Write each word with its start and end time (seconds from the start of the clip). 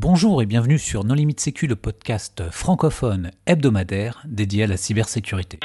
Bonjour 0.00 0.40
et 0.42 0.46
bienvenue 0.46 0.78
sur 0.78 1.02
Non 1.02 1.14
Limite 1.14 1.40
Sécu, 1.40 1.66
le 1.66 1.74
podcast 1.74 2.44
francophone 2.52 3.32
hebdomadaire 3.46 4.22
dédié 4.28 4.62
à 4.62 4.66
la 4.68 4.76
cybersécurité. 4.76 5.58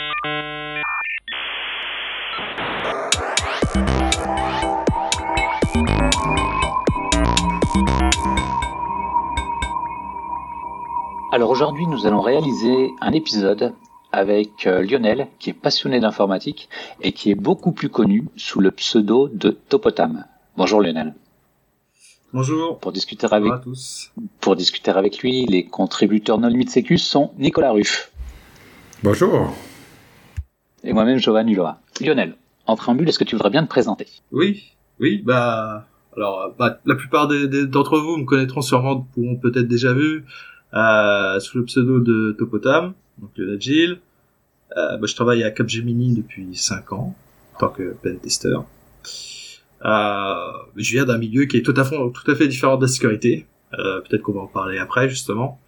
Alors 11.31 11.51
aujourd'hui, 11.51 11.85
nous 11.85 12.07
allons 12.07 12.21
réaliser 12.21 12.89
un 13.01 13.11
épisode 13.11 13.75
avec 14.11 14.65
euh, 14.65 14.81
Lionel, 14.81 15.27
qui 15.37 15.51
est 15.51 15.53
passionné 15.53 15.99
d'informatique 15.99 16.69
et 17.01 17.11
qui 17.11 17.29
est 17.29 17.35
beaucoup 17.35 17.71
plus 17.71 17.89
connu 17.89 18.25
sous 18.35 18.61
le 18.61 18.71
pseudo 18.71 19.29
de 19.31 19.51
Topotam. 19.51 20.25
Bonjour 20.57 20.81
Lionel. 20.81 21.13
Bonjour. 22.33 22.79
Pour 22.79 22.91
discuter 22.91 23.27
avec, 23.29 23.53
à 23.53 23.59
tous. 23.59 24.11
pour 24.41 24.55
discuter 24.55 24.89
avec 24.89 25.19
lui, 25.19 25.45
les 25.45 25.67
contributeurs 25.67 26.39
non 26.39 26.47
limite 26.47 26.71
sécu 26.71 26.97
sont 26.97 27.31
Nicolas 27.37 27.71
Ruff. 27.71 28.11
Bonjour. 29.03 29.55
Et 30.83 30.93
moi-même, 30.93 31.19
Johan 31.19 31.45
Hulot. 31.45 31.67
Lionel, 32.01 32.33
en 32.65 32.75
préambule, 32.75 33.07
est-ce 33.07 33.19
que 33.19 33.23
tu 33.23 33.35
voudrais 33.35 33.51
bien 33.51 33.63
te 33.63 33.69
présenter? 33.69 34.07
Oui, 34.31 34.63
oui, 34.99 35.21
bah, 35.23 35.87
alors, 36.17 36.55
bah, 36.57 36.79
la 36.85 36.95
plupart 36.95 37.27
d'entre 37.27 37.99
vous 37.99 38.17
me 38.17 38.25
connaîtront 38.25 38.61
sûrement, 38.61 39.01
pourront 39.13 39.35
peut-être 39.35 39.67
déjà 39.67 39.93
vu, 39.93 40.25
euh, 40.73 41.39
sous 41.39 41.59
le 41.59 41.65
pseudo 41.65 41.99
de 41.99 42.35
Topotam, 42.39 42.93
donc 43.19 43.29
Lionel 43.37 43.61
Gilles. 43.61 43.99
Euh, 44.75 44.97
bah, 44.97 45.05
je 45.05 45.13
travaille 45.13 45.43
à 45.43 45.51
Capgemini 45.51 46.15
depuis 46.15 46.47
5 46.55 46.93
ans, 46.93 47.15
en 47.53 47.59
tant 47.59 47.69
que 47.69 47.93
pen 48.01 48.17
tester. 48.17 48.55
Euh, 49.85 50.33
je 50.75 50.91
viens 50.93 51.05
d'un 51.05 51.17
milieu 51.17 51.45
qui 51.45 51.57
est 51.57 51.61
tout 51.61 51.73
à 51.75 51.83
fait, 51.83 51.95
tout 51.95 52.31
à 52.31 52.35
fait 52.35 52.47
différent 52.47 52.77
de 52.77 52.83
la 52.83 52.87
sécurité. 52.87 53.45
Euh, 53.77 54.01
Peut-être 54.01 54.21
qu'on 54.21 54.33
va 54.33 54.41
en 54.41 54.47
parler 54.47 54.77
après, 54.77 55.09
justement. 55.09 55.59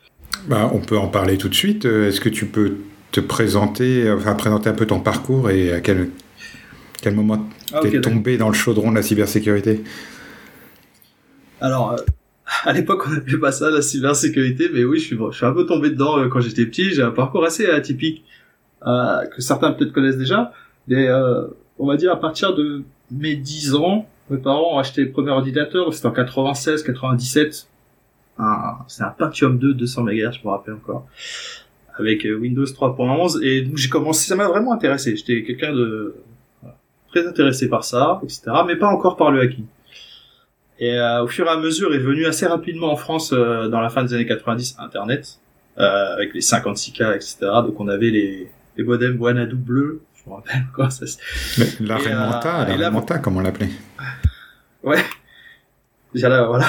Bah, 0.48 0.70
on 0.74 0.80
peut 0.80 0.98
en 0.98 1.08
parler 1.08 1.38
tout 1.38 1.50
de 1.50 1.56
suite. 1.56 1.86
Euh, 1.86 2.08
est-ce 2.08 2.22
que 2.22 2.30
tu 2.30 2.46
peux 2.46 2.78
te 3.12 3.20
présenter, 3.20 4.12
enfin 4.12 4.36
présenter 4.36 4.70
un 4.70 4.74
peu 4.74 4.86
ton 4.86 5.00
parcours 5.00 5.50
et 5.50 5.72
à 5.72 5.80
quel, 5.80 6.10
quel 7.02 7.16
moment 7.16 7.48
Ah, 7.74 7.80
t'es 7.82 8.02
tombé 8.02 8.38
dans 8.38 8.50
le 8.50 8.54
chaudron 8.54 8.92
de 8.92 8.96
la 8.96 9.02
cybersécurité? 9.02 9.84
Alors, 11.62 11.94
euh, 11.94 11.98
à 12.64 12.74
l'époque, 12.74 13.04
on 13.08 13.12
n'appelait 13.12 13.38
pas 13.38 13.52
ça 13.52 13.70
la 13.70 13.82
cybersécurité, 13.82 14.70
mais 14.74 14.84
oui, 14.84 15.00
je 15.00 15.06
suis, 15.06 15.18
je 15.32 15.36
suis 15.36 15.46
un 15.46 15.54
peu 15.54 15.66
tombé 15.66 15.90
dedans 15.90 16.20
euh, 16.20 16.28
quand 16.28 16.42
j'étais 16.42 16.66
petit. 16.66 16.92
J'ai 16.92 17.02
un 17.02 17.12
parcours 17.12 17.44
assez 17.44 17.66
atypique, 17.68 18.24
euh, 18.86 19.26
que 19.28 19.42
certains 19.42 19.72
peut-être 19.72 19.94
connaissent 19.94 20.18
déjà. 20.18 20.52
Mais 20.88 21.08
euh, 21.08 21.48
on 21.80 21.88
va 21.88 21.98
dire 21.98 22.12
à 22.12 22.20
partir 22.20 22.54
de 22.54 22.84
mes 23.12 23.36
10 23.36 23.76
ans, 23.76 24.08
mes 24.30 24.38
parents 24.38 24.76
ont 24.76 24.80
acheté 24.80 25.04
le 25.04 25.12
premier 25.12 25.32
ordinateur, 25.32 25.94
c'était 25.94 26.08
en 26.08 26.12
96, 26.12 26.84
97. 26.84 27.68
Un, 28.38 28.78
c'est 28.88 29.04
un 29.04 29.10
Pentium 29.10 29.58
2, 29.58 29.74
200 29.74 30.04
MHz, 30.04 30.40
je 30.42 30.48
me 30.48 30.50
rappelle 30.50 30.74
encore, 30.74 31.08
avec 31.98 32.26
euh, 32.26 32.36
Windows 32.36 32.66
3.11. 32.66 33.44
Et 33.44 33.62
donc 33.62 33.78
j'ai 33.78 33.90
commencé, 33.90 34.28
ça 34.28 34.36
m'a 34.36 34.48
vraiment 34.48 34.74
intéressé. 34.74 35.16
J'étais 35.16 35.44
quelqu'un 35.44 35.74
de 35.74 36.16
très 37.16 37.26
intéressé 37.28 37.70
par 37.70 37.84
ça, 37.84 38.20
etc. 38.24 38.42
Mais 38.68 38.76
pas 38.76 38.88
encore 38.88 39.16
par 39.16 39.32
le 39.32 39.42
hacking. 39.42 39.66
Et 40.80 40.98
euh, 40.98 41.24
au 41.24 41.28
fur 41.28 41.46
et 41.46 41.50
à 41.50 41.58
mesure 41.58 41.94
est 41.94 42.00
venu 42.00 42.26
assez 42.26 42.46
rapidement 42.46 42.92
en 42.92 42.98
France 42.98 43.32
euh, 43.32 43.70
dans 43.70 43.80
la 43.80 43.90
fin 43.90 44.04
des 44.04 44.14
années 44.14 44.26
90 44.26 44.76
Internet 44.80 45.40
euh, 45.78 46.14
avec 46.14 46.34
les 46.34 46.42
56K 46.42 47.16
etc. 47.16 47.38
Donc 47.66 47.80
on 47.80 47.88
avait 47.88 48.10
les 48.10 48.52
les 48.78 48.84
modems 48.84 49.18
Wanadu 49.22 49.56
bleus, 49.56 50.02
je 50.26 50.30
me 50.30 50.36
rappelle 50.36 50.64
encore 50.74 50.92
ça. 50.92 51.06
La 51.80 52.00
Et, 52.00 52.08
euh, 52.08 52.24
Remanta, 52.26 52.64
et 52.68 52.72
la 52.72 52.78
là- 52.78 52.88
Remanta, 52.90 53.20
comment 53.20 53.40
on 53.40 53.44
l'appelait 53.44 53.70
Ouais. 54.84 54.98
Voilà, 56.14 56.44
voilà. 56.48 56.66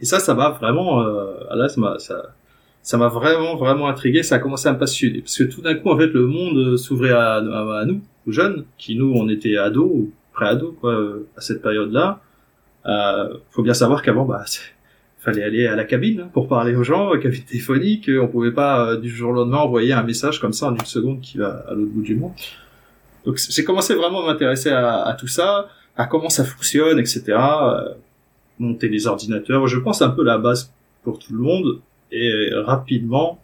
Et 0.00 0.04
ça, 0.04 0.18
ça 0.20 0.34
m'a 0.34 0.50
vraiment, 0.50 1.00
euh, 1.02 1.34
là, 1.54 1.68
ça 1.68 1.80
m'a, 1.80 1.98
ça, 1.98 2.34
ça 2.82 2.96
m'a 2.98 3.08
vraiment, 3.08 3.56
vraiment 3.56 3.88
intrigué. 3.88 4.22
Ça 4.22 4.36
a 4.36 4.38
commencé 4.38 4.68
à 4.68 4.72
me 4.72 4.78
passionner 4.78 5.20
parce 5.20 5.38
que 5.38 5.44
tout 5.44 5.62
d'un 5.62 5.74
coup, 5.74 5.88
en 5.90 5.96
fait, 5.98 6.08
le 6.08 6.26
monde 6.26 6.56
euh, 6.58 6.76
s'ouvrait 6.76 7.12
à, 7.12 7.34
à, 7.36 7.80
à 7.80 7.84
nous, 7.86 8.00
aux 8.26 8.32
jeunes, 8.32 8.64
qui 8.78 8.96
nous, 8.96 9.12
on 9.14 9.28
était 9.28 9.56
ados 9.56 9.90
ou 9.90 10.12
pré-ados, 10.32 10.74
quoi, 10.80 10.92
euh, 10.94 11.28
à 11.36 11.40
cette 11.40 11.62
période-là. 11.62 12.20
Euh, 12.86 13.34
faut 13.50 13.62
bien 13.62 13.74
savoir 13.74 14.02
qu'avant, 14.02 14.24
bah, 14.24 14.44
fallait 15.20 15.44
aller 15.44 15.68
à 15.68 15.76
la 15.76 15.84
cabine 15.84 16.22
hein, 16.22 16.30
pour 16.32 16.48
parler 16.48 16.74
aux 16.74 16.82
gens, 16.82 17.12
cabine 17.20 17.44
téléphonique. 17.44 18.10
On 18.20 18.26
pouvait 18.26 18.50
pas 18.52 18.88
euh, 18.88 18.96
du 18.98 19.08
jour 19.08 19.30
au 19.30 19.34
lendemain 19.34 19.58
envoyer 19.58 19.92
un 19.92 20.02
message 20.02 20.40
comme 20.40 20.52
ça 20.52 20.66
en 20.66 20.74
une 20.74 20.84
seconde 20.84 21.20
qui 21.20 21.38
va 21.38 21.64
à 21.68 21.74
l'autre 21.74 21.92
bout 21.92 22.02
du 22.02 22.16
monde. 22.16 22.32
Donc 23.24 23.38
j'ai 23.48 23.64
commencé 23.64 23.94
vraiment 23.94 24.24
à 24.24 24.32
m'intéresser 24.32 24.70
à, 24.70 25.16
tout 25.18 25.28
ça, 25.28 25.68
à 25.96 26.06
comment 26.06 26.28
ça 26.28 26.44
fonctionne, 26.44 26.98
etc. 26.98 27.22
euh, 27.28 27.94
monter 28.58 28.88
les 28.88 29.06
ordinateurs. 29.06 29.66
Je 29.66 29.78
pense 29.78 30.02
un 30.02 30.10
peu 30.10 30.24
la 30.24 30.38
base 30.38 30.72
pour 31.02 31.18
tout 31.18 31.32
le 31.32 31.40
monde. 31.40 31.80
Et 32.10 32.50
rapidement, 32.52 33.40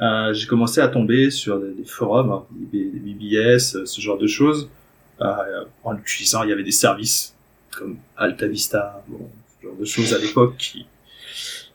euh, 0.00 0.32
j'ai 0.32 0.46
commencé 0.46 0.80
à 0.80 0.88
tomber 0.88 1.30
sur 1.30 1.58
des, 1.58 1.72
des 1.72 1.84
forums, 1.84 2.30
hein, 2.30 2.46
des, 2.72 2.84
des 2.84 3.14
BBS, 3.14 3.74
euh, 3.74 3.84
ce 3.84 4.00
genre 4.00 4.18
de 4.18 4.28
choses. 4.28 4.70
Euh, 5.20 5.64
en 5.82 5.96
utilisant, 5.96 6.44
il 6.44 6.50
y 6.50 6.52
avait 6.52 6.62
des 6.62 6.70
services 6.70 7.34
comme 7.76 7.96
Alta 8.16 8.46
Vista, 8.46 9.02
bon, 9.08 9.28
ce 9.60 9.66
genre 9.66 9.76
de 9.76 9.84
choses 9.84 10.14
à 10.14 10.18
l'époque 10.18 10.56
qui 10.56 10.86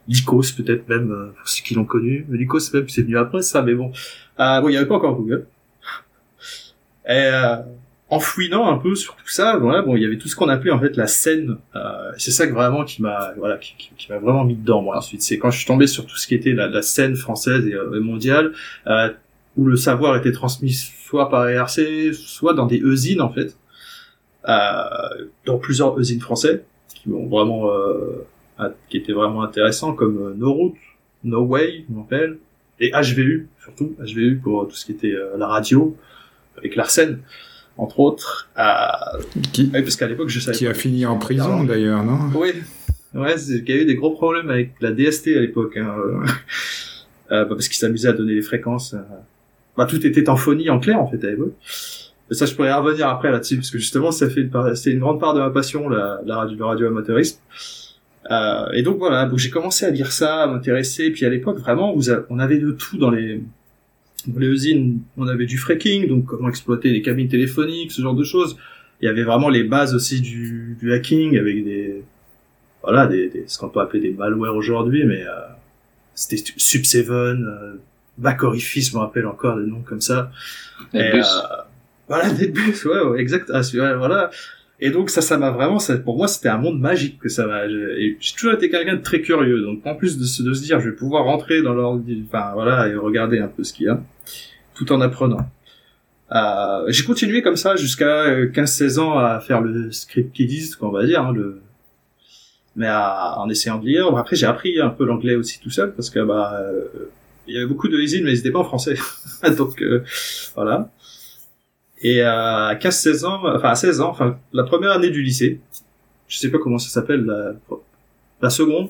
peut-être 0.07 0.87
même 0.89 1.11
euh, 1.11 1.33
pour 1.37 1.47
ceux 1.47 1.63
qui 1.63 1.75
l'ont 1.75 1.85
connu 1.85 2.25
mais 2.27 2.37
Lycos 2.37 2.73
même 2.73 2.89
c'est 2.89 3.03
venu 3.03 3.17
après 3.17 3.41
ça 3.41 3.61
mais 3.61 3.73
bon 3.73 3.91
euh, 4.39 4.61
bon 4.61 4.67
il 4.67 4.73
y 4.73 4.77
avait 4.77 4.85
pas 4.85 4.95
encore 4.95 5.15
Google 5.15 5.47
et 7.05 7.11
euh, 7.11 7.57
en 8.13 8.19
fouinant 8.19 8.67
un 8.69 8.77
peu 8.77 8.95
sur 8.95 9.15
tout 9.15 9.27
ça 9.27 9.57
voilà 9.57 9.81
bon 9.81 9.95
il 9.95 10.03
y 10.03 10.05
avait 10.05 10.17
tout 10.17 10.27
ce 10.27 10.35
qu'on 10.35 10.49
appelait 10.49 10.71
en 10.71 10.79
fait 10.79 10.95
la 10.97 11.07
scène 11.07 11.57
euh, 11.75 12.11
c'est 12.17 12.31
ça 12.31 12.45
que 12.45 12.53
vraiment 12.53 12.83
qui 12.83 13.01
m'a 13.01 13.33
voilà 13.37 13.57
qui, 13.57 13.91
m'a 14.09 14.19
vraiment 14.19 14.43
mis 14.43 14.55
dedans 14.55 14.81
moi 14.81 14.97
ensuite. 14.97 15.23
C'est 15.23 15.39
quand 15.39 15.49
je 15.49 15.57
suis 15.57 15.65
tombé 15.65 15.87
sur 15.87 16.05
tout 16.05 16.17
ce 16.17 16.27
qui 16.27 16.35
était 16.35 16.51
la, 16.51 16.81
scène 16.81 17.15
française 17.15 17.65
et 17.65 17.73
euh, 17.73 17.99
mondiale 18.01 18.51
euh, 18.87 19.09
où 19.57 19.65
le 19.65 19.75
savoir 19.75 20.15
était 20.15 20.31
transmis 20.31 20.73
soit 20.73 21.29
par 21.29 21.47
ERC 21.47 22.13
soit 22.13 22.53
dans 22.53 22.67
des 22.67 22.77
usines 22.77 23.21
en 23.21 23.29
fait 23.29 23.57
dans 24.45 25.57
plusieurs 25.57 25.97
usines 25.99 26.19
français 26.19 26.65
qui 26.93 27.09
m'ont 27.09 27.27
vraiment 27.27 27.69
qui 28.89 28.97
étaient 28.97 29.13
vraiment 29.13 29.41
intéressants 29.41 29.93
comme 29.93 30.35
No 30.37 30.53
Route, 30.53 30.75
No 31.23 31.43
Way, 31.45 31.85
on 31.95 32.01
appelle, 32.01 32.37
et 32.79 32.91
HVU 32.91 33.47
surtout 33.63 33.95
HVU 33.99 34.41
pour 34.43 34.67
tout 34.67 34.75
ce 34.75 34.85
qui 34.85 34.91
était 34.91 35.15
la 35.37 35.47
radio 35.47 35.95
avec 36.57 36.75
Larsen 36.75 37.19
entre 37.77 37.99
autres. 37.99 38.49
Euh, 38.59 38.63
Qui, 39.51 39.69
ouais, 39.73 39.81
parce 39.81 39.95
qu'à 39.95 40.07
l'époque 40.07 40.29
je 40.29 40.39
savais 40.39 40.57
qui 40.57 40.65
pas. 40.65 40.71
a 40.71 40.73
fini 40.73 41.05
en 41.05 41.17
prison 41.17 41.63
d'ailleurs, 41.63 42.03
non? 42.03 42.19
Oui, 42.35 42.51
ouais, 43.15 43.35
qu'il 43.35 43.69
y 43.69 43.73
a 43.73 43.81
eu 43.81 43.85
des 43.85 43.95
gros 43.95 44.11
problèmes 44.11 44.49
avec 44.49 44.73
la 44.81 44.91
DST 44.91 45.27
à 45.35 45.39
l'époque, 45.41 45.77
hein, 45.77 45.95
euh, 47.31 47.45
bah, 47.45 47.49
parce 47.49 47.67
qu'ils 47.67 47.77
s'amusaient 47.77 48.09
à 48.09 48.13
donner 48.13 48.35
les 48.35 48.41
fréquences. 48.41 48.93
euh. 48.93 48.99
Bah, 49.75 49.85
tout 49.87 50.05
était 50.05 50.29
en 50.29 50.35
phonie, 50.35 50.69
en 50.69 50.79
clair 50.79 50.99
en 51.01 51.07
fait 51.07 51.23
à 51.25 51.31
l'époque. 51.31 51.53
Mais 52.29 52.35
ça, 52.37 52.45
je 52.45 52.53
pourrais 52.55 52.71
revenir 52.73 53.07
après 53.09 53.31
là-dessus, 53.31 53.55
parce 53.57 53.69
que 53.71 53.77
justement, 53.79 54.11
ça 54.11 54.29
fait 54.29 54.41
une 54.41 54.49
part, 54.49 54.77
c'est 54.77 54.91
une 54.91 54.99
grande 54.99 55.19
part 55.19 55.33
de 55.33 55.39
ma 55.39 55.49
passion, 55.49 55.89
la, 55.89 56.21
la 56.25 56.37
radio, 56.37 56.57
le 56.57 56.65
radio 56.65 56.87
amateurisme. 56.87 57.39
Euh, 58.31 58.65
et 58.73 58.83
donc 58.83 58.99
voilà, 58.99 59.25
donc 59.25 59.39
j'ai 59.39 59.49
commencé 59.49 59.85
à 59.85 59.89
lire 59.89 60.11
ça, 60.11 60.43
à 60.43 60.47
m'intéresser. 60.47 61.09
Puis 61.11 61.25
à 61.25 61.29
l'époque, 61.29 61.57
vraiment, 61.59 61.93
vous 61.93 62.09
a- 62.11 62.23
on 62.29 62.39
avait 62.39 62.59
de 62.59 62.71
tout 62.71 62.97
dans 62.97 63.09
les 63.09 63.41
dans 64.27 64.39
les 64.39 64.47
usines. 64.47 64.99
On 65.17 65.27
avait 65.27 65.45
du 65.45 65.57
fracking, 65.57 66.07
donc 66.07 66.25
comment 66.25 66.49
exploiter 66.49 66.89
les 66.89 67.01
cabines 67.01 67.27
téléphoniques, 67.27 67.91
ce 67.91 68.01
genre 68.01 68.15
de 68.15 68.23
choses. 68.23 68.57
Il 69.01 69.05
y 69.05 69.07
avait 69.09 69.23
vraiment 69.23 69.49
les 69.49 69.63
bases 69.63 69.93
aussi 69.95 70.21
du, 70.21 70.77
du 70.79 70.93
hacking 70.93 71.37
avec 71.37 71.63
des 71.63 72.03
voilà, 72.83 73.07
des, 73.07 73.29
des- 73.29 73.43
ce 73.47 73.57
qu'on 73.57 73.69
peut 73.69 73.79
appeler 73.79 74.01
des 74.01 74.11
malwares 74.11 74.55
aujourd'hui, 74.55 75.05
mais 75.05 75.23
euh, 75.23 75.31
c'était 76.15 76.35
Sub7, 76.35 77.09
euh, 77.09 77.73
Back 78.17 78.43
Orifice, 78.43 78.89
je 78.91 78.95
me 78.95 78.99
rappelle 78.99 79.25
encore 79.25 79.57
des 79.57 79.65
noms 79.65 79.81
comme 79.81 80.01
ça. 80.01 80.31
Et 80.93 80.97
euh, 80.99 81.21
voilà, 82.07 82.29
des 82.31 82.47
bus, 82.49 82.83
ouais, 82.85 83.01
ouais, 83.01 83.19
exact. 83.21 83.49
Ah, 83.53 83.61
voilà. 83.97 84.29
Et 84.85 84.91
donc 84.91 85.09
ça, 85.09 85.21
ça 85.21 85.37
m'a 85.37 85.49
vraiment, 85.49 85.79
ça, 85.79 85.97
pour 85.97 86.17
moi, 86.17 86.27
c'était 86.27 86.49
un 86.49 86.57
monde 86.57 86.77
magique 86.77 87.17
que 87.17 87.29
ça 87.29 87.47
m'a. 87.47 87.69
J'ai 87.69 88.17
toujours 88.35 88.51
été 88.53 88.69
quelqu'un 88.69 88.97
de 88.97 89.01
très 89.01 89.21
curieux, 89.21 89.61
donc 89.61 89.79
en 89.87 89.95
plus 89.95 90.17
de 90.17 90.25
se, 90.25 90.43
de 90.43 90.53
se 90.53 90.61
dire, 90.61 90.81
je 90.81 90.89
vais 90.89 90.95
pouvoir 90.95 91.23
rentrer 91.23 91.61
dans 91.61 91.73
l'ordi, 91.73 92.21
enfin 92.27 92.51
voilà, 92.53 92.89
et 92.89 92.95
regarder 92.95 93.39
un 93.39 93.47
peu 93.47 93.63
ce 93.63 93.71
qu'il 93.71 93.85
y 93.85 93.89
a, 93.89 94.01
tout 94.75 94.91
en 94.91 94.99
apprenant. 94.99 95.49
Euh, 96.33 96.83
j'ai 96.89 97.05
continué 97.05 97.41
comme 97.41 97.55
ça 97.55 97.77
jusqu'à 97.77 98.23
euh, 98.25 98.47
15-16 98.51 98.99
ans 98.99 99.17
à 99.17 99.39
faire 99.39 99.61
le 99.61 99.89
script 99.93 100.33
kiddies, 100.35 100.71
qu'on 100.77 100.89
va 100.89 101.05
dire, 101.05 101.21
hein, 101.27 101.31
le 101.33 101.61
mais 102.75 102.87
à- 102.87 103.35
en 103.39 103.49
essayant 103.49 103.77
de 103.79 103.85
lire. 103.85 104.13
Après, 104.17 104.35
j'ai 104.35 104.47
appris 104.47 104.81
un 104.81 104.89
peu 104.89 105.05
l'anglais 105.05 105.35
aussi 105.35 105.61
tout 105.61 105.69
seul 105.69 105.93
parce 105.93 106.09
que 106.09 106.19
bah 106.19 106.59
euh, 106.59 106.83
il 107.47 107.53
y 107.53 107.57
avait 107.57 107.67
beaucoup 107.67 107.87
de 107.87 107.97
usines, 107.97 108.25
mais 108.25 108.37
ils 108.37 108.51
pas 108.51 108.59
en 108.59 108.63
français. 108.65 108.95
Donc 109.57 109.81
euh, 109.81 110.03
voilà. 110.55 110.89
Et 112.03 112.21
à 112.21 112.75
15-16 112.75 113.25
ans, 113.25 113.41
enfin 113.55 113.69
à 113.69 113.75
16 113.75 114.01
ans, 114.01 114.09
enfin 114.09 114.37
la 114.51 114.63
première 114.63 114.91
année 114.91 115.09
du 115.09 115.23
lycée, 115.23 115.61
je 116.27 116.37
sais 116.37 116.51
pas 116.51 116.59
comment 116.59 116.77
ça 116.77 116.89
s'appelle, 116.89 117.25
la, 117.25 117.53
la 118.41 118.49
seconde. 118.49 118.89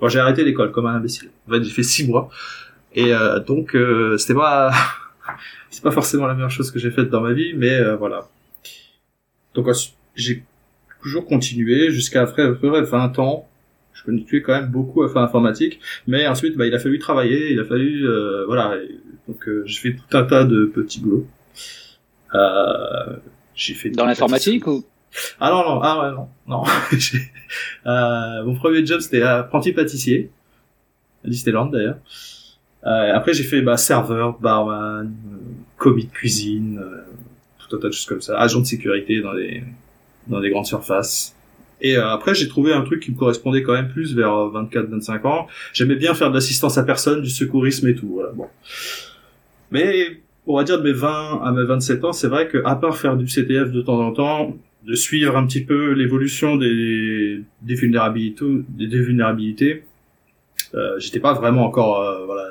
Bon, 0.00 0.08
j'ai 0.08 0.18
arrêté 0.18 0.44
l'école 0.44 0.72
comme 0.72 0.86
un 0.86 0.94
imbécile. 0.94 1.30
En 1.46 1.52
fait, 1.52 1.62
j'ai 1.62 1.70
fait 1.70 1.82
six 1.82 2.08
mois. 2.08 2.30
Et 2.94 3.12
euh, 3.12 3.40
donc 3.40 3.74
euh, 3.74 4.16
c'était 4.16 4.34
pas 4.34 4.72
c'est 5.70 5.82
pas 5.82 5.90
forcément 5.90 6.26
la 6.26 6.34
meilleure 6.34 6.50
chose 6.50 6.70
que 6.70 6.78
j'ai 6.78 6.90
faite 6.90 7.10
dans 7.10 7.20
ma 7.20 7.32
vie, 7.32 7.52
mais 7.54 7.74
euh, 7.74 7.96
voilà. 7.96 8.28
Donc 9.54 9.68
j'ai 10.14 10.44
toujours 11.02 11.26
continué 11.26 11.90
jusqu'à 11.90 12.22
après 12.22 12.42
à 12.42 12.52
peu 12.52 12.70
près 12.70 12.82
20 12.82 13.18
ans. 13.18 13.48
je 13.92 14.04
connaissais 14.04 14.40
quand 14.40 14.52
même 14.52 14.70
beaucoup 14.70 15.02
à 15.02 15.08
faire 15.08 15.22
informatique, 15.22 15.80
mais 16.06 16.26
ensuite, 16.26 16.56
bah, 16.56 16.66
il 16.66 16.74
a 16.74 16.78
fallu 16.78 16.98
travailler, 16.98 17.52
il 17.52 17.60
a 17.60 17.64
fallu, 17.64 18.06
voilà, 18.46 18.76
donc 19.26 19.48
j'ai 19.64 19.80
fait 19.80 19.96
tout 19.96 20.16
un 20.16 20.24
tas 20.24 20.44
de 20.44 20.64
petits 20.64 21.00
boulots. 21.00 21.26
J'ai 23.54 23.74
fait 23.74 23.90
dans 23.90 24.06
l'informatique 24.06 24.66
ou 24.66 24.84
ah 25.40 25.50
non 25.50 25.64
non 25.64 25.80
ah 25.82 26.02
ouais 26.02 26.14
non 26.14 26.28
non 26.46 26.64
mon 28.44 28.54
premier 28.54 28.84
job 28.84 29.00
c'était 29.00 29.22
apprenti 29.22 29.72
pâtissier 29.72 30.30
à 31.24 31.28
Disneyland 31.28 31.66
d'ailleurs 31.66 31.96
euh, 32.86 33.14
après, 33.14 33.34
j'ai 33.34 33.42
fait 33.42 33.60
bah, 33.60 33.76
serveur, 33.76 34.38
barman, 34.38 35.06
euh, 35.06 35.36
commis 35.76 36.04
de 36.04 36.10
cuisine, 36.10 36.78
euh, 36.80 37.02
tout 37.58 37.76
un 37.76 37.80
tas 37.80 37.88
de 37.88 37.92
choses 37.92 38.06
comme 38.06 38.20
ça, 38.20 38.38
agent 38.38 38.60
de 38.60 38.66
sécurité 38.66 39.20
dans 39.20 39.34
des 39.34 39.62
dans 40.28 40.40
des 40.40 40.50
grandes 40.50 40.66
surfaces. 40.66 41.34
Et 41.80 41.96
euh, 41.96 42.10
après, 42.10 42.34
j'ai 42.34 42.48
trouvé 42.48 42.72
un 42.72 42.82
truc 42.82 43.02
qui 43.02 43.10
me 43.10 43.16
correspondait 43.16 43.62
quand 43.62 43.72
même 43.72 43.88
plus 43.88 44.14
vers 44.14 44.30
24-25 44.30 45.26
ans. 45.26 45.46
J'aimais 45.72 45.96
bien 45.96 46.14
faire 46.14 46.28
de 46.28 46.34
l'assistance 46.34 46.76
à 46.76 46.82
personne, 46.82 47.22
du 47.22 47.30
secourisme 47.30 47.88
et 47.88 47.94
tout. 47.94 48.08
Voilà, 48.12 48.32
bon. 48.32 48.46
Mais 49.70 50.20
on 50.48 50.56
va 50.56 50.64
dire 50.64 50.78
de 50.78 50.84
mes 50.84 50.92
20 50.92 51.42
à 51.44 51.52
mes 51.52 51.64
27 51.64 52.04
ans, 52.04 52.12
c'est 52.12 52.28
vrai 52.28 52.48
que 52.48 52.58
à 52.64 52.74
part 52.74 52.96
faire 52.96 53.16
du 53.16 53.26
CTF 53.26 53.70
de 53.70 53.82
temps 53.82 54.00
en 54.00 54.12
temps, 54.12 54.56
de 54.84 54.94
suivre 54.94 55.36
un 55.36 55.46
petit 55.46 55.62
peu 55.62 55.92
l'évolution 55.92 56.56
des, 56.56 57.42
des 57.62 57.74
vulnérabilités, 57.74 59.84
euh, 60.74 60.98
j'étais 60.98 61.20
pas 61.20 61.34
vraiment 61.34 61.64
encore, 61.64 62.00
euh, 62.00 62.24
voilà, 62.24 62.48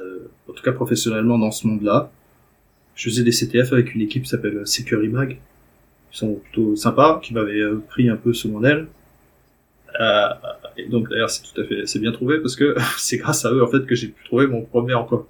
en 0.47 0.53
tout 0.53 0.63
cas 0.63 0.71
professionnellement 0.71 1.39
dans 1.39 1.51
ce 1.51 1.67
monde-là. 1.67 2.11
Je 2.95 3.09
faisais 3.09 3.23
des 3.23 3.31
CTF 3.31 3.73
avec 3.73 3.95
une 3.95 4.01
équipe 4.01 4.23
qui 4.23 4.29
s'appelle 4.29 4.65
Securimag, 4.65 5.37
qui 6.11 6.17
sont 6.17 6.35
plutôt 6.35 6.75
sympas, 6.75 7.19
qui 7.21 7.33
m'avaient 7.33 7.59
euh, 7.59 7.83
pris 7.89 8.09
un 8.09 8.15
peu 8.15 8.33
sous 8.33 8.49
mon 8.49 8.63
aile. 8.63 8.87
Euh, 9.99 10.27
et 10.77 10.87
donc 10.87 11.09
d'ailleurs 11.09 11.29
c'est 11.29 11.41
tout 11.41 11.61
à 11.61 11.63
fait, 11.63 11.87
c'est 11.87 11.99
bien 11.99 12.11
trouvé 12.11 12.39
parce 12.39 12.55
que 12.55 12.75
c'est 12.97 13.17
grâce 13.17 13.45
à 13.45 13.51
eux 13.51 13.63
en 13.63 13.67
fait 13.67 13.85
que 13.85 13.95
j'ai 13.95 14.07
pu 14.07 14.23
trouver 14.25 14.45
mon 14.45 14.61
premier 14.61 14.93
emploi. 14.93 15.27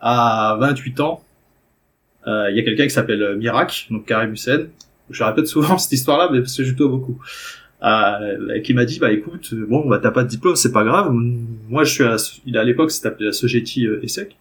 À 0.00 0.56
28 0.60 1.00
ans, 1.00 1.22
il 2.26 2.56
y 2.56 2.60
a 2.60 2.62
quelqu'un 2.62 2.84
qui 2.84 2.90
s'appelle 2.90 3.36
Mirac, 3.36 3.88
donc 3.90 4.06
Karim 4.06 4.32
Hussein. 4.32 4.66
Je 5.10 5.24
répète 5.24 5.46
souvent 5.46 5.78
cette 5.78 5.92
histoire-là, 5.92 6.28
mais 6.32 6.40
parce 6.40 6.56
que 6.56 6.64
je 6.64 6.72
dois 6.74 6.88
beaucoup. 6.88 7.20
Euh, 7.82 8.60
qui 8.60 8.74
m'a 8.74 8.84
dit 8.84 9.00
bah 9.00 9.10
écoute 9.10 9.54
bon 9.54 9.88
bah 9.88 9.98
t'as 10.00 10.12
pas 10.12 10.22
de 10.22 10.28
diplôme 10.28 10.54
c'est 10.54 10.70
pas 10.70 10.84
grave 10.84 11.10
moi 11.10 11.82
je 11.82 11.92
suis 11.92 12.04
à 12.04 12.14
il 12.46 12.56
à 12.56 12.62
l'époque 12.62 12.92
c'était 12.92 13.08
appelé 13.08 13.26
la 13.26 13.32
Sogeti 13.32 13.88
euh, 13.88 14.00
ESSEC 14.04 14.36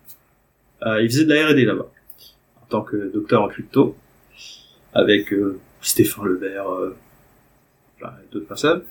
euh, 0.83 1.01
il 1.01 1.09
faisait 1.09 1.25
de 1.25 1.33
la 1.33 1.47
R&D 1.47 1.65
là-bas 1.65 1.87
en 2.61 2.65
tant 2.69 2.81
que 2.83 3.11
docteur 3.11 3.41
en 3.41 3.47
crypto 3.47 3.97
avec 4.93 5.33
euh, 5.33 5.59
Stéphane 5.81 6.25
Levert 6.25 6.69
euh, 6.69 6.95
d'autres 8.31 8.45
personnes 8.45 8.83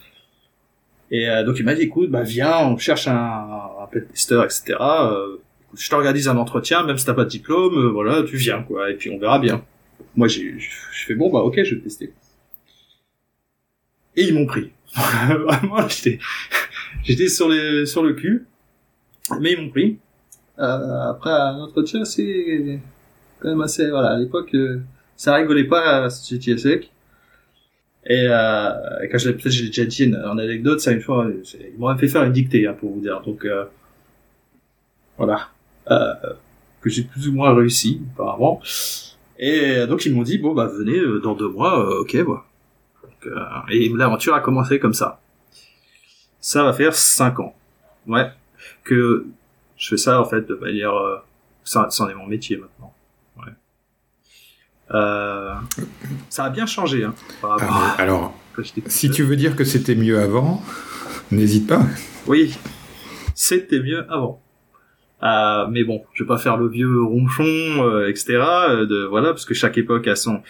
et 1.12 1.30
euh, 1.30 1.44
donc 1.44 1.60
il 1.60 1.64
m'a 1.64 1.76
dit 1.76 1.82
écoute 1.82 2.10
bah 2.10 2.22
viens 2.22 2.58
on 2.66 2.76
cherche 2.76 3.06
un, 3.06 3.14
un 3.14 3.86
tester 3.86 4.42
etc 4.44 4.78
euh, 4.80 5.36
je 5.76 5.88
t'organise 5.88 6.28
un 6.28 6.36
entretien 6.36 6.84
même 6.84 6.98
si 6.98 7.06
t'as 7.06 7.14
pas 7.14 7.24
de 7.24 7.30
diplôme 7.30 7.90
voilà 7.92 8.22
tu 8.22 8.36
viens 8.36 8.62
quoi 8.62 8.90
et 8.90 8.94
puis 8.94 9.10
on 9.10 9.18
verra 9.18 9.38
bien 9.38 9.64
moi 10.16 10.28
j'ai 10.28 10.58
je 10.58 11.06
fais 11.06 11.14
bon 11.14 11.30
bah 11.30 11.40
ok 11.40 11.62
je 11.62 11.74
vais 11.74 11.80
tester 11.80 12.12
et 14.16 14.24
ils 14.24 14.34
m'ont 14.34 14.46
pris. 14.46 14.70
Vraiment, 14.94 15.88
j'étais, 15.88 16.18
j'étais 17.04 17.28
sur 17.28 17.48
les, 17.48 17.86
sur 17.86 18.02
le 18.02 18.14
cul, 18.14 18.46
mais 19.40 19.52
ils 19.52 19.60
m'ont 19.60 19.70
pris. 19.70 19.98
Euh, 20.58 21.10
après 21.10 21.30
un 21.30 21.60
entretien, 21.60 22.04
c'est 22.04 22.80
quand 23.38 23.48
même 23.48 23.60
assez, 23.60 23.88
voilà, 23.88 24.10
à 24.10 24.18
l'époque, 24.18 24.54
euh, 24.54 24.80
ça 25.16 25.34
rigolait 25.34 25.64
pas 25.64 26.04
à 26.04 26.10
Society 26.10 26.58
Sec. 26.58 26.90
Et 28.06 28.26
euh, 28.28 28.70
quand 29.10 29.18
je 29.18 29.28
l'ai 29.28 29.34
peut-être 29.34 29.52
j'ai 29.52 29.66
déjà 29.66 29.84
dit 29.84 30.12
en 30.14 30.38
anecdote, 30.38 30.80
ça 30.80 30.92
une 30.92 31.02
fois, 31.02 31.28
ils 31.54 31.78
m'ont 31.78 31.96
fait 31.96 32.08
faire 32.08 32.24
une 32.24 32.32
dictée 32.32 32.66
hein, 32.66 32.74
pour 32.78 32.92
vous 32.92 33.00
dire. 33.00 33.20
Donc 33.20 33.44
euh, 33.44 33.66
voilà, 35.18 35.50
euh, 35.90 36.14
que 36.80 36.90
j'ai 36.90 37.02
plus 37.02 37.28
ou 37.28 37.32
moins 37.32 37.54
réussi 37.54 38.00
apparemment. 38.14 38.60
Et 39.38 39.86
donc 39.86 40.04
ils 40.04 40.14
m'ont 40.14 40.22
dit 40.22 40.38
bon 40.38 40.54
bah 40.54 40.66
venez 40.66 40.98
euh, 40.98 41.20
dans 41.20 41.34
deux 41.34 41.48
mois, 41.48 42.00
ok 42.00 42.24
bah 42.26 42.44
euh, 43.26 43.44
et 43.70 43.88
l'aventure 43.88 44.34
a 44.34 44.40
commencé 44.40 44.78
comme 44.78 44.94
ça. 44.94 45.20
Ça 46.40 46.64
va 46.64 46.72
faire 46.72 46.94
5 46.94 47.40
ans. 47.40 47.54
Ouais. 48.06 48.30
Que 48.84 49.26
je 49.76 49.88
fais 49.88 49.96
ça 49.96 50.20
en 50.20 50.24
fait 50.24 50.42
de 50.42 50.54
manière... 50.54 50.94
Euh, 50.94 51.16
ça, 51.64 51.88
c'en 51.90 52.08
est 52.08 52.14
mon 52.14 52.26
métier 52.26 52.56
maintenant. 52.56 52.94
Ouais. 53.36 53.52
Euh, 54.92 55.54
ça 56.28 56.44
a 56.44 56.50
bien 56.50 56.66
changé. 56.66 57.04
Hein, 57.04 57.14
par 57.40 57.58
ah, 57.60 57.94
alors, 57.98 58.34
si 58.86 59.10
tu 59.10 59.22
veux 59.22 59.36
dire 59.36 59.54
que 59.54 59.64
c'était 59.64 59.94
mieux 59.94 60.18
avant, 60.18 60.62
n'hésite 61.30 61.68
pas. 61.68 61.82
Oui, 62.26 62.56
c'était 63.34 63.80
mieux 63.80 64.10
avant. 64.10 64.42
Euh, 65.22 65.66
mais 65.70 65.84
bon, 65.84 66.02
je 66.14 66.24
vais 66.24 66.28
pas 66.28 66.38
faire 66.38 66.56
le 66.56 66.68
vieux 66.68 67.02
ronchon, 67.02 67.44
euh, 67.44 68.08
etc. 68.08 68.38
de 68.88 69.04
voilà, 69.04 69.28
parce 69.28 69.44
que 69.44 69.54
chaque 69.54 69.76
époque 69.78 70.08
a 70.08 70.16
son. 70.16 70.40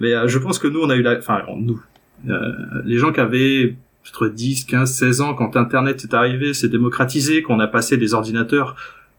Mais 0.00 0.12
je 0.26 0.38
pense 0.38 0.58
que 0.58 0.68
nous, 0.68 0.80
on 0.80 0.90
a 0.90 0.96
eu 0.96 1.02
la, 1.02 1.18
enfin 1.18 1.42
nous, 1.56 1.80
euh, 2.28 2.52
les 2.84 2.98
gens 2.98 3.12
qui 3.12 3.20
avaient 3.20 3.76
peut-être 4.02 4.28
10, 4.28 4.64
15, 4.64 4.92
16 4.92 5.20
ans 5.20 5.34
quand 5.34 5.56
Internet 5.56 6.04
est 6.04 6.14
arrivé, 6.14 6.54
c'est 6.54 6.68
démocratisé, 6.68 7.42
qu'on 7.42 7.60
a 7.60 7.66
passé 7.66 7.96
des 7.96 8.14
ordinateurs 8.14 8.76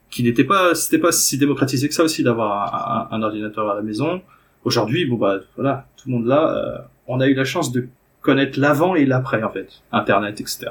qui 0.10 0.24
n'étaient 0.24 0.44
pas, 0.44 0.76
c'était 0.76 1.00
pas 1.00 1.12
si 1.12 1.38
démocratisé 1.38 1.88
que 1.88 1.94
ça 1.94 2.04
aussi 2.04 2.24
d'avoir 2.24 3.12
un, 3.12 3.22
ordinateur 3.22 3.70
à 3.70 3.76
la 3.76 3.82
maison. 3.82 4.22
Aujourd'hui, 4.64 5.06
bon 5.06 5.18
bah 5.18 5.40
voilà, 5.56 5.88
tout 5.98 6.10
le 6.10 6.16
monde 6.16 6.28
là, 6.28 6.56
euh, 6.56 6.78
on 7.08 7.20
a 7.20 7.28
eu 7.28 7.34
la 7.34 7.46
chance 7.46 7.72
de 7.72 7.88
connaître 8.22 8.60
l'avant 8.60 8.96
et 8.96 9.06
l'après 9.06 9.44
en 9.44 9.52
fait, 9.52 9.68
Internet, 9.92 10.40
etc. 10.42 10.68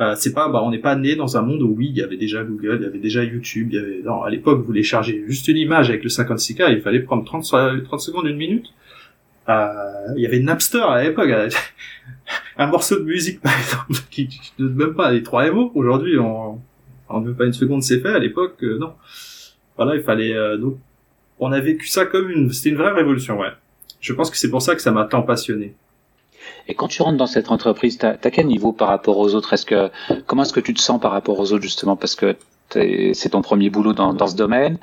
Euh, 0.00 0.14
c'est 0.16 0.32
pas, 0.32 0.48
bah, 0.48 0.60
on 0.64 0.70
n'est 0.70 0.78
pas 0.78 0.96
né 0.96 1.14
dans 1.14 1.36
un 1.36 1.42
monde 1.42 1.62
où 1.62 1.74
oui, 1.76 1.86
il 1.90 1.96
y 1.96 2.02
avait 2.02 2.16
déjà 2.16 2.42
Google, 2.42 2.78
il 2.80 2.84
y 2.84 2.86
avait 2.86 2.98
déjà 2.98 3.22
YouTube, 3.22 3.68
il 3.70 3.76
y 3.76 3.78
avait, 3.78 4.02
non, 4.04 4.22
à 4.22 4.30
l'époque, 4.30 4.58
vous 4.58 4.64
voulez 4.64 4.82
charger 4.82 5.24
juste 5.28 5.46
une 5.46 5.56
image 5.56 5.88
avec 5.88 6.02
le 6.02 6.10
56K, 6.10 6.72
il 6.72 6.80
fallait 6.80 7.00
prendre 7.00 7.24
30, 7.24 7.44
30 7.84 8.00
secondes, 8.00 8.26
une 8.26 8.36
minute. 8.36 8.66
Euh, 9.48 9.68
il 10.16 10.22
y 10.22 10.26
avait 10.26 10.40
Napster 10.40 10.82
à 10.82 11.02
l'époque, 11.02 11.28
euh, 11.28 11.48
un 12.56 12.66
morceau 12.66 12.98
de 12.98 13.04
musique 13.04 13.40
par 13.40 13.56
exemple, 13.56 13.92
qui, 14.10 14.28
ne 14.58 14.68
même 14.68 14.94
pas 14.94 15.12
les 15.12 15.22
trois 15.22 15.48
mots. 15.50 15.70
Aujourd'hui, 15.74 16.18
on, 16.18 16.60
en 17.08 17.20
même 17.20 17.36
pas 17.36 17.44
une 17.44 17.52
seconde 17.52 17.82
c'est 17.82 18.00
fait. 18.00 18.08
À 18.08 18.18
l'époque, 18.18 18.56
euh, 18.62 18.78
non. 18.78 18.94
Voilà, 19.76 19.96
il 19.96 20.02
fallait 20.02 20.34
donc 20.58 20.78
on 21.40 21.50
a 21.52 21.60
vécu 21.60 21.88
ça 21.88 22.06
comme 22.06 22.30
une, 22.30 22.52
c'était 22.52 22.70
une 22.70 22.76
vraie 22.76 22.92
révolution, 22.92 23.38
ouais. 23.40 23.48
Je 24.00 24.12
pense 24.12 24.30
que 24.30 24.36
c'est 24.36 24.50
pour 24.50 24.62
ça 24.62 24.74
que 24.74 24.82
ça 24.82 24.92
m'a 24.92 25.04
tant 25.04 25.22
passionné. 25.22 25.74
Et 26.68 26.74
quand 26.74 26.88
tu 26.88 27.02
rentres 27.02 27.18
dans 27.18 27.26
cette 27.26 27.50
entreprise, 27.50 27.98
t'as 27.98 28.12
as 28.22 28.30
quel 28.30 28.46
niveau 28.46 28.72
par 28.72 28.88
rapport 28.88 29.18
aux 29.18 29.34
autres? 29.34 29.52
Est-ce 29.52 29.66
que 29.66 29.90
comment 30.26 30.42
est-ce 30.42 30.52
que 30.52 30.60
tu 30.60 30.74
te 30.74 30.80
sens 30.80 31.00
par 31.00 31.12
rapport 31.12 31.38
aux 31.38 31.52
autres 31.52 31.62
justement? 31.62 31.96
Parce 31.96 32.14
que 32.14 32.36
c'est 32.70 33.28
ton 33.30 33.42
premier 33.42 33.70
boulot 33.70 33.92
dans, 33.92 34.26
ce 34.26 34.36
domaine. 34.36 34.78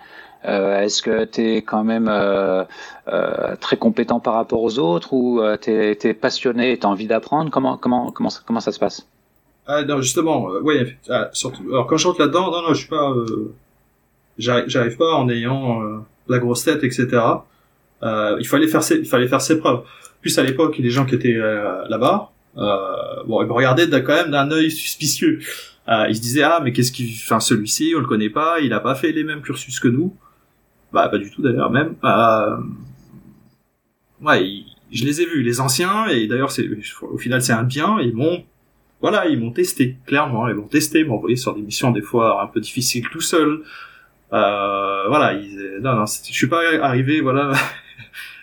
Euh, 0.46 0.82
Est-ce 0.82 1.02
que 1.02 1.26
tu 1.26 1.42
es 1.42 1.62
quand 1.62 1.84
même 1.84 2.08
euh, 2.10 2.64
euh, 3.08 3.56
très 3.60 3.78
compétent 3.78 4.20
par 4.20 4.36
rapport 4.36 4.62
aux 4.62 4.80
autres? 4.80 5.14
Ou 5.14 5.42
tu 5.62 5.72
es, 5.72 6.14
passionné 6.14 6.72
et 6.72 6.80
tu 6.80 6.86
as 6.86 6.90
envie 6.90 7.08
d'apprendre? 7.08 7.52
Comment, 7.52 7.78
comment, 7.78 8.12
comment, 8.12 8.30
ça, 8.30 8.42
comment 8.46 8.60
ça 8.60 8.72
se 8.72 8.80
passe? 8.80 9.08
Ah, 9.68 9.84
justement, 10.00 10.48
oui, 10.64 10.96
ah, 11.10 11.30
surtout. 11.34 11.64
Alors 11.72 11.88
quand 11.88 11.98
je 11.98 12.08
rentre 12.08 12.22
là-dedans, 12.22 12.52
non, 12.52 12.62
non, 12.64 12.74
je 12.74 12.80
suis 12.80 12.90
pas, 12.90 13.14
j'arrive 14.38 14.98
pas 14.98 15.14
en 15.16 15.30
ayant 15.30 15.82
la 16.28 16.40
grosse 16.40 16.64
tête, 16.64 16.84
etc. 16.84 17.08
il 18.04 18.48
fallait 18.48 18.68
faire 18.68 18.84
ses, 18.84 18.98
il 18.98 19.06
fallait 19.06 19.28
faire 19.28 19.42
ses 19.42 19.58
preuves. 19.60 19.82
Plus 20.22 20.38
à 20.38 20.44
l'époque, 20.44 20.78
les 20.78 20.90
gens 20.90 21.06
qui 21.06 21.16
étaient 21.16 21.38
là-bas, 21.90 22.32
bon, 22.56 23.42
ils 23.42 23.48
me 23.48 23.54
regardaient 23.54 23.90
quand 24.04 24.16
même 24.16 24.32
d'un 24.32 24.52
œil 24.52 24.72
suspicieux. 24.72 25.40
ils 25.88 26.16
se 26.16 26.22
disaient 26.22 26.44
ah 26.44 26.60
mais 26.64 26.74
qu'est-ce 26.74 26.92
qu'il, 26.92 27.12
enfin 27.14 27.40
celui-ci, 27.40 27.94
on 27.96 28.00
le 28.00 28.08
connaît 28.08 28.30
pas, 28.30 28.60
il 28.60 28.74
a 28.74 28.80
pas 28.80 28.96
fait 28.96 29.12
les 29.12 29.24
mêmes 29.24 29.42
cursus 29.42 29.80
que 29.80 29.88
nous. 29.88 30.16
Bah 30.92 31.08
pas 31.08 31.18
du 31.18 31.32
tout 31.32 31.42
d'ailleurs 31.42 31.70
même. 31.70 31.96
Euh, 32.04 32.58
ouais, 34.22 34.64
je 34.92 35.06
les 35.06 35.22
ai 35.22 35.26
vus 35.26 35.42
les 35.42 35.62
anciens 35.62 36.08
et 36.08 36.28
d'ailleurs 36.28 36.52
c'est 36.52 36.68
au 37.02 37.18
final 37.18 37.42
c'est 37.42 37.54
un 37.54 37.64
bien. 37.64 38.00
Ils 38.02 38.14
m'ont 38.16 38.44
voilà 39.00 39.28
ils 39.28 39.40
m'ont 39.40 39.52
testé 39.52 39.98
clairement 40.06 40.48
ils 40.50 40.56
m'ont 40.56 40.68
testé 40.68 41.04
m'ont 41.06 41.16
envoyé 41.16 41.36
sur 41.36 41.56
des 41.56 41.62
missions 41.62 41.92
des 41.92 42.02
fois 42.02 42.44
un 42.44 42.48
peu 42.48 42.60
difficiles 42.60 43.08
tout 43.10 43.22
seul. 43.22 43.62
Euh, 44.34 45.08
voilà 45.08 45.34
ils, 45.34 45.80
non 45.82 45.96
non 45.96 46.06
je 46.06 46.34
suis 46.34 46.48
pas 46.48 46.62
arrivé 46.82 47.22
voilà 47.22 47.52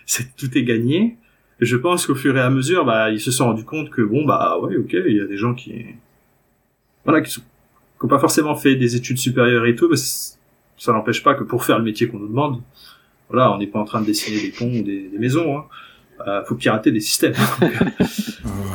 c'est 0.08 0.34
tout 0.36 0.56
est 0.58 0.64
gagné. 0.64 1.16
je 1.60 1.76
pense 1.76 2.06
qu'au 2.06 2.14
fur 2.14 2.36
et 2.36 2.40
à 2.40 2.50
mesure 2.50 2.84
bah 2.84 3.10
ils 3.10 3.20
se 3.20 3.30
sont 3.30 3.46
rendus 3.46 3.64
compte 3.64 3.90
que 3.90 4.02
bon 4.02 4.24
bah 4.24 4.58
ouais 4.60 4.76
ok 4.76 4.92
il 4.92 5.16
y 5.16 5.20
a 5.20 5.26
des 5.26 5.36
gens 5.36 5.54
qui 5.54 5.84
voilà 7.04 7.20
qui, 7.20 7.30
sont, 7.30 7.42
qui 7.42 8.04
ont 8.04 8.08
pas 8.08 8.18
forcément 8.18 8.56
fait 8.56 8.74
des 8.74 8.96
études 8.96 9.18
supérieures 9.18 9.66
et 9.66 9.74
tout 9.74 9.88
mais 9.88 9.96
ça 10.78 10.92
n'empêche 10.92 11.22
pas 11.22 11.34
que 11.34 11.44
pour 11.44 11.64
faire 11.64 11.78
le 11.78 11.84
métier 11.84 12.08
qu'on 12.08 12.18
nous 12.18 12.28
demande, 12.28 12.60
voilà, 13.28 13.52
on 13.52 13.58
n'est 13.58 13.66
pas 13.66 13.80
en 13.80 13.84
train 13.84 14.00
de 14.00 14.06
dessiner 14.06 14.40
des 14.40 14.50
ponts 14.50 14.70
ou 14.70 14.82
des, 14.82 15.10
maisons. 15.18 15.58
Hein. 15.58 15.64
Euh, 16.26 16.44
faut 16.44 16.54
pirater 16.54 16.90
des 16.90 17.00
systèmes. 17.00 17.34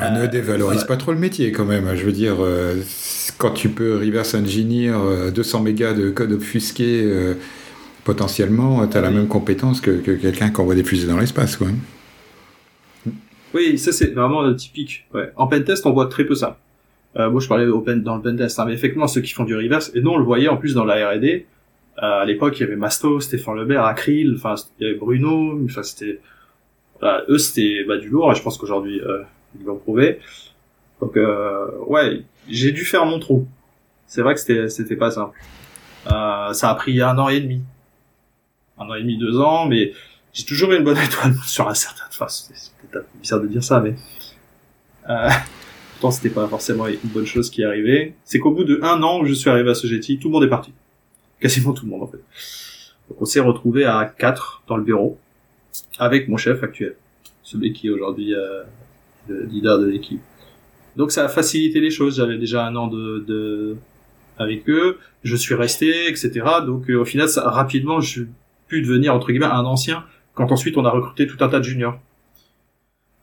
Euh, 0.02 0.10
ne 0.10 0.28
dévalorise 0.28 0.84
pas 0.84 0.98
trop 0.98 1.14
le 1.14 1.20
métier 1.20 1.52
quand 1.52 1.66
même. 1.66 1.96
Je 1.96 2.04
veux 2.04 2.12
dire, 2.12 2.36
euh, 2.40 2.82
quand 3.38 3.52
tu 3.52 3.70
peux 3.70 3.98
reverse 3.98 4.34
engineer 4.34 4.94
200 5.34 5.62
mégas 5.62 5.94
de 5.94 6.10
code 6.10 6.34
obfusqué, 6.34 7.34
potentiellement, 8.04 8.86
tu 8.88 8.98
as 8.98 9.02
la 9.02 9.12
même 9.12 9.28
compétence 9.28 9.82
que, 9.82 9.92
quelqu'un 9.92 10.50
qui 10.50 10.62
envoie 10.62 10.76
des 10.76 10.84
fusées 10.84 11.08
dans 11.08 11.18
l'espace. 11.18 11.56
Quoi. 11.56 11.68
Oui, 13.54 13.78
ça 13.78 13.92
c'est 13.92 14.14
vraiment 14.14 14.54
typique. 14.54 15.06
Ouais. 15.14 15.32
En 15.36 15.48
pentest, 15.48 15.86
on 15.86 15.92
voit 15.92 16.08
très 16.08 16.26
peu 16.26 16.36
ça. 16.36 16.58
Euh, 17.16 17.30
moi, 17.30 17.40
je 17.40 17.48
parlais 17.48 17.66
open, 17.66 18.02
dans 18.02 18.16
le 18.16 18.22
pentest, 18.22 18.60
hein, 18.60 18.66
mais 18.66 18.74
effectivement, 18.74 19.08
ceux 19.08 19.22
qui 19.22 19.34
font 19.34 19.44
du 19.44 19.56
reverse, 19.56 19.92
et 19.94 20.02
nous, 20.02 20.12
on 20.12 20.18
le 20.18 20.24
voyait 20.24 20.48
en 20.48 20.58
plus 20.58 20.74
dans 20.74 20.86
la 20.86 21.12
R&D. 21.12 21.46
Euh, 22.00 22.22
à 22.22 22.26
l'époque, 22.26 22.60
il 22.60 22.62
y 22.62 22.64
avait 22.64 22.76
Masto, 22.76 23.20
Stéphane 23.20 23.56
Lebert, 23.56 23.86
Acryl, 23.86 24.34
enfin, 24.36 24.56
il 24.80 24.88
y 24.88 24.90
avait 24.90 24.98
Bruno, 24.98 25.60
enfin, 25.66 25.84
c'était, 25.84 26.20
voilà, 27.00 27.24
eux, 27.30 27.38
c'était 27.38 27.84
bah, 27.88 27.98
du 27.98 28.10
lourd, 28.10 28.32
et 28.32 28.36
je 28.36 28.42
pense 28.42 28.58
qu'aujourd'hui, 28.58 29.00
euh, 29.02 29.22
ils 29.60 29.66
vont 29.66 29.76
prouver. 29.76 30.20
Donc, 31.02 31.18
euh, 31.18 31.68
ouais, 31.88 32.24
j'ai 32.50 32.72
dû 32.72 32.84
faire 32.86 33.06
mon 33.06 33.20
trou. 33.20 33.48
C'est 34.08 34.22
vrai 34.22 34.34
que 34.34 34.40
c'était, 34.40 34.70
c'était 34.70 34.96
pas 34.96 35.12
simple. 35.12 35.38
Euh, 36.12 36.54
ça 36.54 36.70
a 36.70 36.76
pris 36.76 37.02
un 37.02 37.18
an 37.18 37.30
et 37.30 37.40
demi. 37.40 37.62
Un 38.78 38.86
an 38.90 38.96
et 38.96 39.02
demi, 39.02 39.18
deux 39.18 39.40
ans, 39.40 39.66
mais 39.68 39.94
j'ai 40.34 40.46
toujours 40.46 40.72
eu 40.72 40.78
une 40.78 40.84
bonne 40.84 40.98
étoile 41.06 41.36
sur 41.46 41.68
un 41.68 41.74
certain, 41.74 42.04
enfin, 42.10 42.28
c'est 42.28 42.54
peut-être 42.92 43.08
bizarre 43.22 43.42
de 43.42 43.48
dire 43.48 43.64
ça, 43.64 43.80
mais, 43.80 43.96
euh, 45.10 45.30
pourtant 45.94 46.12
c'était 46.12 46.34
pas 46.34 46.48
forcément 46.48 46.88
une 46.88 46.98
bonne 47.06 47.26
chose 47.26 47.50
qui 47.50 47.62
est 47.62 47.66
arrivée. 47.66 48.16
C'est 48.24 48.40
qu'au 48.40 48.52
bout 48.52 48.64
de 48.64 48.80
un 48.82 49.02
an 49.04 49.22
où 49.22 49.26
je 49.26 49.34
suis 49.34 49.50
arrivé 49.50 49.70
à 49.70 49.74
GT, 49.74 50.18
tout 50.18 50.28
le 50.30 50.34
monde 50.34 50.44
est 50.44 50.50
parti. 50.50 50.74
Quasiment 51.40 51.74
tout 51.74 51.86
le 51.86 51.92
monde, 51.92 52.04
en 52.04 52.08
fait. 52.08 52.22
Donc 53.10 53.22
on 53.22 53.26
s'est 53.26 53.40
retrouvé 53.40 53.86
à 53.86 54.06
quatre 54.06 54.64
dans 54.68 54.78
le 54.78 54.84
bureau, 54.84 55.18
avec 56.00 56.28
mon 56.28 56.38
chef 56.38 56.64
actuel, 56.64 56.96
celui 57.44 57.74
qui 57.74 57.88
est 57.88 57.90
aujourd'hui 57.90 58.34
euh, 58.34 58.64
le 59.28 59.44
leader 59.44 59.80
de 59.80 59.86
l'équipe. 59.86 60.22
Donc 60.96 61.12
ça 61.12 61.26
a 61.26 61.28
facilité 61.28 61.80
les 61.80 61.90
choses. 61.90 62.18
J'avais 62.18 62.38
déjà 62.38 62.66
un 62.66 62.76
an 62.76 62.88
de, 62.88 63.24
de 63.28 63.76
avec 64.38 64.70
eux, 64.70 65.00
je 65.24 65.36
suis 65.36 65.56
resté, 65.56 66.10
etc. 66.10 66.32
Donc 66.66 66.90
euh, 66.90 66.96
au 66.96 67.06
final, 67.06 67.30
ça, 67.30 67.50
rapidement, 67.50 68.00
je 68.02 68.24
pu 68.74 68.82
devenir 68.82 69.14
entre 69.14 69.28
guillemets 69.32 69.46
un 69.62 69.66
ancien. 69.66 70.04
Quand 70.34 70.52
ensuite 70.52 70.76
on 70.78 70.86
a 70.86 70.90
recruté 70.90 71.28
tout 71.28 71.40
un 71.46 71.50
tas 71.50 71.60
de 71.60 71.64
juniors. 71.64 71.98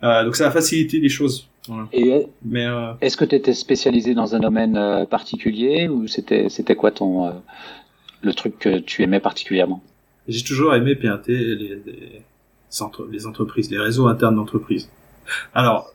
Euh, 0.02 0.24
donc 0.24 0.36
ça 0.36 0.46
a 0.46 0.50
facilité 0.50 1.00
les 1.00 1.08
choses. 1.08 1.48
Voilà. 1.66 1.86
Et 1.92 2.26
Mais 2.42 2.66
euh, 2.66 2.92
est-ce 3.00 3.16
que 3.16 3.26
tu 3.26 3.34
étais 3.34 3.52
spécialisé 3.52 4.14
dans 4.14 4.34
un 4.36 4.40
domaine 4.40 4.76
euh, 4.76 5.04
particulier 5.06 5.88
ou 5.88 6.06
c'était 6.06 6.48
c'était 6.48 6.76
quoi 6.76 6.90
ton 6.90 7.26
euh, 7.26 7.32
le 8.22 8.32
truc 8.32 8.58
que 8.58 8.78
tu 8.78 9.02
aimais 9.02 9.20
particulièrement? 9.20 9.82
J'ai 10.28 10.44
toujours 10.44 10.74
aimé 10.74 10.94
piloter 10.94 11.36
les, 11.36 11.56
les, 11.56 11.76
les, 11.86 12.22
entre- 12.80 13.08
les 13.10 13.26
entreprises, 13.26 13.70
les 13.70 13.82
réseaux 13.88 14.06
internes 14.06 14.36
d'entreprises. 14.36 14.88
Alors, 15.52 15.92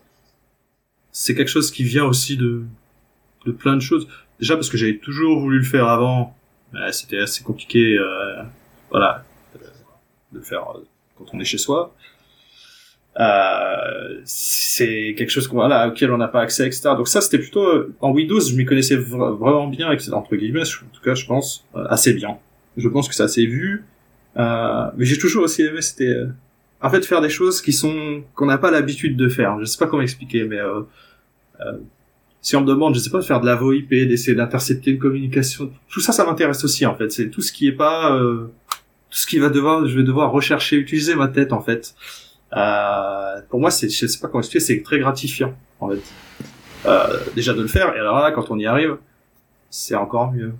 c'est 1.11 1.33
quelque 1.35 1.53
chose 1.57 1.71
qui 1.71 1.83
vient 1.83 2.05
aussi 2.05 2.35
de, 2.35 2.63
de 3.45 3.51
plein 3.51 3.75
de 3.75 3.85
choses. 3.89 4.07
Déjà 4.41 4.55
parce 4.55 4.69
que 4.69 4.77
j'avais 4.77 4.97
toujours 4.97 5.39
voulu 5.39 5.57
le 5.59 5.63
faire 5.75 5.87
avant, 5.87 6.35
mais 6.73 6.91
c'était 6.91 7.21
assez 7.27 7.41
compliqué, 7.43 7.97
euh, 7.97 8.43
voilà, 8.91 9.11
euh, 9.17 9.21
de 10.35 10.41
faire 10.41 10.65
euh, 10.75 10.83
quand 11.17 11.25
on 11.33 11.39
est 11.39 11.45
chez 11.45 11.57
soi. 11.57 11.95
Euh, 13.19 14.19
c'est 14.25 15.15
quelque 15.17 15.29
chose 15.29 15.47
qu'on, 15.47 15.55
voilà, 15.55 15.87
auquel 15.87 16.11
on 16.11 16.17
n'a 16.17 16.27
pas 16.27 16.41
accès, 16.41 16.67
etc. 16.67 16.81
Donc 16.97 17.07
ça, 17.07 17.21
c'était 17.21 17.39
plutôt 17.39 17.63
euh, 17.65 17.95
en 18.01 18.11
Windows, 18.11 18.39
je 18.41 18.53
m'y 18.55 18.65
connaissais 18.65 18.97
vra- 18.97 19.35
vraiment 19.37 19.67
bien, 19.67 19.91
etc. 19.91 20.11
entre 20.13 20.35
guillemets, 20.35 20.63
en 20.63 20.93
tout 20.93 21.01
cas, 21.01 21.15
je 21.15 21.25
pense 21.25 21.65
assez 21.89 22.13
bien. 22.13 22.37
Je 22.75 22.89
pense 22.89 23.07
que 23.07 23.15
c'est 23.15 23.23
assez 23.23 23.45
vu. 23.45 23.85
Mais 24.35 25.05
j'ai 25.05 25.17
toujours 25.17 25.45
aussi 25.45 25.61
aimé, 25.61 25.81
c'était 25.81 26.13
en 26.81 26.89
fait 26.89 27.05
faire 27.05 27.21
des 27.21 27.29
choses 27.29 27.61
qui 27.61 27.71
sont 27.71 28.21
qu'on 28.35 28.47
n'a 28.47 28.57
pas 28.57 28.69
l'habitude 28.69 29.15
de 29.15 29.29
faire. 29.29 29.57
Je 29.61 29.65
sais 29.65 29.77
pas 29.77 29.87
comment 29.87 30.01
expliquer, 30.03 30.43
mais 30.43 30.59
si 32.41 32.57
on 32.57 32.61
me 32.61 32.67
demande, 32.67 32.93
je 32.95 32.99
sais 32.99 33.09
pas, 33.09 33.19
de 33.19 33.23
faire 33.23 33.39
de 33.39 33.45
la 33.45 33.55
VoIP, 33.55 33.87
d'essayer 33.89 34.35
d'intercepter 34.35 34.91
une 34.91 34.99
communication, 34.99 35.71
tout 35.89 36.01
ça, 36.01 36.11
ça 36.11 36.25
m'intéresse 36.25 36.65
aussi 36.65 36.85
en 36.85 36.95
fait. 36.95 37.09
C'est 37.13 37.29
tout 37.29 37.41
ce 37.41 37.53
qui 37.53 37.67
est 37.69 37.71
pas 37.71 38.19
tout 39.09 39.17
ce 39.17 39.27
qui 39.27 39.39
va 39.39 39.49
devoir, 39.49 39.87
je 39.87 39.97
vais 39.97 40.03
devoir 40.03 40.31
rechercher, 40.31 40.77
utiliser 40.77 41.15
ma 41.15 41.27
tête 41.27 41.53
en 41.53 41.61
fait. 41.61 41.95
Euh, 42.53 43.41
pour 43.49 43.59
moi, 43.59 43.71
c'est, 43.71 43.89
je 43.89 44.07
sais 44.07 44.19
pas 44.19 44.27
comment 44.27 44.41
expliquer, 44.41 44.63
c'est 44.63 44.81
très 44.81 44.99
gratifiant 44.99 45.53
en 45.79 45.89
fait. 45.89 46.01
Euh, 46.85 47.19
déjà 47.35 47.53
de 47.53 47.61
le 47.61 47.67
faire, 47.67 47.95
et 47.95 47.99
alors 47.99 48.19
là, 48.19 48.31
quand 48.31 48.51
on 48.51 48.59
y 48.59 48.65
arrive, 48.65 48.97
c'est 49.69 49.95
encore 49.95 50.31
mieux. 50.31 50.53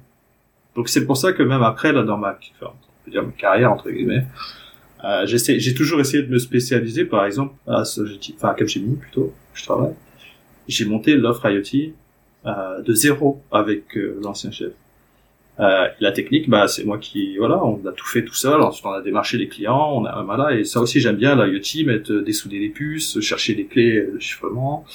Donc 0.75 0.90
c'est 0.90 1.06
pour 1.06 1.18
ça 1.18 1.34
que 1.34 1.44
même 1.44 1.64
après, 1.64 1.94
là, 1.94 2.04
dans 2.04 2.18
ma, 2.18 2.38
enfin, 2.60 2.74
on 2.74 3.06
peut 3.06 3.12
dire 3.12 3.24
ma 3.24 3.32
carrière 3.32 3.72
entre 3.72 3.90
guillemets, 3.92 4.25
euh, 5.04 5.25
j'essaie, 5.28 5.60
j'ai 5.60 5.74
toujours 5.74 6.00
essayé 6.00 6.24
de 6.24 6.32
me 6.32 6.40
spécialiser, 6.40 7.06
par 7.06 7.25
exemple, 7.25 7.54
à 7.68 7.86
ce, 7.86 8.02
enfin, 8.36 8.50
à 8.50 8.54
Capgemini 8.56 8.96
plutôt, 8.96 9.25
où 9.25 9.34
je 9.54 9.64
travaille. 9.64 9.94
J'ai 10.68 10.86
monté 10.86 11.16
l'offre 11.16 11.48
IoT 11.48 11.94
euh, 12.46 12.82
de 12.82 12.94
zéro 12.94 13.44
avec 13.52 13.96
euh, 13.98 14.20
l'ancien 14.24 14.52
chef. 14.52 14.72
Euh, 15.59 15.88
la 16.00 16.12
technique, 16.12 16.50
bah, 16.50 16.67
c'est 16.67 16.83
moi 16.83 16.97
qui, 16.97 17.38
voilà, 17.38 17.63
on 17.63 17.85
a 17.85 17.91
tout 17.91 18.05
fait 18.05 18.25
tout 18.25 18.33
seul. 18.33 18.62
Ensuite, 18.62 18.85
on 18.85 18.91
a 18.91 19.01
démarché 19.01 19.38
les 19.38 19.47
clients, 19.47 19.93
on 19.93 20.05
a, 20.05 20.21
voilà, 20.24 20.53
et 20.53 20.65
ça 20.65 20.81
aussi 20.81 21.00
j'aime 21.00 21.15
bien 21.15 21.35
l'IoT, 21.35 21.85
mettre, 21.85 22.12
euh, 22.12 22.21
dessouder 22.24 22.59
les 22.59 22.69
puces, 22.69 23.19
chercher 23.21 23.55
les 23.55 23.65
clés 23.65 24.07
de 24.13 24.19
chiffrement, 24.19 24.85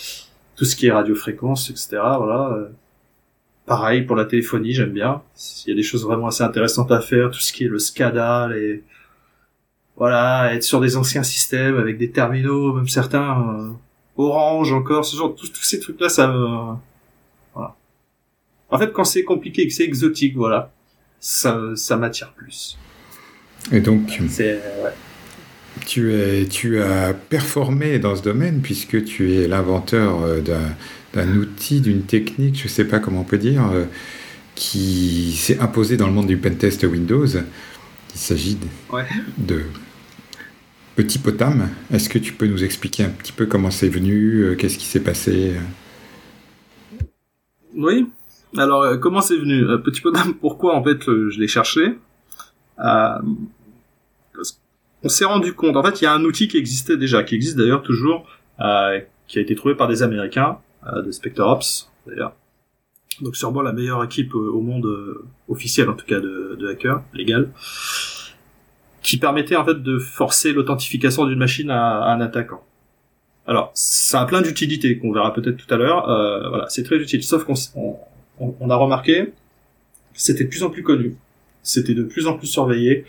tout 0.57 0.65
ce 0.65 0.77
qui 0.77 0.87
est 0.87 0.93
radiofréquence, 0.93 1.71
etc. 1.71 1.89
Voilà. 1.93 2.51
euh. 2.53 2.69
Pareil 3.67 4.03
pour 4.03 4.17
la 4.17 4.25
téléphonie, 4.25 4.73
j'aime 4.73 4.93
bien. 4.93 5.23
Il 5.65 5.71
y 5.71 5.73
a 5.73 5.77
des 5.77 5.83
choses 5.83 6.05
vraiment 6.05 6.27
assez 6.27 6.43
intéressantes 6.43 6.91
à 6.91 7.01
faire, 7.01 7.31
tout 7.31 7.39
ce 7.39 7.53
qui 7.53 7.65
est 7.65 7.69
le 7.69 7.79
SCADA, 7.79 8.49
les, 8.49 8.83
voilà, 9.97 10.55
être 10.55 10.63
sur 10.65 10.81
des 10.81 10.97
anciens 10.97 11.23
systèmes 11.23 11.79
avec 11.79 11.99
des 11.99 12.11
terminaux, 12.11 12.73
même 12.73 12.89
certains 12.89 13.49
euh, 13.61 13.71
Orange 14.17 14.73
encore, 14.73 15.05
ce 15.05 15.17
genre, 15.17 15.35
tous, 15.35 15.53
ces 15.63 15.79
trucs-là, 15.81 16.09
ça 16.09 16.27
me. 16.29 16.75
En 18.71 18.79
fait, 18.79 18.93
quand 18.93 19.05
c'est 19.05 19.25
compliqué 19.25 19.63
et 19.63 19.69
que 19.69 19.75
c'est 19.75 19.85
exotique, 19.85 20.37
voilà, 20.37 20.73
ça, 21.19 21.61
ça 21.75 21.97
m'attire 21.97 22.33
plus. 22.37 22.79
Et 23.73 23.81
donc, 23.81 24.19
C'est, 24.29 24.55
ouais. 24.83 24.91
tu, 25.87 26.13
es, 26.15 26.47
tu 26.47 26.81
as 26.81 27.13
performé 27.15 27.99
dans 27.99 28.17
ce 28.17 28.23
domaine 28.23 28.61
puisque 28.63 29.05
tu 29.05 29.35
es 29.35 29.49
l'inventeur 29.49 30.23
euh, 30.23 30.41
d'un, 30.41 30.75
d'un 31.15 31.37
outil, 31.37 31.81
d'une 31.81 32.03
technique, 32.03 32.57
je 32.59 32.65
ne 32.65 32.69
sais 32.69 32.85
pas 32.85 33.01
comment 33.01 33.21
on 33.21 33.25
peut 33.25 33.39
dire, 33.39 33.69
euh, 33.73 33.85
qui 34.55 35.33
s'est 35.37 35.59
imposé 35.61 35.97
dans 35.97 36.07
le 36.07 36.13
monde 36.13 36.27
du 36.29 36.37
pentest 36.37 36.83
Windows. 36.85 37.27
Il 37.27 38.19
s'agit 38.19 38.57
de, 38.57 38.67
Ouais. 38.95 39.07
de 39.39 39.63
Petit 40.97 41.19
Potam. 41.19 41.69
Est-ce 41.93 42.09
que 42.09 42.19
tu 42.19 42.33
peux 42.33 42.47
nous 42.47 42.63
expliquer 42.65 43.05
un 43.05 43.09
petit 43.11 43.33
peu 43.33 43.47
comment 43.47 43.71
c'est 43.71 43.89
venu, 43.89 44.41
euh, 44.43 44.55
qu'est-ce 44.57 44.79
qui 44.79 44.87
s'est 44.87 45.01
passé? 45.01 45.55
Euh 45.57 47.01
Oui. 47.75 48.07
Alors, 48.57 48.83
euh, 48.83 48.97
comment 48.97 49.21
c'est 49.21 49.37
venu? 49.37 49.65
Euh, 49.65 49.79
Petit 49.79 50.01
peu 50.01 50.13
pourquoi 50.41 50.75
en 50.75 50.83
fait 50.83 51.03
je 51.05 51.39
l'ai 51.39 51.49
cherché? 51.49 51.99
Euh, 52.79 53.19
On 55.03 55.09
s'est 55.09 55.25
rendu 55.25 55.55
compte, 55.55 55.77
en 55.77 55.83
fait, 55.83 56.01
il 56.01 56.05
y 56.05 56.07
a 56.07 56.13
un 56.13 56.25
outil 56.25 56.49
qui 56.49 56.57
existait 56.59 56.97
déjà, 56.97 57.23
qui 57.23 57.35
existe 57.35 57.57
d'ailleurs 57.57 57.83
toujours, 57.83 58.27
euh, 58.61 59.01
qui 59.29 59.39
a 59.39 59.43
été 59.43 59.55
trouvé 59.55 59.75
par 59.75 59.89
des 59.89 60.03
Américains, 60.03 60.59
euh, 60.87 61.03
de 61.03 61.11
SpectreOps, 61.11 61.91
d'ailleurs. 62.07 62.35
Donc 63.23 63.37
sûrement 63.37 63.61
la 63.61 63.73
meilleure 63.73 64.03
équipe 64.03 64.35
au 64.35 64.61
monde 64.63 64.89
officielle, 65.49 65.91
en 65.91 65.95
tout 65.95 66.07
cas 66.07 66.21
de, 66.21 66.57
de 66.59 66.69
hackers, 66.69 67.03
légal, 67.13 67.51
qui 69.03 69.19
permettait 69.19 69.57
en 69.57 69.65
fait 69.65 69.83
de 69.83 69.99
forcer 69.99 70.53
l'authentification 70.53 71.27
d'une 71.27 71.39
machine 71.39 71.71
à, 71.71 72.05
un 72.13 72.21
attaquant. 72.21 72.63
Alors, 73.47 73.73
ça 73.75 74.23
a 74.23 74.27
plein 74.27 74.43
d'utilités 74.43 74.99
qu'on 74.99 75.13
verra 75.13 75.33
peut-être 75.35 75.57
tout 75.57 75.73
à 75.75 75.77
l'heure. 75.77 76.09
Euh, 76.09 76.49
voilà, 76.49 76.67
c'est 76.69 76.83
très 76.83 76.97
utile. 76.97 77.23
Sauf 77.23 77.45
qu'on 77.45 77.55
on, 78.41 78.71
a 78.71 78.77
remarqué, 78.77 79.33
c'était 80.15 80.45
de 80.45 80.49
plus 80.49 80.63
en 80.63 80.71
plus 80.71 80.83
connu, 80.83 81.17
c'était 81.63 81.95
de 81.95 82.03
plus 82.03 82.27
en 82.27 82.37
plus 82.37 82.47
surveillé, 82.47 83.05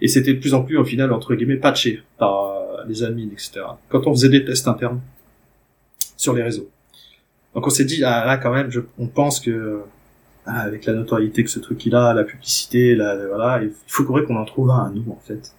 et 0.00 0.08
c'était 0.08 0.34
de 0.34 0.40
plus 0.40 0.54
en 0.54 0.62
plus, 0.62 0.76
au 0.76 0.84
final, 0.84 1.12
entre 1.12 1.34
guillemets, 1.34 1.56
patché 1.56 2.02
par 2.18 2.44
euh, 2.44 2.84
les 2.88 3.02
admins, 3.02 3.28
etc. 3.32 3.60
Quand 3.88 4.06
on 4.06 4.12
faisait 4.12 4.28
des 4.28 4.44
tests 4.44 4.68
internes 4.68 5.00
sur 6.16 6.34
les 6.34 6.42
réseaux. 6.42 6.68
Donc 7.54 7.66
on 7.66 7.70
s'est 7.70 7.84
dit, 7.84 8.02
ah 8.04 8.24
là 8.24 8.38
quand 8.38 8.52
même, 8.52 8.70
on 8.98 9.06
pense 9.06 9.40
que 9.40 9.82
ah, 10.46 10.60
avec 10.60 10.86
la 10.86 10.94
notoriété 10.94 11.44
que 11.44 11.50
ce 11.50 11.58
truc 11.60 11.84
il 11.86 11.94
a, 11.94 12.14
la 12.14 12.24
publicité, 12.24 12.94
la, 12.94 13.26
voilà, 13.26 13.62
il 13.62 13.70
faut 13.86 14.04
courir 14.04 14.26
qu'on 14.26 14.36
en 14.36 14.44
trouve 14.44 14.70
un 14.70 14.90
nous 14.90 15.04
en 15.12 15.20
fait. 15.20 15.52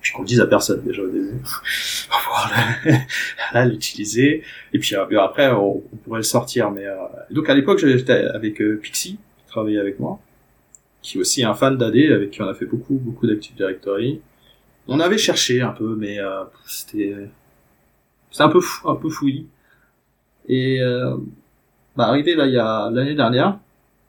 Puis 0.00 0.12
qu'on 0.12 0.22
le 0.22 0.28
dise 0.28 0.40
à 0.40 0.46
personne 0.46 0.82
déjà 0.84 1.02
au 1.02 1.08
début. 1.08 1.32
Pour 2.10 2.20
pouvoir 2.20 2.52
le- 2.84 2.92
là, 3.54 3.64
l'utiliser. 3.70 4.42
Et 4.72 4.78
puis 4.78 4.94
euh, 4.94 5.20
après, 5.20 5.50
on, 5.50 5.82
on 5.92 5.96
pourrait 6.04 6.20
le 6.20 6.22
sortir. 6.24 6.70
Mais 6.70 6.86
euh, 6.86 6.94
donc 7.30 7.48
à 7.50 7.54
l'époque, 7.54 7.78
j'étais 7.78 8.12
avec 8.12 8.60
euh, 8.60 8.76
Pixie, 8.76 9.18
qui 9.38 9.44
travaillait 9.46 9.80
avec 9.80 9.98
moi, 9.98 10.20
qui 11.02 11.18
est 11.18 11.20
aussi 11.20 11.44
un 11.44 11.54
fan 11.54 11.76
d'AD, 11.76 11.96
avec 11.96 12.30
qui 12.30 12.42
on 12.42 12.48
a 12.48 12.54
fait 12.54 12.66
beaucoup, 12.66 12.94
beaucoup 12.94 13.26
d'Active 13.26 13.56
Directory. 13.56 14.20
On 14.86 15.00
avait 15.00 15.18
cherché 15.18 15.60
un 15.60 15.72
peu, 15.72 15.96
mais 15.96 16.18
euh, 16.18 16.44
c'était, 16.66 17.14
un 18.38 18.48
peu 18.48 18.60
fou, 18.60 18.88
un 18.88 18.94
peu 18.96 19.10
fouillis. 19.10 19.46
Et 20.48 20.80
euh, 20.80 21.16
bah 21.96 22.06
arrivé 22.06 22.34
là, 22.34 22.46
il 22.46 22.54
y 22.54 22.58
a 22.58 22.88
l'année 22.90 23.14
dernière, 23.14 23.58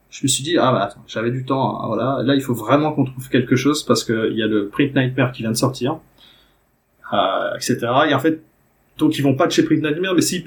je 0.10 0.24
me 0.24 0.28
suis 0.28 0.44
dit 0.44 0.58
ah 0.58 0.72
bah 0.72 0.84
attends, 0.84 1.04
j'avais 1.08 1.32
du 1.32 1.46
temps, 1.46 1.82
hein, 1.82 1.88
voilà. 1.88 2.24
Là, 2.24 2.36
il 2.36 2.42
faut 2.42 2.54
vraiment 2.54 2.92
qu'on 2.92 3.06
trouve 3.06 3.30
quelque 3.30 3.56
chose 3.56 3.84
parce 3.84 4.04
que 4.04 4.30
il 4.32 4.38
y 4.38 4.44
a 4.44 4.48
le 4.48 4.68
Print 4.68 4.96
Nightmare 4.96 5.32
qui 5.32 5.44
vient 5.44 5.52
de 5.52 5.58
sortir, 5.58 6.00
euh, 7.14 7.56
etc. 7.56 7.78
Et 8.10 8.14
en 8.14 8.20
fait, 8.20 8.42
donc 8.98 9.18
ils 9.18 9.22
vont 9.22 9.36
patcher 9.36 9.64
Print 9.64 9.84
Nightmare, 9.84 10.16
mais 10.16 10.22
si 10.22 10.44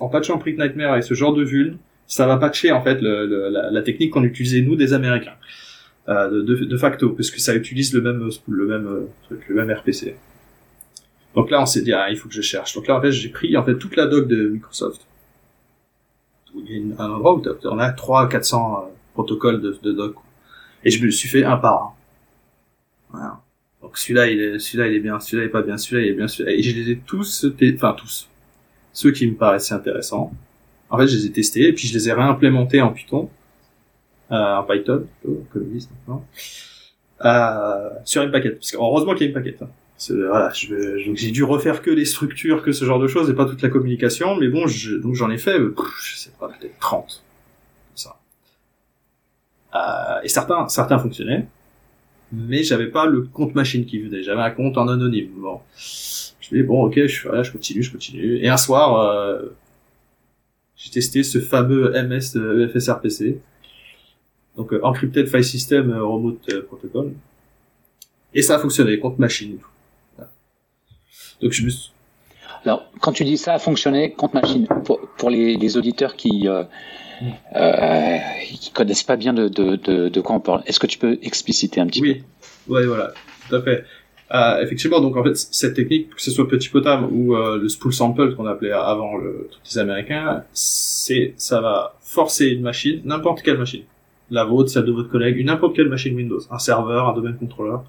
en 0.00 0.08
patchant 0.08 0.38
Print 0.38 0.58
Nightmare 0.58 0.96
et 0.96 1.02
ce 1.02 1.14
genre 1.14 1.34
de 1.34 1.44
vuln, 1.44 1.76
ça 2.06 2.26
va 2.26 2.36
patcher 2.38 2.72
en 2.72 2.82
fait 2.82 3.00
le, 3.02 3.50
la, 3.50 3.82
technique 3.82 4.12
qu'on 4.12 4.24
utilisait 4.24 4.62
nous 4.62 4.76
des 4.76 4.94
Américains 4.94 5.36
euh, 6.08 6.30
de, 6.30 6.42
de, 6.42 6.64
de 6.64 6.76
facto, 6.76 7.10
parce 7.10 7.30
que 7.30 7.40
ça 7.40 7.54
utilise 7.54 7.92
le 7.92 8.00
même 8.00 8.28
le 8.48 8.66
même 8.66 8.86
euh, 8.86 9.08
truc, 9.24 9.46
le 9.48 9.54
même 9.54 9.70
RPC. 9.70 10.16
Donc 11.34 11.50
là, 11.50 11.60
on 11.60 11.66
s'est 11.66 11.82
dit 11.82 11.92
ah 11.92 12.08
il 12.10 12.16
faut 12.16 12.28
que 12.28 12.34
je 12.34 12.40
cherche. 12.40 12.74
Donc 12.74 12.86
là 12.86 12.96
en 12.96 13.02
fait 13.02 13.12
j'ai 13.12 13.28
pris 13.28 13.56
en 13.58 13.64
fait 13.64 13.76
toute 13.76 13.94
la 13.96 14.06
doc 14.06 14.26
de 14.26 14.48
Microsoft, 14.48 15.06
il 16.66 16.88
y 16.88 16.92
a 16.98 17.02
un 17.02 17.10
endroit 17.10 17.34
où 17.34 17.42
on 17.64 17.78
a 17.78 17.92
3 17.92 18.28
400 18.28 18.90
protocoles 19.14 19.60
de, 19.60 19.78
de 19.82 19.92
doc. 19.92 20.14
Et 20.84 20.90
je 20.90 21.04
me 21.04 21.10
suis 21.10 21.28
fait 21.28 21.44
un 21.44 21.56
par 21.56 21.82
un. 21.82 21.92
Voilà. 23.10 23.40
Donc 23.82 23.98
celui-là, 23.98 24.28
il 24.28 24.40
est, 24.40 24.58
celui-là, 24.58 24.88
il 24.88 24.94
est 24.94 25.00
bien, 25.00 25.18
celui-là, 25.20 25.44
il 25.44 25.46
est 25.46 25.50
pas 25.50 25.62
bien, 25.62 25.76
celui-là, 25.76 26.06
il 26.06 26.10
est 26.10 26.14
bien, 26.14 26.28
celui-là. 26.28 26.56
Et 26.56 26.62
je 26.62 26.74
les 26.74 26.90
ai 26.90 26.96
tous, 26.98 27.46
enfin 27.74 27.94
tous, 27.96 28.28
ceux 28.92 29.12
qui 29.12 29.26
me 29.26 29.36
paraissaient 29.36 29.74
intéressants. 29.74 30.32
En 30.90 30.98
fait, 30.98 31.06
je 31.06 31.16
les 31.16 31.26
ai 31.26 31.32
testés 31.32 31.68
et 31.68 31.72
puis 31.72 31.88
je 31.88 31.94
les 31.94 32.08
ai 32.08 32.12
réimplémentés 32.12 32.80
en 32.80 32.92
Python, 32.92 33.28
euh, 34.30 34.56
en 34.56 34.64
Python, 34.64 35.06
comme 35.24 35.70
ils 35.74 35.82
maintenant, 35.90 36.24
euh, 37.24 37.90
sur 38.04 38.22
une 38.22 38.30
paquette. 38.30 38.58
Parce 38.58 38.74
heureusement 38.74 39.14
qu'il 39.14 39.22
y 39.22 39.24
a 39.24 39.28
une 39.28 39.34
paquette. 39.34 39.62
Hein. 39.62 39.70
Voilà, 40.10 40.52
j'ai 40.52 41.30
dû 41.30 41.42
refaire 41.42 41.80
que 41.82 41.90
les 41.90 42.04
structures, 42.04 42.62
que 42.62 42.72
ce 42.72 42.84
genre 42.84 42.98
de 42.98 43.08
choses, 43.08 43.30
et 43.30 43.34
pas 43.34 43.46
toute 43.46 43.62
la 43.62 43.70
communication. 43.70 44.36
Mais 44.36 44.48
bon, 44.48 44.66
je, 44.66 44.96
donc 44.96 45.14
j'en 45.14 45.30
ai 45.30 45.38
fait, 45.38 45.58
je 45.58 46.16
sais 46.16 46.32
pas, 46.38 46.48
peut-être 46.48 46.78
30. 46.78 47.22
Ça. 47.94 48.18
Euh, 49.74 50.20
et 50.22 50.28
certains, 50.28 50.68
certains 50.68 50.98
fonctionnaient 50.98 51.46
mais 52.32 52.62
j'avais 52.62 52.88
pas 52.88 53.06
le 53.06 53.22
compte 53.22 53.54
machine 53.54 53.84
qui 53.86 53.98
venait, 53.98 54.22
j'avais 54.22 54.42
un 54.42 54.50
compte 54.50 54.76
en 54.78 54.88
anonyme. 54.88 55.30
Bon, 55.36 55.60
je 55.76 56.54
dis 56.54 56.62
bon, 56.62 56.84
ok, 56.84 57.06
je, 57.06 57.28
voilà, 57.28 57.42
je 57.42 57.52
continue, 57.52 57.82
je 57.82 57.92
continue. 57.92 58.38
Et 58.38 58.48
un 58.48 58.56
soir, 58.56 59.00
euh, 59.00 59.54
j'ai 60.76 60.90
testé 60.90 61.22
ce 61.22 61.38
fameux 61.40 61.90
MS 61.90 62.36
EFSRPC, 62.36 63.40
donc 64.56 64.72
euh, 64.72 64.80
Encrypted 64.82 65.28
File 65.28 65.44
System 65.44 65.90
euh, 65.90 66.04
Remote 66.04 66.62
Protocol, 66.66 67.12
et 68.34 68.42
ça 68.42 68.56
a 68.56 68.58
fonctionné, 68.58 68.98
compte 68.98 69.18
machine 69.18 69.54
et 69.54 69.56
tout. 69.56 69.68
Donc 71.42 71.52
je 71.52 71.64
me 71.64 71.70
suis... 71.70 71.90
Alors, 72.64 72.84
quand 73.00 73.12
tu 73.12 73.24
dis 73.24 73.36
ça 73.36 73.54
a 73.54 73.58
fonctionné, 73.58 74.12
compte 74.12 74.34
machine, 74.34 74.66
pour, 74.84 75.00
pour 75.16 75.30
les, 75.30 75.56
les 75.56 75.76
auditeurs 75.76 76.16
qui 76.16 76.48
euh, 76.48 76.64
qui 78.44 78.70
connaissent 78.72 79.04
pas 79.04 79.16
bien 79.16 79.32
de, 79.32 79.48
de, 79.48 79.76
de, 79.76 80.08
de 80.08 80.20
quoi 80.20 80.36
on 80.36 80.40
parle. 80.40 80.62
Est-ce 80.66 80.80
que 80.80 80.86
tu 80.86 80.98
peux 80.98 81.18
expliciter 81.22 81.80
un 81.80 81.86
petit 81.86 82.00
peu? 82.00 82.08
Oui, 82.68 82.86
voilà, 82.86 83.12
tout 83.48 83.54
à 83.54 83.62
fait. 83.62 83.84
Euh, 84.34 84.60
effectivement, 84.60 85.00
donc 85.00 85.16
en 85.16 85.22
fait, 85.22 85.36
cette 85.36 85.74
technique, 85.74 86.10
que 86.16 86.20
ce 86.20 86.32
soit 86.32 86.48
petit 86.48 86.68
potam 86.68 87.08
ou 87.12 87.36
euh, 87.36 87.58
le 87.58 87.68
spool 87.68 87.92
sample 87.92 88.34
qu'on 88.34 88.46
appelait 88.46 88.72
avant 88.72 89.16
le 89.16 89.46
truc 89.50 89.62
des 89.64 89.78
Américains, 89.78 90.42
c'est 90.52 91.34
ça 91.36 91.60
va 91.60 91.94
forcer 92.00 92.48
une 92.48 92.62
machine, 92.62 93.00
n'importe 93.04 93.42
quelle 93.42 93.58
machine, 93.58 93.84
la 94.32 94.44
vôtre, 94.44 94.70
celle 94.70 94.84
de 94.84 94.90
votre 94.90 95.08
collègue, 95.08 95.36
une 95.38 95.46
n'importe 95.46 95.76
quelle 95.76 95.88
machine 95.88 96.16
Windows, 96.16 96.40
un 96.50 96.58
serveur, 96.58 97.08
un 97.08 97.14
domaine 97.14 97.36
contrôleur. 97.36 97.84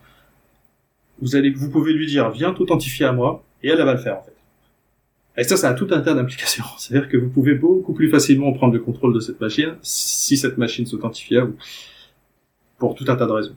Vous 1.21 1.35
allez, 1.35 1.49
vous 1.49 1.69
pouvez 1.69 1.93
lui 1.93 2.07
dire, 2.07 2.29
viens 2.31 2.53
t'authentifier 2.53 3.05
à 3.05 3.11
moi, 3.11 3.43
et 3.63 3.69
elle, 3.69 3.79
elle 3.79 3.85
va 3.85 3.93
le 3.93 3.99
faire 3.99 4.17
en 4.17 4.23
fait. 4.23 4.33
Et 5.39 5.43
ça, 5.43 5.55
ça 5.55 5.69
a 5.69 5.73
tout 5.73 5.87
un 5.91 6.01
tas 6.01 6.13
d'implications. 6.13 6.65
C'est-à-dire 6.77 7.09
que 7.09 7.17
vous 7.17 7.29
pouvez 7.29 7.53
beaucoup 7.53 7.93
plus 7.93 8.09
facilement 8.09 8.51
prendre 8.53 8.73
le 8.73 8.79
contrôle 8.79 9.13
de 9.13 9.19
cette 9.19 9.39
machine 9.39 9.75
si 9.81 10.35
cette 10.35 10.57
machine 10.57 10.85
s'authentifie 10.85 11.37
à 11.37 11.45
vous. 11.45 11.55
Pour 12.79 12.95
tout 12.95 13.05
un 13.07 13.15
tas 13.15 13.25
de 13.25 13.31
raisons. 13.31 13.55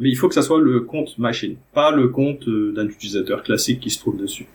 Mais 0.00 0.08
il 0.08 0.16
faut 0.16 0.28
que 0.28 0.34
ça 0.34 0.42
soit 0.42 0.60
le 0.60 0.80
compte 0.80 1.18
machine, 1.18 1.56
pas 1.74 1.90
le 1.90 2.08
compte 2.08 2.48
euh, 2.48 2.72
d'un 2.72 2.86
utilisateur 2.86 3.42
classique 3.42 3.80
qui 3.80 3.90
se 3.90 3.98
trouve 3.98 4.18
dessus. 4.18 4.46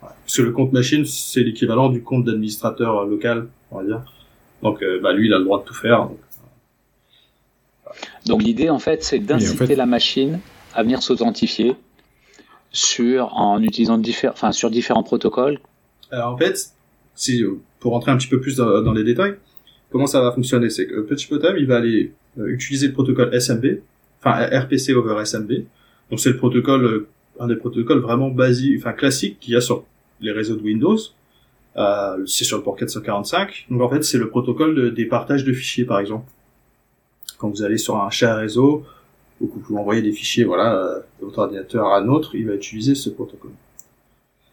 Parce 0.00 0.36
que 0.36 0.42
le 0.42 0.52
compte 0.52 0.72
machine, 0.72 1.04
c'est 1.04 1.42
l'équivalent 1.42 1.90
du 1.90 2.02
compte 2.02 2.24
d'administrateur 2.24 2.98
euh, 2.98 3.08
local, 3.08 3.48
on 3.70 3.78
va 3.78 3.84
dire. 3.84 4.02
Donc, 4.62 4.82
euh, 4.82 5.00
bah, 5.00 5.12
lui, 5.12 5.26
il 5.26 5.34
a 5.34 5.38
le 5.38 5.44
droit 5.44 5.60
de 5.60 5.64
tout 5.64 5.74
faire. 5.74 6.08
Donc, 8.26 8.42
l'idée, 8.42 8.70
en 8.70 8.78
fait, 8.78 9.02
c'est 9.02 9.18
d'inciter 9.18 9.74
la 9.74 9.86
machine 9.86 10.38
à 10.74 10.82
venir 10.82 11.02
s'authentifier 11.02 11.76
sur 12.70 13.34
en 13.36 13.62
utilisant 13.62 13.98
différents, 13.98 14.32
enfin 14.32 14.52
sur 14.52 14.70
différents 14.70 15.02
protocoles. 15.02 15.58
Alors 16.10 16.34
en 16.34 16.38
fait, 16.38 16.72
si 17.14 17.42
pour 17.80 17.92
rentrer 17.92 18.10
un 18.10 18.16
petit 18.16 18.28
peu 18.28 18.40
plus 18.40 18.56
dans, 18.56 18.92
les 18.92 19.04
détails, 19.04 19.34
comment 19.90 20.06
ça 20.06 20.20
va 20.20 20.32
fonctionner, 20.32 20.70
c'est 20.70 20.86
que 20.86 21.00
Petit 21.00 21.26
Potam 21.26 21.56
il 21.58 21.66
va 21.66 21.76
aller 21.76 22.12
euh, 22.38 22.46
utiliser 22.46 22.88
le 22.88 22.92
protocole 22.92 23.38
SMB, 23.38 23.80
enfin 24.20 24.46
RPC 24.46 24.94
over 24.94 25.24
SMB. 25.24 25.52
Donc 26.10 26.20
c'est 26.20 26.30
le 26.30 26.36
protocole, 26.36 26.84
euh, 26.84 27.08
un 27.38 27.48
des 27.48 27.56
protocoles 27.56 28.00
vraiment 28.00 28.30
basiques, 28.30 28.78
enfin 28.78 28.92
classiques 28.92 29.38
qu'il 29.40 29.54
y 29.54 29.56
a 29.56 29.60
sur 29.60 29.84
les 30.20 30.32
réseaux 30.32 30.56
de 30.56 30.62
Windows. 30.62 30.96
Euh, 31.76 32.24
c'est 32.26 32.44
sur 32.44 32.58
le 32.58 32.62
port 32.62 32.76
445. 32.76 33.66
Donc 33.70 33.82
en 33.82 33.88
fait, 33.88 34.02
c'est 34.02 34.18
le 34.18 34.28
protocole 34.28 34.94
des 34.94 35.06
partages 35.06 35.44
de 35.44 35.52
fichiers, 35.52 35.84
par 35.84 36.00
exemple. 36.00 36.30
Quand 37.38 37.48
vous 37.48 37.62
allez 37.62 37.78
sur 37.78 37.96
un 37.96 38.10
chat 38.10 38.36
réseau, 38.36 38.84
que 39.48 39.58
vous 39.58 39.76
envoyez 39.76 40.02
des 40.02 40.12
fichiers, 40.12 40.44
voilà, 40.44 40.76
euh, 40.76 41.00
de 41.20 41.24
votre 41.24 41.38
ordinateur 41.38 41.86
à 41.86 41.98
un 41.98 42.08
autre, 42.08 42.34
il 42.34 42.46
va 42.46 42.54
utiliser 42.54 42.94
ce 42.94 43.10
protocole. 43.10 43.52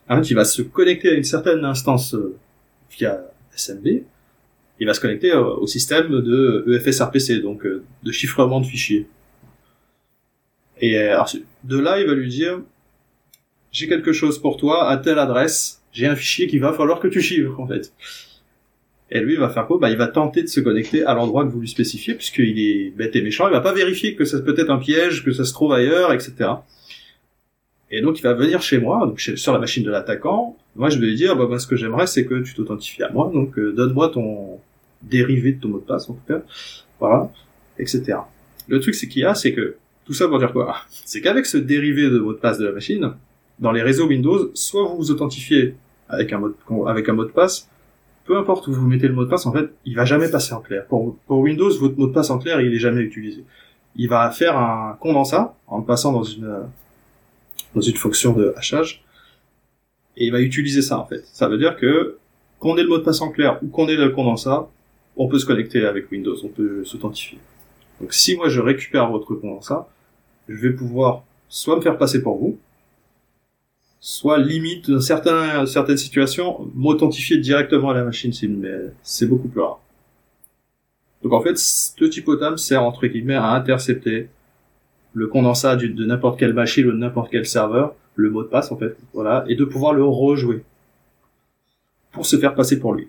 En 0.10 0.18
fait, 0.18 0.30
il 0.32 0.34
va 0.34 0.46
se 0.46 0.62
connecter 0.62 1.10
à 1.10 1.14
une 1.14 1.24
certaine 1.24 1.64
instance 1.66 2.16
euh, 2.16 2.36
via 2.92 3.22
SMB, 3.56 3.88
il 4.80 4.88
va 4.88 4.94
se 4.94 5.00
connecter 5.00 5.32
euh, 5.32 5.44
au 5.44 5.68
système 5.68 6.10
de 6.10 6.66
EFSRPC, 6.68 7.42
donc 7.42 7.66
de 7.66 8.12
chiffrement 8.12 8.62
de 8.62 8.66
fichiers. 8.66 9.08
Et 10.82 10.94
de 11.66 11.78
là, 11.78 12.00
il 12.00 12.08
va 12.08 12.14
lui 12.14 12.30
dire, 12.30 12.62
j'ai 13.74 13.90
quelque 13.90 14.14
chose 14.14 14.40
pour 14.40 14.56
toi 14.56 14.90
à 14.90 14.96
telle 14.96 15.20
adresse, 15.20 15.84
j'ai 15.92 16.08
un 16.08 16.16
fichier 16.16 16.48
qu'il 16.48 16.62
va 16.62 16.72
falloir 16.72 17.02
que 17.02 17.10
tu 17.10 17.22
chiffres, 17.22 17.60
en 17.60 17.68
fait. 17.68 17.92
Et 19.12 19.20
lui, 19.22 19.34
il 19.34 19.40
va 19.40 19.50
faire 19.50 19.66
quoi? 19.66 19.80
Bah, 19.80 19.90
il 19.90 19.98
va 19.98 20.08
tenter 20.08 20.44
de 20.44 20.48
se 20.48 20.60
connecter 20.60 21.04
à 21.04 21.14
l'endroit 21.16 21.44
que 21.44 21.50
vous 21.50 21.62
lui 21.62 21.68
spécifiez, 21.68 22.14
puisqu'il 22.14 22.60
est 22.60 22.92
bête 22.92 23.16
et 23.16 23.22
méchant. 23.22 23.48
Il 23.48 23.52
va 23.52 23.62
pas 23.62 23.74
vérifier 23.74 24.16
que 24.16 24.24
ça 24.24 24.40
peut 24.40 24.54
être 24.58 24.70
un 24.70 24.78
piège, 24.78 25.26
que 25.26 25.32
ça 25.32 25.46
se 25.46 25.54
trouve 25.54 25.74
ailleurs, 25.74 26.14
etc. 26.14 26.52
Et 27.92 28.02
donc, 28.02 28.20
il 28.20 28.22
va 28.22 28.34
venir 28.34 28.62
chez 28.62 28.78
moi, 28.78 29.08
donc 29.08 29.20
sur 29.20 29.52
la 29.52 29.58
machine 29.58 29.84
de 29.84 29.90
l'attaquant. 29.90 30.56
Moi, 30.76 30.90
je 30.90 31.00
vais 31.00 31.08
lui 31.08 31.16
dire, 31.16 31.36
bah, 31.36 31.58
ce 31.58 31.66
que 31.66 31.76
j'aimerais, 31.76 32.06
c'est 32.06 32.26
que 32.26 32.42
tu 32.44 32.54
t'authentifies 32.54 33.04
à 33.04 33.12
moi. 33.12 33.32
Donc, 33.34 33.58
euh, 33.58 33.74
donne-moi 33.74 34.10
ton 34.10 34.60
dérivé 35.02 35.54
de 35.54 35.62
ton 35.62 35.70
mot 35.70 35.80
de 35.80 35.86
passe, 35.86 36.08
en 36.10 36.14
tout 36.14 36.28
cas. 36.28 36.44
Voilà, 37.00 37.32
etc. 37.80 38.18
Le 38.68 38.80
truc, 38.80 38.94
c'est 38.94 39.08
qu'il 39.08 39.24
y 39.24 39.26
a, 39.26 39.34
c'est 39.34 39.54
que 39.54 39.76
tout 40.06 40.14
ça 40.14 40.28
pour 40.28 40.38
dire 40.38 40.54
quoi? 40.54 40.76
C'est 40.90 41.22
qu'avec 41.22 41.46
ce 41.46 41.58
dérivé 41.58 42.10
de 42.10 42.20
mot 42.20 42.34
de 42.34 42.38
passe 42.38 42.60
de 42.60 42.66
la 42.66 42.72
machine, 42.72 43.14
dans 43.60 43.72
les 43.72 43.82
réseaux 43.82 44.08
Windows, 44.08 44.52
soit 44.54 44.84
vous 44.84 44.98
vous 44.98 45.12
authentifiez 45.12 45.76
avec 46.08 46.32
un 46.34 46.40
mot 46.40 46.50
de 46.50 47.32
passe, 47.32 47.70
peu 48.30 48.38
importe 48.38 48.68
où 48.68 48.74
vous 48.74 48.86
mettez 48.86 49.08
le 49.08 49.16
mot 49.16 49.26
de 49.26 49.30
passe, 49.30 49.48
en 49.48 49.52
fait, 49.52 49.72
il 49.86 49.96
va 49.96 50.06
jamais 50.06 50.30
passer 50.30 50.54
en 50.54 50.62
clair. 50.62 50.86
Pour, 50.86 51.18
Windows, 51.30 51.72
votre 51.80 51.98
mot 51.98 52.06
de 52.06 52.14
passe 52.14 52.30
en 52.30 52.38
clair, 52.38 52.62
il 52.62 52.72
est 52.72 52.78
jamais 52.78 53.02
utilisé. 53.02 53.44
Il 53.96 54.08
va 54.08 54.30
faire 54.30 54.56
un 54.56 54.96
condensat 55.00 55.56
en 55.66 55.80
le 55.80 55.84
passant 55.84 56.12
dans 56.12 56.22
une 56.22 56.60
dans 57.74 57.82
une 57.82 57.96
fonction 57.96 58.34
de 58.34 58.54
hachage 58.56 59.04
et 60.16 60.28
il 60.28 60.32
va 60.32 60.42
utiliser 60.42 60.84
ça 60.84 61.00
en 61.00 61.06
fait. 61.06 61.24
Ça 61.34 61.50
veut 61.50 61.58
dire 61.58 61.76
que 61.76 62.20
qu'on 62.60 62.78
ait 62.78 62.84
le 62.84 62.90
mot 62.90 63.00
de 63.00 63.04
passe 63.04 63.20
en 63.22 63.32
clair 63.32 63.58
ou 63.64 63.68
qu'on 63.68 63.88
ait 63.88 63.96
le 63.96 64.10
condensat, 64.10 64.70
on 65.18 65.28
peut 65.28 65.40
se 65.40 65.48
connecter 65.48 65.84
avec 65.88 66.12
Windows, 66.12 66.36
on 66.44 66.50
peut 66.50 66.86
s'authentifier. 66.86 67.40
Donc 68.00 68.14
si 68.14 68.36
moi 68.36 68.48
je 68.48 68.62
récupère 68.62 69.10
votre 69.10 69.34
condensat, 69.34 69.90
je 70.48 70.56
vais 70.56 70.74
pouvoir 70.74 71.24
soit 71.48 71.78
me 71.78 71.82
faire 71.82 71.98
passer 71.98 72.22
pour 72.22 72.38
vous, 72.38 72.60
soit 74.00 74.38
limite 74.38 74.90
dans 74.90 75.02
certains, 75.02 75.66
certaines 75.66 75.98
situations, 75.98 76.70
m'authentifier 76.74 77.38
directement 77.38 77.90
à 77.90 77.94
la 77.94 78.04
machine 78.04 78.32
mais 78.58 78.76
c'est 79.04 79.26
beaucoup 79.26 79.50
plus 79.50 79.62
rare. 79.62 79.80
Donc 81.24 81.34
en 81.34 81.42
fait, 81.42 81.58
ce 81.58 82.06
typotam 82.06 82.58
sert 82.58 82.84
entre 82.84 83.08
guillemets 83.08 83.36
à 83.36 83.52
intercepter 83.52 84.30
le 85.14 85.28
condensat 85.28 85.76
de 85.76 86.06
n'importe 86.06 86.40
quelle 86.40 86.54
machine 86.54 86.88
ou 86.88 86.92
de 86.92 86.98
n'importe 86.98 87.30
quel 87.30 87.46
serveur, 87.46 87.96
le 88.16 88.30
mot 88.30 88.44
de 88.44 88.48
passe 88.48 88.72
en 88.72 88.78
fait, 88.78 88.96
voilà, 89.14 89.44
et 89.48 89.56
de 89.56 89.66
pouvoir 89.66 89.94
le 89.94 90.04
rejouer 90.04 90.64
pour 92.12 92.26
se 92.26 92.38
faire 92.38 92.56
passer 92.56 92.80
pour 92.80 92.94
lui. 92.94 93.08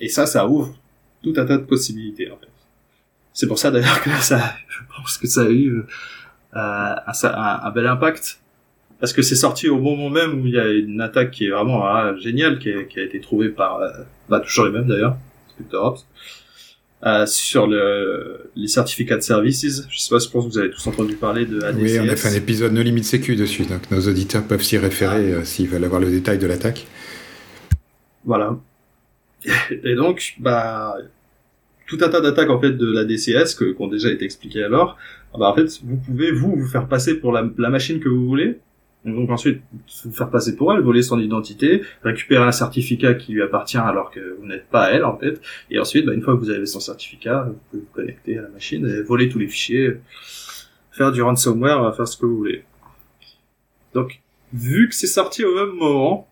Et 0.00 0.08
ça, 0.08 0.26
ça 0.26 0.46
ouvre 0.48 0.74
tout 1.22 1.34
un 1.36 1.44
tas 1.44 1.58
de 1.58 1.64
possibilités 1.64 2.30
en 2.30 2.36
fait. 2.36 2.48
C'est 3.32 3.46
pour 3.46 3.58
ça 3.58 3.70
d'ailleurs 3.70 4.00
que 4.02 4.10
ça, 4.22 4.54
je 4.68 4.78
pense 4.96 5.18
que 5.18 5.26
ça 5.26 5.42
a 5.42 5.50
eu 5.50 5.84
euh, 6.56 6.94
un 7.06 7.70
bel 7.70 7.86
impact 7.86 8.40
parce 9.00 9.12
que 9.12 9.22
c'est 9.22 9.34
sorti 9.34 9.68
au 9.68 9.78
moment 9.78 10.10
même 10.10 10.40
où 10.40 10.46
il 10.46 10.52
y 10.52 10.58
a 10.58 10.68
une 10.68 11.00
attaque 11.00 11.30
qui 11.32 11.46
est 11.46 11.50
vraiment 11.50 11.84
ah, 11.84 12.14
géniale, 12.18 12.58
qui, 12.58 12.70
a 12.70 13.02
été 13.02 13.20
trouvée 13.20 13.48
par, 13.48 13.80
euh, 13.80 13.88
bah, 14.28 14.40
toujours 14.40 14.66
les 14.66 14.72
mêmes 14.72 14.86
d'ailleurs, 14.86 15.16
SpectreOps, 15.48 16.06
euh, 17.04 17.26
sur 17.26 17.66
le, 17.66 18.50
les 18.56 18.68
certificats 18.68 19.16
de 19.16 19.22
services. 19.22 19.86
Je 19.90 19.98
sais 19.98 20.08
pas, 20.08 20.18
je 20.18 20.28
pense 20.28 20.44
que 20.44 20.50
vous 20.50 20.58
avez 20.58 20.70
tous 20.70 20.86
entendu 20.86 21.16
parler 21.16 21.44
de 21.44 21.60
ADCS. 21.60 21.82
Oui, 21.82 21.98
on 22.00 22.08
a 22.08 22.16
fait 22.16 22.28
un 22.28 22.34
épisode 22.34 22.72
No 22.72 22.82
Limit 22.82 23.04
Sécu 23.04 23.36
dessus, 23.36 23.64
donc 23.64 23.90
nos 23.90 24.00
auditeurs 24.00 24.44
peuvent 24.44 24.62
s'y 24.62 24.78
référer 24.78 25.32
euh, 25.32 25.44
s'ils 25.44 25.68
veulent 25.68 25.84
avoir 25.84 26.00
le 26.00 26.10
détail 26.10 26.38
de 26.38 26.46
l'attaque. 26.46 26.86
Voilà. 28.24 28.58
Et 29.84 29.94
donc, 29.96 30.36
bah, 30.38 30.96
tout 31.86 31.98
un 32.00 32.08
tas 32.08 32.22
d'attaques 32.22 32.48
en 32.48 32.60
fait 32.60 32.72
de 32.72 32.90
la 32.90 33.04
DCS 33.04 33.54
qui 33.54 33.74
ont 33.78 33.88
déjà 33.88 34.10
été 34.10 34.24
expliquées 34.24 34.62
alors. 34.62 34.96
Bah, 35.38 35.48
en 35.48 35.54
fait, 35.54 35.80
vous 35.82 35.96
pouvez 35.96 36.30
vous 36.32 36.54
vous 36.56 36.66
faire 36.66 36.88
passer 36.88 37.16
pour 37.16 37.32
la, 37.32 37.46
la 37.58 37.68
machine 37.68 38.00
que 38.00 38.08
vous 38.08 38.24
voulez 38.26 38.60
donc 39.04 39.30
ensuite, 39.30 39.60
vous 40.04 40.12
faire 40.12 40.30
passer 40.30 40.56
pour 40.56 40.72
elle, 40.72 40.80
voler 40.80 41.02
son 41.02 41.20
identité, 41.20 41.82
récupérer 42.02 42.44
un 42.44 42.52
certificat 42.52 43.14
qui 43.14 43.32
lui 43.32 43.42
appartient 43.42 43.76
alors 43.76 44.10
que 44.10 44.36
vous 44.40 44.46
n'êtes 44.46 44.68
pas 44.68 44.90
elle 44.90 45.04
en 45.04 45.18
fait, 45.18 45.40
et 45.70 45.78
ensuite, 45.78 46.06
bah, 46.06 46.14
une 46.14 46.22
fois 46.22 46.34
que 46.34 46.40
vous 46.40 46.50
avez 46.50 46.66
son 46.66 46.80
certificat, 46.80 47.48
vous 47.48 47.58
pouvez 47.70 47.82
vous 47.82 47.92
connecter 47.92 48.38
à 48.38 48.42
la 48.42 48.48
machine 48.48 48.86
et 48.86 49.02
voler 49.02 49.28
tous 49.28 49.38
les 49.38 49.48
fichiers, 49.48 49.98
faire 50.90 51.12
du 51.12 51.20
ransomware, 51.20 51.94
faire 51.94 52.08
ce 52.08 52.16
que 52.16 52.24
vous 52.24 52.36
voulez. 52.36 52.64
Donc, 53.92 54.20
vu 54.52 54.88
que 54.88 54.94
c'est 54.94 55.06
sorti 55.06 55.44
au 55.44 55.54
même 55.54 55.76
moment, 55.76 56.28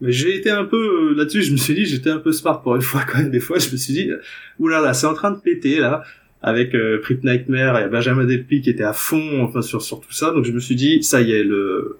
j'ai 0.00 0.36
été 0.36 0.50
un 0.50 0.64
peu 0.64 1.10
euh, 1.10 1.14
là-dessus, 1.16 1.42
je 1.42 1.52
me 1.52 1.56
suis 1.56 1.74
dit, 1.74 1.86
j'étais 1.86 2.10
un 2.10 2.18
peu 2.18 2.32
smart 2.32 2.62
pour 2.62 2.76
une 2.76 2.82
fois 2.90 3.02
quand 3.02 3.18
même. 3.18 3.30
Des 3.30 3.40
fois, 3.40 3.58
je 3.58 3.70
me 3.70 3.76
suis 3.76 3.92
dit, 3.92 4.10
oulala, 4.58 4.94
c'est 4.94 5.06
en 5.06 5.14
train 5.14 5.30
de 5.30 5.38
péter 5.38 5.78
là, 5.78 6.02
avec 6.42 6.74
euh, 6.74 7.00
Nightmare 7.22 7.78
et 7.78 7.88
Benjamin 7.88 8.24
Delpy 8.24 8.60
qui 8.60 8.70
était 8.70 8.84
à 8.84 8.92
fond, 8.92 9.42
enfin 9.42 9.62
sur 9.62 9.82
sur 9.82 10.00
tout 10.00 10.12
ça. 10.12 10.30
Donc 10.30 10.44
je 10.44 10.52
me 10.52 10.60
suis 10.60 10.74
dit, 10.74 11.02
ça 11.02 11.20
y 11.20 11.32
est, 11.32 11.44
le 11.44 11.98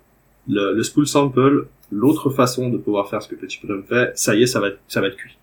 le, 0.48 0.74
le 0.74 0.82
school 0.82 1.06
sample, 1.06 1.66
l'autre 1.90 2.30
façon 2.30 2.68
de 2.68 2.78
pouvoir 2.78 3.08
faire 3.08 3.22
ce 3.22 3.28
que 3.28 3.34
Petit 3.34 3.58
Potam 3.58 3.82
fait, 3.82 4.16
ça 4.16 4.34
y 4.34 4.42
est, 4.42 4.46
ça 4.46 4.60
va 4.60 4.68
être 4.68 4.78
ça 4.88 5.00
va 5.00 5.08
être 5.08 5.16
cuit. 5.16 5.36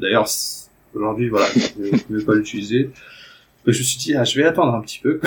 D'ailleurs, 0.00 0.26
aujourd'hui, 0.94 1.28
voilà, 1.28 1.46
je 1.54 2.12
ne 2.12 2.18
vais 2.18 2.24
pas 2.24 2.34
l'utiliser. 2.34 2.90
Je 3.66 3.78
me 3.78 3.84
suis 3.84 3.98
dit, 3.98 4.14
ah, 4.14 4.24
je 4.24 4.38
vais 4.38 4.46
attendre 4.46 4.74
un 4.74 4.80
petit 4.80 4.98
peu. 4.98 5.20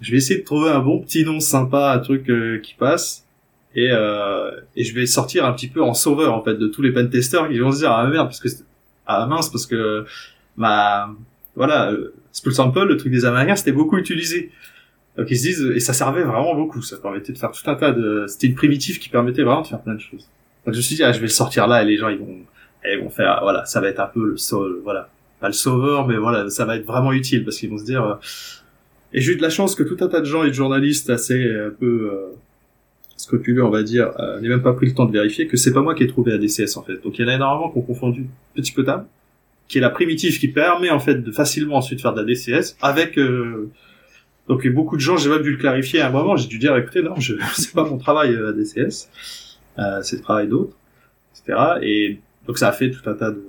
je 0.00 0.10
vais 0.10 0.16
essayer 0.16 0.40
de 0.40 0.44
trouver 0.44 0.70
un 0.70 0.80
bon 0.80 1.00
petit 1.00 1.24
nom 1.24 1.40
sympa, 1.40 1.92
un 1.92 1.98
truc 1.98 2.30
euh, 2.30 2.58
qui 2.58 2.74
passe 2.74 3.26
et, 3.74 3.90
euh, 3.90 4.50
et 4.74 4.84
je 4.84 4.94
vais 4.94 5.06
sortir 5.06 5.44
un 5.44 5.52
petit 5.52 5.68
peu 5.68 5.82
en 5.82 5.94
sauveur 5.94 6.34
en 6.34 6.42
fait 6.42 6.54
de 6.54 6.66
tous 6.66 6.82
les 6.82 6.92
pentesters 6.92 7.48
qui 7.48 7.58
vont 7.58 7.70
se 7.70 7.78
dire 7.78 7.92
ah 7.92 8.06
merde 8.08 8.26
parce 8.26 8.40
que 8.40 8.48
ah 9.06 9.26
mince 9.26 9.48
parce 9.48 9.66
que 9.66 10.04
ma 10.56 11.14
voilà 11.54 11.92
euh, 11.92 12.12
Spool 12.32 12.52
Sample 12.52 12.84
le 12.84 12.96
truc 12.96 13.12
des 13.12 13.24
Américains 13.24 13.54
c'était 13.54 13.72
beaucoup 13.72 13.96
utilisé 13.96 14.50
donc 15.20 15.30
ils 15.30 15.36
se 15.36 15.42
disent 15.42 15.72
et 15.74 15.80
ça 15.80 15.92
servait 15.92 16.22
vraiment 16.22 16.54
beaucoup. 16.54 16.80
Ça 16.80 16.96
permettait 16.96 17.34
de 17.34 17.36
faire 17.36 17.50
tout 17.50 17.70
un 17.70 17.74
tas 17.74 17.92
de 17.92 18.24
c'était 18.26 18.46
une 18.46 18.54
primitive 18.54 18.98
qui 18.98 19.10
permettait 19.10 19.42
vraiment 19.42 19.60
de 19.60 19.66
faire 19.66 19.82
plein 19.82 19.92
de 19.92 20.00
choses. 20.00 20.26
Donc 20.64 20.72
je 20.72 20.78
me 20.78 20.82
suis 20.82 20.96
dit 20.96 21.02
ah, 21.04 21.12
je 21.12 21.18
vais 21.18 21.26
le 21.26 21.28
sortir 21.28 21.66
là 21.66 21.82
et 21.82 21.84
les 21.84 21.98
gens 21.98 22.08
ils 22.08 22.18
vont 22.18 22.38
ils 22.90 22.98
vont 22.98 23.10
faire 23.10 23.40
voilà 23.42 23.66
ça 23.66 23.82
va 23.82 23.88
être 23.88 24.00
un 24.00 24.06
peu 24.06 24.30
le 24.30 24.38
sol 24.38 24.80
voilà. 24.82 25.10
Pas 25.38 25.48
le 25.48 25.52
sauveur 25.52 26.08
mais 26.08 26.16
voilà 26.16 26.48
ça 26.48 26.64
va 26.64 26.76
être 26.76 26.86
vraiment 26.86 27.12
utile 27.12 27.44
parce 27.44 27.58
qu'ils 27.58 27.68
vont 27.68 27.76
se 27.76 27.84
dire 27.84 28.02
euh, 28.02 28.14
et 29.12 29.20
j'ai 29.20 29.32
eu 29.32 29.36
de 29.36 29.42
la 29.42 29.50
chance 29.50 29.74
que 29.74 29.82
tout 29.82 29.98
un 30.00 30.08
tas 30.08 30.20
de 30.20 30.24
gens 30.24 30.42
et 30.42 30.48
de 30.48 30.54
journalistes 30.54 31.10
assez 31.10 31.54
un 31.54 31.68
peu 31.68 32.10
euh, 32.14 32.34
scrupuleux, 33.18 33.62
on 33.62 33.70
va 33.70 33.82
dire, 33.82 34.12
euh, 34.20 34.40
n'ait 34.40 34.48
même 34.48 34.62
pas 34.62 34.72
pris 34.72 34.86
le 34.86 34.94
temps 34.94 35.04
de 35.04 35.12
vérifier 35.12 35.48
que 35.48 35.58
c'est 35.58 35.74
pas 35.74 35.82
moi 35.82 35.94
qui 35.94 36.04
ai 36.04 36.06
trouvé 36.06 36.32
ADCS 36.32 36.78
en 36.78 36.82
fait. 36.82 37.02
Donc 37.04 37.18
il 37.18 37.22
y 37.22 37.24
en 37.26 37.28
a 37.28 37.34
énormément 37.34 37.70
qui 37.70 37.76
ont 37.76 37.82
confondu 37.82 38.26
Petit 38.54 38.72
Potable, 38.72 39.04
qui 39.68 39.76
est 39.76 39.82
la 39.82 39.90
primitive 39.90 40.38
qui 40.38 40.48
permet 40.48 40.88
en 40.88 41.00
fait 41.00 41.16
de 41.16 41.30
facilement 41.30 41.76
ensuite 41.76 42.00
faire 42.00 42.14
de 42.14 42.22
la 42.22 42.24
DCS 42.24 42.76
avec 42.80 43.18
euh... 43.18 43.70
donc 44.50 44.66
beaucoup 44.66 44.96
de 44.96 45.00
gens, 45.00 45.16
j'ai 45.16 45.30
même 45.30 45.42
dû 45.42 45.52
le 45.52 45.58
clarifier 45.58 46.00
à 46.00 46.08
un 46.08 46.10
moment, 46.10 46.36
j'ai 46.36 46.48
dû 46.48 46.58
dire 46.58 46.76
écoutez 46.76 47.02
non, 47.02 47.14
je 47.20 47.36
c'est 47.54 47.72
pas 47.72 47.84
mon 47.84 47.98
travail 47.98 48.34
euh, 48.34 48.48
ADCS, 48.48 49.08
euh, 49.78 50.02
c'est 50.02 50.16
le 50.16 50.22
travail 50.22 50.48
d'autres, 50.48 50.76
etc. 51.36 51.56
Et 51.82 52.18
donc 52.48 52.58
ça 52.58 52.66
a 52.66 52.72
fait 52.72 52.90
tout 52.90 53.08
un 53.08 53.14
tas 53.14 53.30
de 53.30 53.40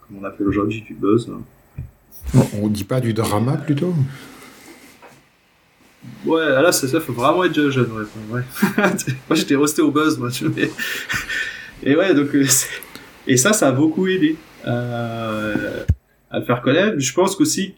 comme 0.00 0.16
on 0.18 0.24
appelle 0.24 0.48
aujourd'hui 0.48 0.80
du 0.80 0.94
buzz. 0.94 1.30
Hein. 1.30 2.40
On 2.62 2.68
dit 2.68 2.84
pas 2.84 3.00
du 3.00 3.12
drama 3.12 3.58
plutôt? 3.58 3.92
Ouais, 6.24 6.48
là, 6.48 6.72
ça, 6.72 6.88
ça 6.88 7.00
faut 7.00 7.12
vraiment 7.12 7.44
être 7.44 7.68
jeune, 7.68 7.92
ouais. 7.92 8.04
ouais. 8.30 8.42
moi, 9.28 9.36
j'étais 9.36 9.56
resté 9.56 9.82
au 9.82 9.90
buzz, 9.90 10.16
moi, 10.16 10.30
tu 10.30 10.48
mais... 10.48 10.70
Et 11.82 11.96
ouais, 11.96 12.14
donc, 12.14 12.34
euh, 12.34 12.46
et 13.26 13.36
ça, 13.36 13.52
ça 13.52 13.68
a 13.68 13.72
beaucoup 13.72 14.06
aidé 14.06 14.36
euh, 14.66 15.84
à 16.30 16.38
le 16.38 16.44
faire 16.46 16.62
connaître. 16.62 16.98
Je 16.98 17.12
pense 17.12 17.36
qu'aussi, 17.36 17.74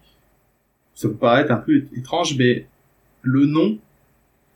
ça 0.99 1.07
peut 1.07 1.15
paraître 1.15 1.53
un 1.53 1.59
peu 1.59 1.85
étrange, 1.97 2.35
mais 2.37 2.67
le 3.23 3.47
nom 3.47 3.79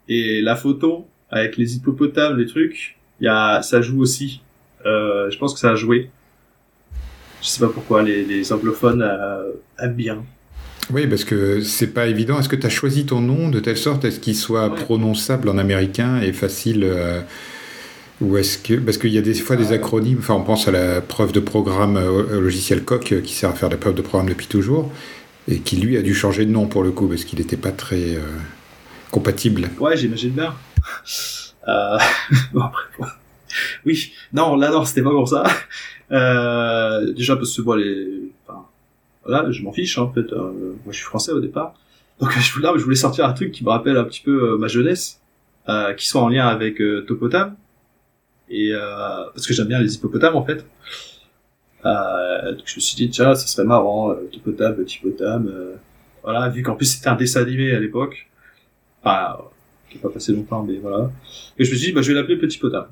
et 0.09 0.43
la 0.43 0.57
photo 0.57 1.07
avec 1.31 1.57
les 1.57 1.77
hippopotames, 1.77 2.37
les 2.37 2.47
trucs, 2.47 2.99
y 3.21 3.29
a, 3.29 3.63
ça 3.63 3.81
joue 3.81 4.01
aussi. 4.01 4.43
Euh, 4.85 5.31
je 5.31 5.39
pense 5.39 5.55
que 5.55 5.61
ça 5.61 5.71
a 5.71 5.77
joué. 5.77 6.11
Je 7.41 7.47
sais 7.47 7.61
pas 7.65 7.71
pourquoi 7.73 8.03
les, 8.03 8.25
les 8.25 8.53
anglophones 8.53 9.03
euh, 9.03 9.53
aiment 9.79 9.95
bien. 9.95 10.25
Oui, 10.93 11.07
parce 11.07 11.23
que 11.23 11.61
c'est 11.61 11.95
pas 11.95 12.09
évident. 12.09 12.41
Est-ce 12.41 12.49
que 12.49 12.57
tu 12.57 12.67
as 12.67 12.71
choisi 12.71 13.07
ton 13.07 13.21
nom 13.21 13.49
de 13.49 13.61
telle 13.61 13.77
sorte? 13.77 14.05
Est-ce 14.05 14.19
qu'il 14.19 14.35
soit 14.35 14.75
prononçable 14.75 15.49
en 15.49 15.59
américain 15.59 16.21
et 16.21 16.33
facile 16.33 16.83
euh, 16.83 17.21
ou 18.21 18.37
est-ce 18.37 18.59
que 18.59 18.75
parce 18.75 18.99
qu'il 18.99 19.13
y 19.13 19.19
a 19.19 19.23
des 19.23 19.35
fois 19.35 19.55
des 19.55 19.71
acronymes. 19.71 20.19
Enfin, 20.19 20.35
on 20.35 20.43
pense 20.43 20.67
à 20.67 20.73
la 20.73 21.01
preuve 21.01 21.31
de 21.31 21.39
programme 21.39 21.97
euh, 21.97 22.41
logiciel 22.41 22.83
Coq 22.83 23.23
qui 23.23 23.33
sert 23.33 23.51
à 23.51 23.55
faire 23.55 23.69
des 23.69 23.77
preuves 23.77 23.95
de 23.95 24.03
programme 24.03 24.29
depuis 24.29 24.49
toujours 24.49 24.91
et 25.49 25.61
qui 25.61 25.77
lui 25.77 25.97
a 25.97 26.03
dû 26.03 26.15
changer 26.15 26.47
de 26.47 26.51
nom 26.51 26.67
pour 26.67 26.83
le 26.83 26.91
coup 26.91 27.09
parce 27.09 27.25
qu'il 27.25 27.39
n'était 27.39 27.57
pas 27.57 27.73
très 27.73 28.17
compatible. 29.11 29.69
Ouais, 29.79 29.97
j'imagine 29.97 30.31
bien. 30.31 30.55
bon, 32.53 32.61
après, 32.61 32.85
oui, 33.85 34.13
non, 34.33 34.57
là 34.57 34.71
non, 34.71 34.85
c'était 34.85 35.03
pas 35.03 35.11
pour 35.11 35.29
ça. 35.29 35.45
déjà 36.11 37.37
parce 37.37 37.57
que 37.57 37.63
bon, 37.63 37.75
les 37.75 38.33
voilà, 39.25 39.51
je 39.51 39.63
m'en 39.63 39.73
fiche 39.73 39.99
hein, 39.99 40.03
en 40.03 40.13
fait. 40.13 40.33
Euh, 40.33 40.75
moi, 40.85 40.91
je 40.91 40.97
suis 40.97 41.05
français 41.05 41.33
au 41.33 41.41
départ, 41.41 41.75
donc 42.21 42.31
je 42.39 42.53
voulais, 42.53 42.69
je 42.77 42.83
voulais 42.85 42.97
sortir 42.97 43.27
un 43.27 43.33
truc 43.33 43.53
qui 43.53 43.65
me 43.65 43.71
rappelle 43.71 43.97
un 43.97 44.05
petit 44.05 44.23
peu 44.23 44.53
euh, 44.53 44.59
ma 44.59 44.69
jeunesse, 44.69 45.21
euh, 45.69 45.95
qui 45.95 46.07
soit 46.07 46.23
en 46.23 46.29
lien 46.29 46.47
avec 46.47 46.81
euh, 46.81 47.05
Topotam, 47.07 47.57
et 48.49 48.73
parce 49.35 49.47
que 49.47 49.55
j'aime 49.55 49.69
bien 49.69 49.81
les 49.81 49.95
hippopotames 49.95 50.37
en 50.37 50.45
fait. 50.45 50.67
Donc 51.85 52.63
je 52.65 52.77
me 52.77 52.81
suis 52.81 52.97
dit 52.97 53.11
tiens, 53.11 53.35
ça 53.35 53.47
serait 53.47 53.67
marrant, 53.67 54.15
Topotam, 54.33 54.77
Petit 54.77 54.99
Potam, 54.99 55.51
voilà, 56.23 56.49
vu 56.49 56.63
qu'en 56.63 56.77
plus 56.77 56.87
c'était 56.87 57.09
un 57.09 57.17
dessin 57.17 57.43
animé 57.43 57.73
à 57.73 57.81
l'époque, 57.81 58.29
enfin, 59.03 59.39
qui 59.91 59.99
pas 59.99 60.09
passé 60.09 60.33
longtemps, 60.33 60.63
mais 60.63 60.79
voilà. 60.79 61.11
Et 61.59 61.65
je 61.65 61.71
me 61.71 61.77
suis 61.77 61.89
dit 61.89 61.93
bah 61.93 62.03
je 62.03 62.13
vais 62.13 62.19
l'appeler 62.19 62.37
Petit 62.37 62.59
Potam. 62.59 62.87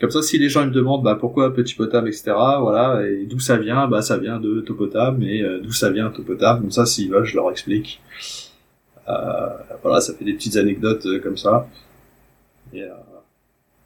Comme 0.00 0.10
ça, 0.10 0.22
si 0.22 0.38
les 0.38 0.48
gens 0.48 0.66
me 0.66 0.72
demandent 0.72 1.04
bah, 1.04 1.14
pourquoi 1.14 1.54
Petit 1.54 1.74
Potam, 1.74 2.06
etc., 2.06 2.32
voilà, 2.60 3.06
et 3.06 3.26
d'où 3.26 3.38
ça 3.38 3.56
vient, 3.56 3.86
bah 3.86 4.02
ça 4.02 4.18
vient 4.18 4.40
de 4.40 4.60
Topotam, 4.60 5.22
et 5.22 5.42
euh, 5.42 5.60
d'où 5.60 5.70
ça 5.70 5.90
vient 5.90 6.10
Topotam, 6.10 6.60
comme 6.60 6.70
ça, 6.70 6.86
s'ils 6.86 7.10
veulent, 7.10 7.24
je 7.24 7.36
leur 7.36 7.50
explique. 7.50 8.00
Euh, 9.08 9.48
voilà, 9.82 10.00
ça 10.00 10.14
fait 10.14 10.24
des 10.24 10.34
petites 10.34 10.56
anecdotes 10.56 11.06
euh, 11.06 11.20
comme 11.20 11.36
ça. 11.36 11.68
Et, 12.72 12.82
euh, 12.82 12.88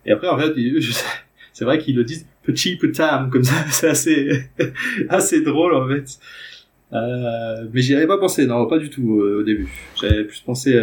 et, 0.05 0.13
après, 0.13 0.29
en 0.29 0.39
fait, 0.39 0.55
c'est 1.53 1.65
vrai 1.65 1.79
qu'ils 1.79 1.97
le 1.97 2.05
disent 2.05 2.27
Petit 2.47 2.77
Potam, 2.77 3.31
comme 3.31 3.45
ça, 3.45 3.55
c'est 3.71 3.89
assez, 3.89 4.49
assez 5.09 5.43
drôle, 5.43 5.75
en 5.75 5.89
fait. 5.89 6.19
Euh, 6.93 7.67
mais 7.73 7.83
j'y 7.83 7.95
avais 7.95 8.07
pas 8.07 8.19
pensé, 8.19 8.47
non, 8.47 8.67
pas 8.67 8.79
du 8.79 8.89
tout 8.91 9.11
au 9.11 9.43
début. 9.43 9.69
J'avais 10.01 10.25
plus 10.25 10.41
pensé 10.41 10.81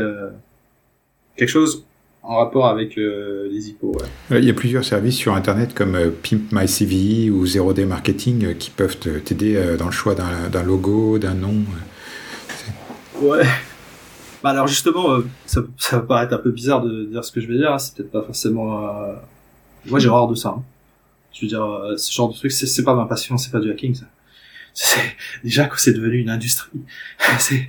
quelque 1.35 1.49
chose 1.49 1.85
en 2.23 2.37
rapport 2.37 2.67
avec 2.67 2.97
euh, 2.97 3.49
les. 3.51 3.75
Ouais. 3.81 4.39
Il 4.39 4.45
y 4.45 4.49
a 4.49 4.53
plusieurs 4.53 4.85
services 4.85 5.17
sur 5.17 5.35
Internet 5.35 5.73
comme 5.73 5.95
euh, 5.95 6.09
Pimp 6.09 6.51
My 6.51 6.67
CV 6.67 7.29
ou 7.29 7.45
Zero 7.45 7.73
Day 7.73 7.85
Marketing 7.85 8.45
euh, 8.45 8.53
qui 8.53 8.69
peuvent 8.69 8.97
t'aider 8.97 9.75
dans 9.77 9.85
le 9.85 9.91
choix 9.91 10.15
d'un 10.15 10.63
logo, 10.63 11.19
d'un 11.19 11.33
nom. 11.33 11.55
Ouais. 13.21 13.43
Bah 14.41 14.49
alors 14.49 14.67
justement, 14.67 15.19
ça, 15.45 15.61
ça 15.77 15.97
va 15.97 16.03
paraître 16.03 16.33
un 16.33 16.37
peu 16.37 16.51
bizarre 16.51 16.81
de 16.81 17.05
dire 17.05 17.23
ce 17.23 17.31
que 17.31 17.39
je 17.39 17.47
vais 17.47 17.57
dire. 17.57 17.73
Hein. 17.73 17.77
C'est 17.77 17.95
peut-être 17.95 18.11
pas 18.11 18.23
forcément. 18.23 18.89
Moi, 19.85 19.99
j'ai 19.99 20.07
horreur 20.07 20.27
de 20.27 20.35
ça. 20.35 20.55
Hein. 20.57 20.63
Je 21.33 21.41
veux 21.41 21.47
dire, 21.47 21.93
ce 21.97 22.13
genre 22.13 22.29
de 22.29 22.35
truc, 22.35 22.51
c'est 22.51 22.83
pas 22.83 22.95
ma 22.95 23.05
passion, 23.05 23.37
c'est 23.37 23.51
pas 23.51 23.59
du 23.59 23.71
hacking. 23.71 23.95
Ça. 23.95 24.05
Déjà 25.43 25.65
que 25.65 25.79
c'est 25.79 25.93
devenu 25.93 26.17
une 26.17 26.29
industrie. 26.29 26.79
c'est 27.39 27.67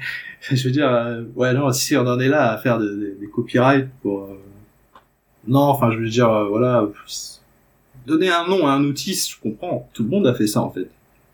je 0.50 0.64
veux 0.64 0.70
dire, 0.70 1.24
ouais, 1.37 1.55
non, 1.55 1.72
si 1.72 1.96
on 1.96 2.07
en 2.07 2.20
est 2.20 2.29
là 2.29 2.53
à 2.53 2.59
faire 2.59 2.79
des, 2.79 3.14
des 3.18 3.29
copyrights 3.29 3.88
pour, 4.03 4.29
non, 5.46 5.61
enfin, 5.61 5.90
je 5.90 5.98
veux 5.98 6.09
dire, 6.09 6.31
euh, 6.31 6.48
voilà, 6.48 6.87
donner 8.07 8.31
un 8.31 8.46
nom 8.46 8.66
à 8.66 8.72
un 8.72 8.85
outil, 8.85 9.14
je 9.14 9.40
comprends. 9.40 9.88
Tout 9.92 10.05
le 10.05 10.09
monde 10.09 10.27
a 10.27 10.35
fait 10.35 10.46
ça 10.46 10.61
en 10.61 10.70
fait. 10.70 10.88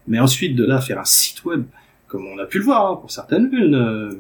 Mais 0.07 0.19
ensuite, 0.19 0.57
de 0.57 0.65
là, 0.65 0.81
faire 0.81 0.99
un 0.99 1.05
site 1.05 1.45
web, 1.45 1.65
comme 2.09 2.27
on 2.27 2.39
a 2.39 2.47
pu 2.47 2.59
le 2.59 2.65
voir 2.65 2.91
hein, 2.91 2.97
pour 2.97 3.11
certaines 3.11 3.49
vulnes, 3.49 3.75
euh, 3.75 4.11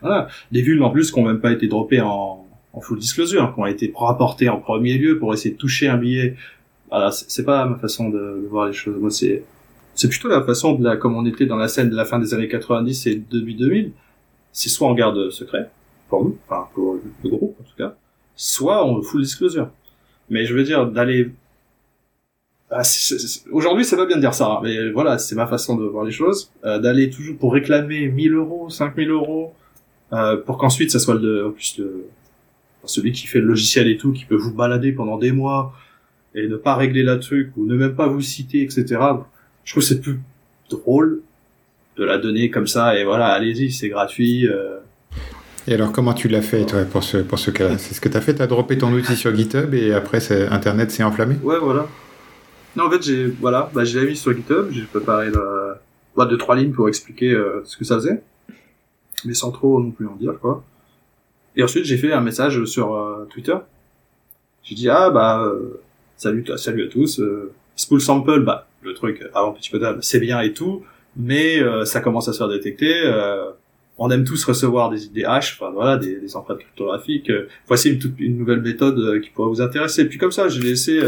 voilà, 0.00 0.28
des 0.52 0.62
vulnes 0.62 0.82
en 0.82 0.90
plus 0.90 1.10
qui 1.10 1.20
n'ont 1.20 1.26
même 1.26 1.40
pas 1.40 1.52
été 1.52 1.66
droppées 1.66 2.00
en, 2.00 2.46
en 2.72 2.80
full 2.80 2.98
disclosure, 2.98 3.52
qui 3.54 3.60
ont 3.60 3.66
été 3.66 3.92
rapportées 3.94 4.48
en 4.48 4.58
premier 4.58 4.96
lieu 4.96 5.18
pour 5.18 5.34
essayer 5.34 5.54
de 5.54 5.58
toucher 5.58 5.88
un 5.88 5.96
billet. 5.96 6.36
Voilà, 6.90 7.10
c'est 7.10 7.44
pas 7.44 7.66
ma 7.66 7.76
façon 7.76 8.08
de, 8.10 8.46
voir 8.48 8.66
les 8.66 8.72
choses. 8.72 8.96
Moi, 9.00 9.10
c'est 9.10 9.44
c'est 9.94 10.08
plutôt 10.08 10.28
la 10.28 10.42
façon 10.42 10.74
de 10.74 10.84
la, 10.84 10.96
comme 10.96 11.16
on 11.16 11.24
était 11.24 11.46
dans 11.46 11.56
la 11.56 11.68
scène 11.68 11.88
de 11.88 11.94
la 11.94 12.04
fin 12.04 12.18
des 12.18 12.34
années 12.34 12.48
90 12.48 13.06
et 13.06 13.14
début 13.14 13.54
2000. 13.54 13.92
C'est 14.52 14.68
soit 14.68 14.88
on 14.88 14.94
garde 14.94 15.30
secret 15.30 15.70
pour 16.08 16.24
nous, 16.24 16.36
enfin 16.48 16.68
pour 16.74 16.98
le 17.22 17.30
groupe 17.30 17.56
en 17.60 17.62
tout 17.62 17.76
cas, 17.76 17.94
soit 18.34 18.86
on 18.86 19.02
full 19.02 19.22
disclosure. 19.22 19.68
Mais 20.30 20.46
je 20.46 20.54
veux 20.54 20.64
dire, 20.64 20.86
d'aller... 20.86 21.30
Ah, 22.70 22.82
Aujourd'hui, 23.52 23.84
c'est 23.84 23.96
pas 23.96 24.06
bien 24.06 24.16
de 24.16 24.20
dire 24.20 24.34
ça, 24.34 24.46
hein, 24.46 24.60
mais 24.62 24.90
voilà, 24.90 25.18
c'est 25.18 25.34
ma 25.36 25.46
façon 25.46 25.76
de 25.76 25.84
voir 25.84 26.04
les 26.04 26.10
choses. 26.10 26.50
Euh, 26.64 26.78
d'aller 26.78 27.10
toujours 27.10 27.36
pour 27.36 27.52
réclamer 27.52 28.08
1000 28.08 28.32
euros, 28.32 28.70
5000 28.70 29.10
euros, 29.10 29.52
euh, 30.12 30.36
pour 30.38 30.58
qu'ensuite 30.58 30.90
ça 30.90 30.98
soit 30.98 31.14
le, 31.14 31.48
en 31.48 31.50
plus 31.50 31.78
le, 31.78 32.06
celui 32.84 33.12
qui 33.12 33.26
fait 33.26 33.40
le 33.40 33.46
logiciel 33.46 33.88
et 33.88 33.96
tout, 33.96 34.12
qui 34.12 34.24
peut 34.24 34.36
vous 34.36 34.52
balader 34.52 34.92
pendant 34.92 35.18
des 35.18 35.32
mois 35.32 35.74
et 36.34 36.48
ne 36.48 36.56
pas 36.56 36.74
régler 36.74 37.02
la 37.02 37.16
truc 37.16 37.52
ou 37.56 37.66
ne 37.66 37.76
même 37.76 37.94
pas 37.94 38.06
vous 38.06 38.20
citer, 38.20 38.62
etc. 38.62 38.84
Je 39.64 39.72
trouve 39.72 39.82
que 39.82 39.88
c'est 39.88 40.00
plus 40.00 40.20
drôle 40.68 41.20
de 41.96 42.04
la 42.04 42.18
donner 42.18 42.50
comme 42.50 42.66
ça 42.66 42.98
et 42.98 43.04
voilà, 43.04 43.26
allez-y, 43.26 43.70
c'est 43.70 43.88
gratuit. 43.88 44.48
Euh, 44.48 44.78
et 45.66 45.74
alors, 45.74 45.92
comment 45.92 46.12
tu 46.12 46.28
l'as 46.28 46.42
fait, 46.42 46.66
toi, 46.66 46.84
pour 46.84 47.02
ce, 47.02 47.18
pour 47.18 47.38
ce 47.38 47.50
cas-là? 47.50 47.78
C'est 47.78 47.94
ce 47.94 48.00
que 48.00 48.08
tu 48.08 48.16
as 48.16 48.20
fait 48.20 48.34
Tu 48.34 48.42
as 48.42 48.46
droppé 48.46 48.76
ton 48.76 48.92
outil 48.92 49.16
sur 49.16 49.34
GitHub 49.34 49.72
et 49.72 49.94
après, 49.94 50.20
Internet 50.52 50.90
s'est 50.90 51.02
enflammé? 51.02 51.36
Ouais, 51.42 51.58
voilà. 51.58 51.86
Non, 52.76 52.86
en 52.86 52.90
fait, 52.90 53.02
j'ai 53.02 53.26
voilà, 53.26 53.70
bah, 53.72 53.84
j'ai 53.84 54.04
mis 54.04 54.16
sur 54.16 54.34
GitHub, 54.34 54.66
j'ai 54.72 54.82
préparé 54.82 55.30
la, 55.30 55.80
bah, 56.16 56.26
deux, 56.26 56.36
trois 56.36 56.56
lignes 56.56 56.72
pour 56.72 56.88
expliquer 56.88 57.32
euh, 57.32 57.62
ce 57.64 57.76
que 57.76 57.84
ça 57.84 57.94
faisait, 57.94 58.22
mais 59.24 59.32
sans 59.32 59.52
trop 59.52 59.80
non 59.80 59.90
plus 59.90 60.06
en 60.06 60.16
dire, 60.16 60.38
quoi. 60.40 60.62
Et 61.56 61.62
ensuite, 61.62 61.84
j'ai 61.84 61.96
fait 61.96 62.12
un 62.12 62.20
message 62.20 62.64
sur 62.64 62.94
euh, 62.94 63.26
Twitter. 63.30 63.56
J'ai 64.64 64.74
dit, 64.74 64.90
ah, 64.90 65.10
bah, 65.10 65.44
euh, 65.44 65.80
salut, 66.16 66.44
salut 66.56 66.84
à 66.84 66.88
tous. 66.88 67.20
Euh, 67.20 67.52
spool 67.76 68.00
sample, 68.00 68.40
bah, 68.40 68.68
le 68.82 68.94
truc 68.94 69.22
avant 69.34 69.52
Petit 69.52 69.70
Potam, 69.70 69.98
c'est 70.02 70.20
bien 70.20 70.40
et 70.40 70.52
tout, 70.52 70.84
mais 71.16 71.60
euh, 71.60 71.84
ça 71.84 72.00
commence 72.00 72.28
à 72.28 72.32
se 72.32 72.38
faire 72.38 72.48
détecter. 72.48 72.92
Euh, 73.04 73.50
on 73.96 74.10
aime 74.10 74.24
tous 74.24 74.44
recevoir 74.44 74.90
des, 74.90 75.08
des 75.08 75.24
hash, 75.24 75.58
enfin 75.58 75.72
voilà, 75.72 75.96
des, 75.96 76.16
des 76.16 76.36
empreintes 76.36 76.58
cryptographiques. 76.58 77.30
voici 77.68 77.90
une, 77.90 77.98
toute, 77.98 78.18
une 78.18 78.36
nouvelle 78.36 78.60
méthode 78.60 79.20
qui 79.20 79.30
pourrait 79.30 79.48
vous 79.48 79.60
intéresser. 79.60 80.06
Puis 80.06 80.18
comme 80.18 80.32
ça, 80.32 80.48
j'ai 80.48 80.60
laissé. 80.60 81.00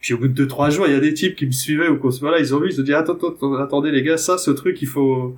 puis 0.00 0.14
au 0.14 0.18
bout 0.18 0.28
de 0.28 0.32
deux 0.32 0.48
trois 0.48 0.70
jours, 0.70 0.86
il 0.86 0.92
y 0.92 0.96
a 0.96 1.00
des 1.00 1.12
types 1.12 1.36
qui 1.36 1.44
me 1.44 1.52
suivaient 1.52 1.88
ou 1.88 2.00
voilà, 2.20 2.38
ils 2.38 2.54
ont 2.54 2.60
vu, 2.60 2.70
ils 2.70 2.80
ont 2.80 2.84
dit 2.84 2.94
attends, 2.94 3.12
attends, 3.12 3.54
attendez 3.56 3.90
les 3.90 4.02
gars, 4.02 4.16
ça, 4.16 4.38
ce 4.38 4.50
truc, 4.50 4.80
il 4.80 4.88
faut. 4.88 5.36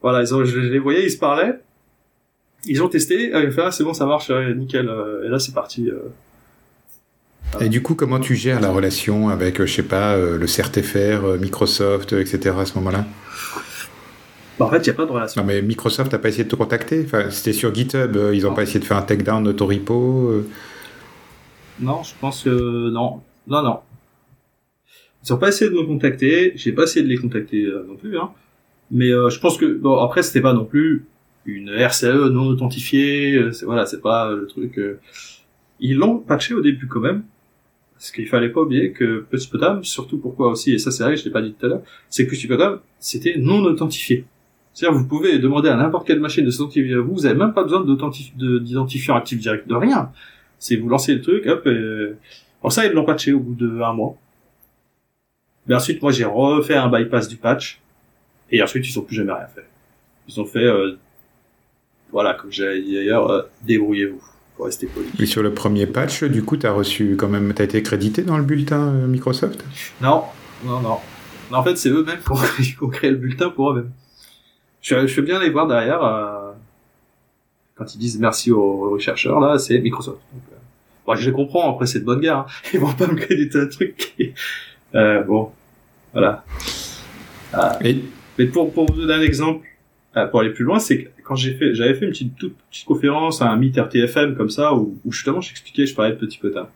Voilà, 0.00 0.22
ils 0.22 0.34
ont, 0.34 0.42
je 0.44 0.58
les 0.58 0.78
voyais, 0.78 1.04
ils 1.04 1.10
se 1.10 1.18
parlaient. 1.18 1.60
Ils 2.64 2.82
ont 2.82 2.88
testé, 2.88 3.28
ils 3.28 3.36
ont 3.36 3.50
fait 3.50 3.62
ah, 3.62 3.70
c'est 3.70 3.84
bon, 3.84 3.92
ça 3.92 4.06
marche, 4.06 4.30
nickel. 4.30 4.90
et 5.24 5.28
là, 5.28 5.38
c'est 5.38 5.52
parti. 5.52 5.90
Et 7.60 7.68
du 7.68 7.82
coup, 7.82 7.94
comment 7.94 8.18
tu 8.18 8.34
gères 8.34 8.60
la 8.60 8.70
relation 8.70 9.28
avec, 9.28 9.60
euh, 9.60 9.66
je 9.66 9.74
sais 9.74 9.82
pas, 9.82 10.14
euh, 10.14 10.38
le 10.38 10.46
CRTFR, 10.46 11.24
euh, 11.24 11.38
Microsoft, 11.38 12.12
etc. 12.12 12.56
à 12.58 12.64
ce 12.64 12.76
moment-là? 12.78 13.06
Bah, 14.58 14.66
En 14.66 14.70
fait, 14.70 14.78
il 14.78 14.84
n'y 14.84 14.90
a 14.90 14.94
pas 14.94 15.04
de 15.04 15.10
relation. 15.10 15.40
Non, 15.40 15.46
mais 15.46 15.60
Microsoft 15.60 16.12
n'a 16.12 16.18
pas 16.18 16.28
essayé 16.28 16.44
de 16.44 16.48
te 16.48 16.56
contacter? 16.56 17.02
Enfin, 17.04 17.30
C'était 17.30 17.52
sur 17.52 17.74
GitHub, 17.74 18.16
ils 18.32 18.42
n'ont 18.42 18.54
pas 18.54 18.62
essayé 18.62 18.80
de 18.80 18.84
faire 18.84 18.96
un 18.96 19.02
takedown 19.02 19.44
de 19.44 19.52
ton 19.52 19.66
repo 19.66 20.44
Non, 21.80 22.02
je 22.02 22.12
pense 22.20 22.44
que 22.44 22.90
non. 22.90 23.20
Non, 23.46 23.62
non. 23.62 23.80
Ils 25.24 25.32
n'ont 25.32 25.38
pas 25.38 25.48
essayé 25.48 25.70
de 25.70 25.76
me 25.76 25.84
contacter, 25.84 26.52
j'ai 26.56 26.72
pas 26.72 26.84
essayé 26.84 27.04
de 27.04 27.08
les 27.08 27.18
contacter 27.18 27.68
non 27.86 27.96
plus. 27.96 28.18
Hein. 28.18 28.30
Mais 28.90 29.08
je 29.08 29.38
pense 29.38 29.56
que... 29.56 29.66
Bon, 29.66 29.98
après, 30.00 30.22
c'était 30.22 30.40
pas 30.40 30.52
non 30.52 30.64
plus 30.64 31.04
une 31.44 31.70
RCE 31.70 32.30
non 32.30 32.46
authentifiée, 32.46 33.40
voilà, 33.64 33.86
c'est 33.86 34.00
pas 34.00 34.32
le 34.32 34.46
truc... 34.46 34.80
Ils 35.80 35.96
l'ont 35.96 36.18
patché 36.18 36.54
au 36.54 36.60
début 36.60 36.86
quand 36.86 37.00
même, 37.00 37.24
parce 38.02 38.10
qu'il 38.10 38.26
fallait 38.26 38.48
pas 38.48 38.62
oublier 38.62 38.90
que 38.90 39.24
Petit 39.30 39.48
surtout 39.82 40.18
pourquoi 40.18 40.48
aussi, 40.48 40.72
et 40.72 40.78
ça 40.78 40.90
c'est 40.90 41.04
vrai, 41.04 41.16
je 41.16 41.24
l'ai 41.24 41.30
pas 41.30 41.40
dit 41.40 41.52
tout 41.52 41.66
à 41.66 41.68
l'heure, 41.68 41.82
c'est 42.10 42.26
que 42.26 42.32
Petit 42.32 42.48
c'était 42.98 43.36
non 43.38 43.62
authentifié. 43.62 44.24
C'est-à-dire, 44.74 44.98
vous 44.98 45.06
pouvez 45.06 45.38
demander 45.38 45.68
à 45.68 45.76
n'importe 45.76 46.08
quelle 46.08 46.18
machine 46.18 46.44
de 46.44 46.50
s'identifier 46.50 46.94
à 46.94 46.98
vous, 46.98 47.12
vous 47.12 47.26
avez 47.26 47.38
même 47.38 47.52
pas 47.52 47.62
besoin 47.62 47.84
d'identifiant 47.84 49.14
actif 49.14 49.38
direct, 49.38 49.68
de 49.68 49.76
rien. 49.76 50.10
C'est 50.58 50.74
vous 50.74 50.88
lancez 50.88 51.14
le 51.14 51.20
truc, 51.20 51.46
hop, 51.46 51.64
et... 51.68 52.14
Bon, 52.60 52.70
ça, 52.70 52.86
ils 52.86 52.92
l'ont 52.92 53.04
patché 53.04 53.32
au 53.34 53.38
bout 53.38 53.54
de 53.54 53.80
un 53.80 53.92
mois. 53.92 54.16
Mais 55.68 55.76
ensuite, 55.76 56.02
moi, 56.02 56.10
j'ai 56.10 56.24
refait 56.24 56.74
un 56.74 56.88
bypass 56.88 57.28
du 57.28 57.36
patch, 57.36 57.80
et 58.50 58.60
ensuite, 58.64 58.84
ils 58.88 58.98
ont 58.98 59.02
plus 59.02 59.14
jamais 59.14 59.32
rien 59.32 59.46
fait. 59.46 59.68
Ils 60.26 60.40
ont 60.40 60.44
fait, 60.44 60.64
euh... 60.64 60.96
voilà, 62.10 62.34
comme 62.34 62.50
j'ai 62.50 62.82
dit 62.82 62.94
d'ailleurs, 62.94 63.30
euh, 63.30 63.42
débrouillez-vous 63.64 64.24
pour 64.62 64.66
rester 64.66 64.86
poli. 64.86 65.08
Et 65.18 65.26
sur 65.26 65.42
le 65.42 65.52
premier 65.52 65.86
patch, 65.86 66.22
du 66.22 66.44
coup, 66.44 66.56
tu 66.56 66.66
as 66.66 66.72
reçu 66.72 67.16
quand 67.16 67.28
même, 67.28 67.52
tu 67.52 67.62
as 67.62 67.64
été 67.64 67.82
crédité 67.82 68.22
dans 68.22 68.38
le 68.38 68.44
bulletin 68.44 68.94
euh, 68.94 69.06
Microsoft? 69.08 69.64
Non, 70.00 70.22
non, 70.64 70.80
non. 70.80 70.98
En 71.50 71.64
fait, 71.64 71.76
c'est 71.76 71.88
eux-mêmes 71.90 72.20
qui 72.62 72.76
ont 72.80 72.88
créé 72.88 73.10
le 73.10 73.16
bulletin 73.16 73.50
pour 73.50 73.72
eux-mêmes. 73.72 73.90
Je, 74.80 75.06
je 75.06 75.12
fais 75.12 75.22
bien 75.22 75.40
les 75.40 75.50
voir 75.50 75.66
derrière, 75.66 76.04
euh, 76.04 76.52
quand 77.74 77.92
ils 77.94 77.98
disent 77.98 78.20
merci 78.20 78.52
aux, 78.52 78.98
chercheurs, 79.00 79.40
là, 79.40 79.58
c'est 79.58 79.80
Microsoft. 79.80 80.20
Donc, 80.32 80.42
euh, 80.52 80.56
bon, 81.06 81.14
je 81.16 81.26
les 81.28 81.34
comprends, 81.34 81.72
après 81.72 81.86
c'est 81.86 82.00
de 82.00 82.04
bonne 82.04 82.20
guerre, 82.20 82.38
hein. 82.38 82.46
ils 82.72 82.78
vont 82.78 82.92
pas 82.92 83.08
me 83.08 83.16
créditer 83.16 83.58
un 83.58 83.66
truc 83.66 84.14
euh, 84.94 85.22
bon, 85.24 85.50
voilà. 86.12 86.44
Euh, 87.54 87.94
Mais 88.38 88.46
pour, 88.46 88.72
pour 88.72 88.86
vous 88.86 89.00
donner 89.00 89.14
un 89.14 89.22
exemple, 89.22 89.66
euh, 90.16 90.26
pour 90.26 90.40
aller 90.40 90.50
plus 90.50 90.64
loin, 90.64 90.78
c'est 90.78 91.10
quand 91.24 91.36
j'ai 91.36 91.54
fait, 91.54 91.74
j'avais 91.74 91.94
fait 91.94 92.04
une 92.04 92.10
petite, 92.10 92.36
toute 92.36 92.56
petite 92.70 92.84
conférence 92.86 93.40
à 93.40 93.50
un 93.50 93.56
Meet 93.56 93.78
RTFM 93.78 94.36
comme 94.36 94.50
ça, 94.50 94.74
où, 94.74 94.98
où 95.04 95.12
justement 95.12 95.40
j'expliquais, 95.40 95.86
je 95.86 95.94
parlais 95.94 96.12
de 96.12 96.16
Petit 96.16 96.38
Potin. 96.38 96.68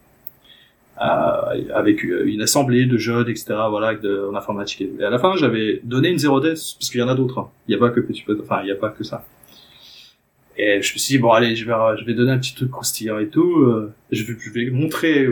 Euh, 0.98 1.74
avec 1.74 2.02
une 2.04 2.40
assemblée 2.40 2.86
de 2.86 2.96
jeunes, 2.96 3.28
etc. 3.28 3.54
Voilà, 3.68 3.92
en 4.30 4.34
informatique. 4.34 4.88
Et 4.98 5.04
à 5.04 5.10
la 5.10 5.18
fin, 5.18 5.36
j'avais 5.36 5.82
donné 5.84 6.08
une 6.08 6.18
0 6.18 6.40
parce 6.40 6.78
qu'il 6.90 7.00
y 7.00 7.02
en 7.02 7.08
a 7.08 7.14
d'autres. 7.14 7.38
Hein. 7.38 7.50
Il 7.68 7.72
n'y 7.72 7.76
a 7.76 7.78
pas 7.86 7.90
que 7.90 8.00
Petit 8.00 8.22
Potin, 8.22 8.42
enfin, 8.42 8.62
il 8.62 8.66
n'y 8.66 8.72
a 8.72 8.76
pas 8.76 8.88
que 8.88 9.04
ça. 9.04 9.26
Et 10.56 10.80
je 10.80 10.94
me 10.94 10.98
suis 10.98 11.16
dit, 11.16 11.18
bon, 11.18 11.32
allez, 11.32 11.54
je 11.54 11.66
vais, 11.66 11.74
je 11.98 12.04
vais 12.06 12.14
donner 12.14 12.32
un 12.32 12.38
petit 12.38 12.54
truc 12.54 12.70
croustillant 12.70 13.18
et 13.18 13.28
tout. 13.28 13.58
Euh, 13.58 13.92
je, 14.10 14.24
vais, 14.24 14.38
je 14.40 14.50
vais 14.50 14.70
montrer 14.70 15.28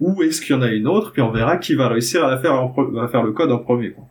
où 0.00 0.22
est-ce 0.22 0.40
qu'il 0.40 0.56
y 0.56 0.58
en 0.58 0.62
a 0.62 0.72
une 0.72 0.88
autre, 0.88 1.12
puis 1.12 1.20
on 1.20 1.30
verra 1.30 1.58
qui 1.58 1.74
va 1.74 1.88
réussir 1.88 2.24
à 2.24 2.30
la 2.30 2.38
faire, 2.38 2.54
à 2.54 3.08
faire 3.08 3.22
le 3.22 3.32
code 3.32 3.52
en 3.52 3.58
premier. 3.58 3.90
Quoi. 3.90 4.04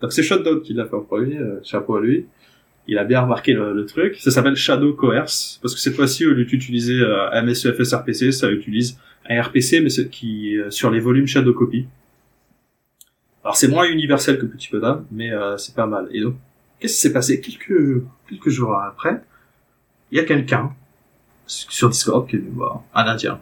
Donc 0.00 0.12
c'est 0.12 0.22
Shotdown 0.22 0.62
qui 0.62 0.74
l'a 0.74 0.86
fait 0.86 0.96
en 0.96 1.02
premier, 1.02 1.38
euh, 1.38 1.60
chapeau 1.62 1.96
à 1.96 2.00
lui 2.00 2.26
il 2.86 2.98
a 2.98 3.04
bien 3.04 3.20
remarqué 3.22 3.52
le, 3.52 3.86
truc. 3.86 4.16
Ça 4.16 4.30
s'appelle 4.30 4.56
Shadow 4.56 4.92
Coerce 4.94 5.58
parce 5.62 5.74
que 5.74 5.80
cette 5.80 5.94
fois-ci, 5.94 6.26
au 6.26 6.32
lieu 6.32 6.44
d'utiliser 6.44 7.00
euh, 7.00 7.42
MSEFS 7.42 8.30
ça 8.32 8.50
utilise 8.50 8.98
un 9.28 9.40
RPC 9.40 9.80
mais 9.80 10.08
qui 10.10 10.58
euh, 10.58 10.70
sur 10.70 10.90
les 10.90 11.00
volumes 11.00 11.26
Shadow 11.26 11.54
Copy. 11.54 11.86
Alors 13.42 13.56
c'est 13.56 13.68
moins 13.68 13.84
universel 13.84 14.38
que 14.38 14.46
Petit 14.46 14.68
Poda, 14.68 15.02
mais 15.10 15.30
euh, 15.30 15.56
c'est 15.56 15.74
pas 15.74 15.86
mal. 15.86 16.08
Et 16.12 16.20
donc, 16.20 16.34
qu'est-ce 16.78 16.94
qui 16.94 17.00
s'est 17.00 17.12
passé? 17.12 17.40
Quelques 17.40 18.02
quelques 18.28 18.48
jours 18.48 18.74
après 18.74 19.22
Il 20.10 20.18
y 20.18 20.20
a 20.20 20.24
quelqu'un 20.24 20.72
sur 21.46 21.90
Discord 21.90 22.28
qui 22.28 22.38
un 22.94 23.06
Indien 23.06 23.40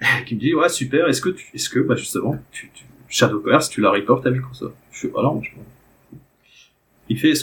qui 0.26 0.34
me 0.34 0.40
dit 0.40 0.54
ouais 0.54 0.68
super. 0.68 1.08
Est-ce 1.08 1.20
que 1.20 1.30
tu 1.30 1.46
est-ce 1.54 1.68
que 1.68 1.80
bah 1.80 1.96
justement 1.96 2.42
tu, 2.50 2.70
tu 2.74 2.84
Shadow 3.08 3.40
Coerce 3.40 3.68
tu 3.70 3.80
la 3.80 3.90
reportes 3.90 4.26
à 4.26 4.30
Microsoft? 4.30 4.74
Voilà. 5.08 5.32
Je... 5.42 5.50
Il 7.08 7.18
fait 7.18 7.34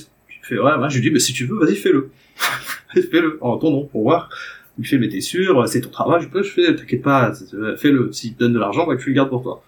fait, 0.48 0.60
ouais, 0.60 0.78
moi, 0.78 0.90
je 0.90 0.96
lui 0.96 1.02
dis, 1.02 1.12
mais 1.12 1.20
si 1.20 1.34
tu 1.34 1.46
veux, 1.46 1.58
vas-y, 1.60 1.76
fais-le. 1.76 2.10
fais-le, 2.94 3.38
en 3.42 3.58
ton 3.58 3.72
nom, 3.72 3.86
pour 3.86 4.04
voir. 4.04 4.30
Il 4.80 4.86
fait, 4.86 4.98
mais 4.98 5.10
t'es 5.10 5.22
sûr, 5.22 5.68
c'est 5.68 5.82
ton 5.82 5.90
travail, 5.90 6.28
je 6.34 6.42
fais, 6.44 6.76
t'inquiète 6.76 7.02
pas, 7.02 7.34
fais-le. 7.78 8.12
S'il 8.14 8.36
te 8.36 8.40
donne 8.40 8.54
de 8.54 8.60
l'argent, 8.60 8.88
bah, 8.88 8.96
tu 8.96 9.10
le 9.10 9.16
gardes 9.16 9.30
pour 9.30 9.44
toi. 9.44 9.64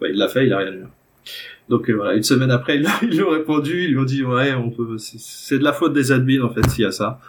Bah, 0.00 0.08
il 0.08 0.16
l'a 0.16 0.28
fait, 0.28 0.46
il 0.46 0.52
a 0.52 0.58
rien 0.58 0.72
eu. 0.72 0.84
Donc, 1.68 1.90
euh, 1.90 1.94
voilà, 1.94 2.14
une 2.14 2.22
semaine 2.22 2.50
après, 2.50 2.76
ils 3.02 3.08
lui 3.08 3.22
ont 3.22 3.30
répondu, 3.30 3.84
ils 3.84 3.92
lui 3.92 3.98
ont 3.98 4.04
dit, 4.04 4.22
ouais, 4.22 4.54
c'est 4.98 5.58
de 5.58 5.64
la 5.64 5.72
faute 5.72 5.92
des 5.92 6.12
admins, 6.12 6.42
en 6.42 6.50
fait, 6.50 6.68
s'il 6.70 6.84
y 6.84 6.86
a 6.86 6.92
ça. 6.92 7.20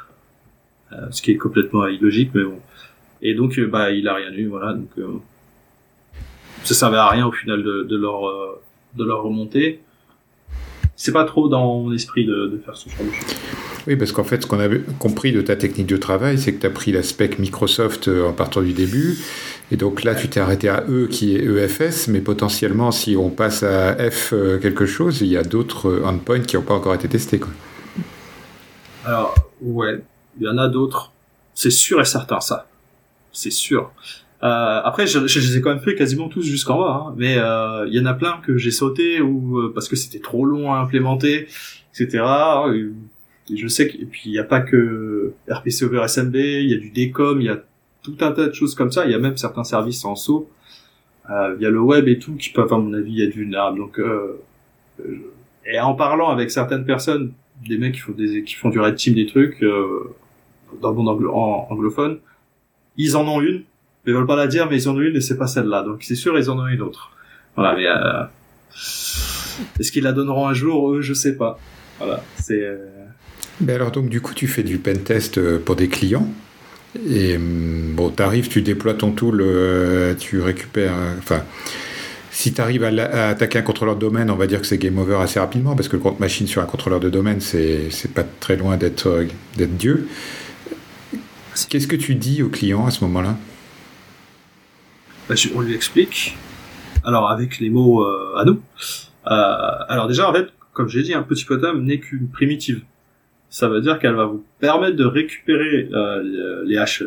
Euh, 0.93 1.07
ce 1.09 1.21
qui 1.21 1.31
est 1.31 1.37
complètement 1.37 1.87
illogique, 1.87 2.31
mais 2.33 2.43
bon. 2.43 2.59
Et 3.21 3.33
donc, 3.33 3.57
euh, 3.57 3.67
bah, 3.67 3.91
il 3.91 4.07
a 4.07 4.13
rien 4.13 4.31
eu, 4.33 4.47
voilà, 4.47 4.73
donc, 4.73 4.89
euh, 4.99 5.19
ça 6.63 6.73
servait 6.73 6.97
à 6.97 7.09
rien 7.09 7.25
au 7.25 7.31
final 7.31 7.63
de, 7.63 7.97
leur, 7.97 8.27
euh, 8.27 8.61
de 8.95 9.03
leur 9.03 9.23
remonter 9.23 9.81
c'est 10.97 11.11
pas 11.11 11.23
trop 11.23 11.47
dans 11.47 11.81
mon 11.83 11.93
esprit 11.93 12.25
de, 12.25 12.59
faire 12.65 12.75
ce 12.75 12.89
genre 12.89 13.05
de 13.05 13.11
choses. 13.11 13.35
Oui, 13.85 13.95
parce 13.95 14.11
qu'en 14.11 14.23
fait, 14.23 14.41
ce 14.41 14.47
qu'on 14.47 14.59
a 14.59 14.67
compris 14.99 15.31
de 15.31 15.41
ta 15.41 15.55
technique 15.55 15.85
de 15.85 15.95
travail, 15.95 16.39
c'est 16.39 16.53
que 16.53 16.59
tu 16.59 16.65
as 16.65 16.71
pris 16.71 16.91
l'aspect 16.91 17.29
Microsoft 17.37 18.07
euh, 18.07 18.27
en 18.27 18.33
partant 18.33 18.61
du 18.61 18.73
début. 18.73 19.17
Et 19.71 19.77
donc 19.77 20.03
là, 20.03 20.15
tu 20.15 20.27
t'es 20.27 20.39
arrêté 20.39 20.69
à 20.69 20.83
E 20.89 21.07
qui 21.07 21.35
est 21.35 21.45
EFS, 21.45 22.07
mais 22.07 22.19
potentiellement, 22.19 22.91
si 22.91 23.15
on 23.15 23.29
passe 23.29 23.61
à 23.61 23.95
F 24.09 24.33
euh, 24.33 24.57
quelque 24.57 24.87
chose, 24.87 25.21
il 25.21 25.27
y 25.27 25.37
a 25.37 25.43
d'autres 25.43 25.87
euh, 25.87 26.05
endpoints 26.05 26.41
qui 26.41 26.57
n'ont 26.57 26.63
pas 26.63 26.73
encore 26.73 26.95
été 26.95 27.07
testés. 27.07 27.39
Quoi. 27.39 27.51
Alors, 29.05 29.35
ouais, 29.61 30.01
il 30.39 30.47
y 30.47 30.49
en 30.49 30.57
a 30.57 30.67
d'autres. 30.67 31.13
C'est 31.53 31.71
sûr 31.71 32.01
et 32.01 32.05
certain, 32.05 32.41
ça. 32.41 32.67
C'est 33.31 33.51
sûr. 33.51 33.91
Euh, 34.43 34.81
après, 34.83 35.07
je, 35.07 35.25
je, 35.25 35.39
les 35.39 35.57
ai 35.57 35.61
quand 35.61 35.71
même 35.71 35.79
fait 35.79 35.95
quasiment 35.95 36.29
tous 36.29 36.43
jusqu'en 36.43 36.79
bas, 36.79 37.05
hein, 37.07 37.15
mais 37.17 37.37
euh, 37.37 37.87
il 37.87 37.95
y 37.95 37.99
en 37.99 38.05
a 38.05 38.13
plein 38.13 38.39
que 38.45 38.57
j'ai 38.57 38.69
sauté 38.69 39.19
ou 39.19 39.57
euh, 39.57 39.71
parce 39.73 39.89
que 39.89 39.95
c'était 39.95 40.19
trop 40.19 40.45
long 40.45 40.71
à 40.71 40.77
implémenter, 40.77 41.47
etc. 41.91 42.23
Et 43.49 43.57
je 43.57 43.67
sais 43.67 43.87
que 43.87 43.97
puis 44.05 44.23
il 44.25 44.31
n'y 44.31 44.39
a 44.39 44.43
pas 44.43 44.61
que 44.61 45.33
RPC 45.49 45.85
over 45.85 46.07
SMB, 46.07 46.35
il 46.35 46.69
y 46.69 46.73
a 46.73 46.77
du 46.77 46.91
DCOM, 46.91 47.41
il 47.41 47.45
y 47.45 47.49
a 47.49 47.63
tout 48.03 48.17
un 48.21 48.31
tas 48.31 48.47
de 48.47 48.53
choses 48.53 48.75
comme 48.75 48.91
ça. 48.91 49.05
Il 49.05 49.11
y 49.11 49.15
a 49.15 49.19
même 49.19 49.37
certains 49.37 49.63
services 49.63 50.05
en 50.05 50.15
saut. 50.15 50.49
Euh, 51.31 51.55
il 51.57 51.63
y 51.63 51.65
a 51.65 51.71
le 51.71 51.81
web 51.81 52.07
et 52.07 52.19
tout 52.19 52.35
qui 52.35 52.51
peuvent, 52.51 52.71
à 52.71 52.77
mon 52.77 52.93
avis, 52.93 53.21
être 53.23 53.33
vulnérables. 53.33 53.79
Donc, 53.79 53.99
euh, 53.99 54.39
et 55.65 55.79
en 55.79 55.95
parlant 55.95 56.29
avec 56.29 56.51
certaines 56.51 56.85
personnes, 56.85 57.33
des 57.67 57.77
mecs 57.79 57.95
qui 57.95 58.01
font 58.01 58.11
des 58.13 58.43
qui 58.43 58.53
font 58.53 58.69
du 58.69 58.79
red 58.79 58.95
team 58.95 59.15
des 59.15 59.25
trucs 59.25 59.61
dans 59.61 60.89
le 60.89 60.95
monde 60.95 61.09
anglo 61.09 61.33
anglophone, 61.33 62.19
ils 62.97 63.17
en 63.17 63.27
ont 63.27 63.41
une 63.41 63.63
ils 64.07 64.13
veulent 64.13 64.25
pas 64.25 64.37
la 64.37 64.47
dire, 64.47 64.67
mais 64.69 64.81
ils 64.81 64.89
en 64.89 64.95
ont 64.95 65.01
une 65.01 65.17
et 65.17 65.21
c'est 65.21 65.37
pas 65.37 65.47
celle-là. 65.47 65.83
Donc 65.83 66.01
c'est 66.01 66.15
sûr, 66.15 66.37
ils 66.37 66.49
en 66.49 66.57
ont 66.57 66.67
une 66.67 66.81
autre. 66.81 67.11
Voilà, 67.55 67.75
mais 67.75 67.87
euh... 67.87 68.23
est-ce 69.79 69.91
qu'ils 69.91 70.03
la 70.03 70.13
donneront 70.13 70.47
un 70.47 70.53
jour 70.53 70.93
Eux, 70.93 71.01
je 71.01 71.13
sais 71.13 71.35
pas. 71.35 71.59
Voilà, 71.99 72.23
c'est. 72.41 72.63
Euh... 72.63 72.77
Mais 73.59 73.73
alors 73.73 73.91
donc 73.91 74.09
du 74.09 74.21
coup, 74.21 74.33
tu 74.33 74.47
fais 74.47 74.63
du 74.63 74.77
pen 74.77 74.99
test 74.99 75.37
euh, 75.37 75.59
pour 75.59 75.75
des 75.75 75.89
clients. 75.89 76.27
Et 77.05 77.35
hum, 77.35 77.93
bon, 77.95 78.09
t'arrives, 78.09 78.47
tu 78.47 78.61
déploies 78.61 78.93
ton 78.93 79.11
tool, 79.11 79.43
tu 80.17 80.41
récupères. 80.41 80.93
Enfin, 81.19 81.43
si 82.31 82.53
tu 82.53 82.61
arrives 82.61 82.83
à, 82.83 83.29
attaquer 83.29 83.59
un 83.59 83.63
contrôleur 83.63 83.95
de 83.95 84.01
domaine, 84.01 84.29
on 84.29 84.35
va 84.35 84.47
dire 84.47 84.61
que 84.61 84.67
c'est 84.67 84.77
game 84.77 84.97
over 84.99 85.17
assez 85.21 85.39
rapidement 85.39 85.75
parce 85.75 85.89
que 85.89 85.97
le 85.97 86.01
compte 86.01 86.19
machine 86.19 86.47
sur 86.47 86.61
un 86.61 86.65
contrôleur 86.65 86.99
de 86.99 87.09
domaine, 87.09 87.41
c'est 87.41 87.89
pas 88.13 88.23
très 88.39 88.55
loin 88.55 88.77
d'être 88.77 89.25
d'être 89.57 89.75
Dieu. 89.75 90.07
Qu'est-ce 91.69 91.87
que 91.87 91.95
tu 91.95 92.15
dis 92.15 92.43
aux 92.43 92.49
clients 92.49 92.85
à 92.85 92.91
ce 92.91 93.03
moment-là? 93.05 93.35
Bah, 95.27 95.35
on 95.55 95.61
lui 95.61 95.73
explique. 95.73 96.37
Alors 97.03 97.29
avec 97.29 97.59
les 97.59 97.69
mots 97.69 98.03
euh, 98.03 98.35
à 98.37 98.45
nous. 98.45 98.61
Euh, 99.27 99.29
alors 99.89 100.07
déjà 100.07 100.29
en 100.29 100.33
fait, 100.33 100.47
comme 100.73 100.89
j'ai 100.89 101.03
dit, 101.03 101.13
un 101.13 101.23
petit 101.23 101.45
potam 101.45 101.83
n'est 101.83 101.99
qu'une 101.99 102.29
primitive. 102.29 102.81
Ça 103.49 103.67
veut 103.69 103.81
dire 103.81 103.99
qu'elle 103.99 104.15
va 104.15 104.25
vous 104.25 104.45
permettre 104.59 104.97
de 104.97 105.05
récupérer 105.05 105.89
euh, 105.93 106.63
les 106.65 106.77
hash 106.77 107.03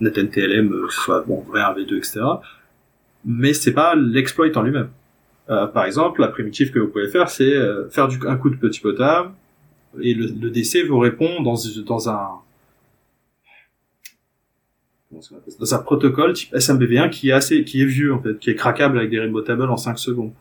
NetNTLM, 0.00 0.70
que 0.70 0.92
ce 0.92 1.00
soit 1.00 1.24
bon 1.26 1.40
vrai, 1.42 1.60
V2, 1.60 1.96
etc. 1.98 2.20
mais 3.24 3.52
c'est 3.52 3.72
pas 3.72 3.94
l'exploit 3.94 4.46
en 4.56 4.62
lui-même. 4.62 4.90
Euh, 5.50 5.66
par 5.66 5.84
exemple, 5.84 6.20
la 6.20 6.28
primitive 6.28 6.70
que 6.70 6.78
vous 6.78 6.88
pouvez 6.88 7.08
faire, 7.08 7.28
c'est 7.28 7.52
euh, 7.52 7.88
faire 7.90 8.08
du, 8.08 8.18
un 8.26 8.36
coup 8.36 8.50
de 8.50 8.56
petit 8.56 8.80
potable 8.80 9.30
et 10.00 10.14
le, 10.14 10.26
le 10.26 10.50
DC 10.50 10.86
vous 10.88 10.98
répond 10.98 11.42
dans, 11.42 11.56
dans 11.84 12.08
un 12.08 12.28
dans 15.58 15.74
un 15.74 15.78
protocole 15.78 16.32
type 16.34 16.52
SMBV1 16.54 17.10
qui 17.10 17.30
est 17.30 17.32
assez 17.32 17.64
qui 17.64 17.82
est 17.82 17.86
vieux 17.86 18.14
en 18.14 18.22
fait, 18.22 18.38
qui 18.38 18.50
est 18.50 18.54
craquable 18.54 18.98
avec 18.98 19.10
des 19.10 19.18
rainbow 19.18 19.40
tables 19.40 19.64
en 19.64 19.76
5 19.76 19.98
secondes. 19.98 20.32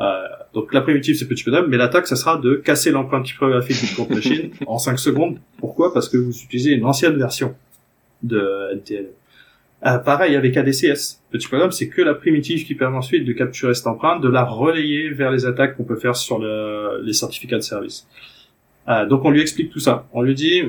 Euh, 0.00 0.22
donc 0.52 0.74
la 0.74 0.82
primitive 0.82 1.16
c'est 1.16 1.28
petit 1.28 1.44
potable, 1.44 1.68
mais 1.68 1.76
l'attaque 1.76 2.06
ça 2.06 2.16
sera 2.16 2.36
de 2.36 2.56
casser 2.56 2.90
l'empreinte 2.90 3.24
cryptographique 3.24 3.80
d'une 3.80 3.94
courte 3.94 4.10
machine 4.10 4.50
en 4.66 4.78
5 4.78 4.98
secondes. 4.98 5.38
Pourquoi? 5.58 5.94
Parce 5.94 6.08
que 6.08 6.16
vous 6.16 6.36
utilisez 6.36 6.72
une 6.72 6.84
ancienne 6.84 7.16
version 7.16 7.54
de 8.22 8.74
NTL. 8.74 9.10
Euh, 9.84 9.98
pareil 9.98 10.34
avec 10.34 10.56
ADCS. 10.56 11.20
Petit 11.30 11.46
problème, 11.46 11.70
c'est 11.70 11.88
que 11.88 12.02
la 12.02 12.14
primitive 12.14 12.64
qui 12.64 12.74
permet 12.74 12.96
ensuite 12.96 13.24
de 13.24 13.32
capturer 13.32 13.74
cette 13.74 13.86
empreinte, 13.86 14.22
de 14.22 14.28
la 14.28 14.44
relayer 14.44 15.10
vers 15.10 15.30
les 15.30 15.44
attaques 15.44 15.76
qu'on 15.76 15.84
peut 15.84 15.96
faire 15.96 16.16
sur 16.16 16.38
le, 16.38 17.02
les 17.02 17.12
certificats 17.12 17.56
de 17.56 17.62
service. 17.62 18.08
Euh, 18.88 19.06
donc 19.06 19.24
on 19.24 19.30
lui 19.30 19.40
explique 19.40 19.70
tout 19.70 19.80
ça. 19.80 20.06
On 20.12 20.22
lui 20.22 20.34
dit, 20.34 20.62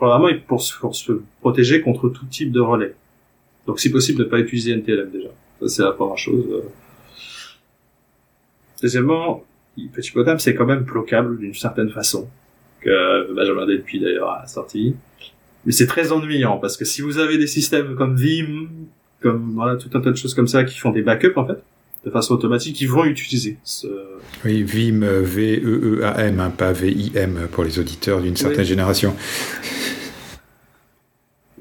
probablement 0.00 0.40
pour, 0.46 0.64
pour 0.80 0.96
se 0.96 1.12
protéger 1.40 1.82
contre 1.82 2.08
tout 2.08 2.24
type 2.24 2.52
de 2.52 2.60
relais. 2.60 2.94
Donc 3.66 3.78
si 3.80 3.90
possible, 3.90 4.20
ne 4.20 4.24
pas 4.24 4.38
utiliser 4.38 4.72
NTLM 4.72 5.10
déjà. 5.10 5.28
Ça 5.60 5.68
c'est 5.68 5.82
la 5.82 5.92
première 5.92 6.16
chose. 6.16 6.46
Deuxièmement, 8.80 9.44
Petit 9.92 10.10
Potam 10.10 10.38
c'est 10.38 10.54
quand 10.54 10.64
même 10.64 10.84
bloquable 10.84 11.38
d'une 11.38 11.54
certaine 11.54 11.90
façon. 11.90 12.28
Que 12.80 13.32
Benjamin 13.34 13.66
Delpy 13.66 14.00
d'ailleurs 14.00 14.30
a 14.30 14.46
sorti 14.46 14.94
mais 15.66 15.72
c'est 15.72 15.86
très 15.86 16.10
ennuyant 16.12 16.56
parce 16.56 16.78
que 16.78 16.86
si 16.86 17.02
vous 17.02 17.18
avez 17.18 17.36
des 17.36 17.46
systèmes 17.46 17.94
comme 17.94 18.16
Vim, 18.16 18.68
comme 19.20 19.52
voilà 19.54 19.76
tout 19.76 19.90
un 19.92 20.00
tas 20.00 20.10
de 20.10 20.16
choses 20.16 20.32
comme 20.32 20.48
ça 20.48 20.64
qui 20.64 20.78
font 20.78 20.90
des 20.90 21.02
backups 21.02 21.36
en 21.36 21.46
fait 21.46 21.62
de 22.04 22.10
façon 22.10 22.34
automatique, 22.34 22.80
ils 22.80 22.88
vont 22.88 23.04
utiliser 23.04 23.58
ce... 23.62 23.86
Oui, 24.44 24.62
Vim, 24.62 25.00
V-E-E-A-M, 25.00 26.40
hein, 26.40 26.50
pas 26.50 26.72
V-I-M 26.72 27.48
pour 27.52 27.64
les 27.64 27.78
auditeurs 27.78 28.20
d'une 28.22 28.36
certaine 28.36 28.64
génération. 28.64 29.14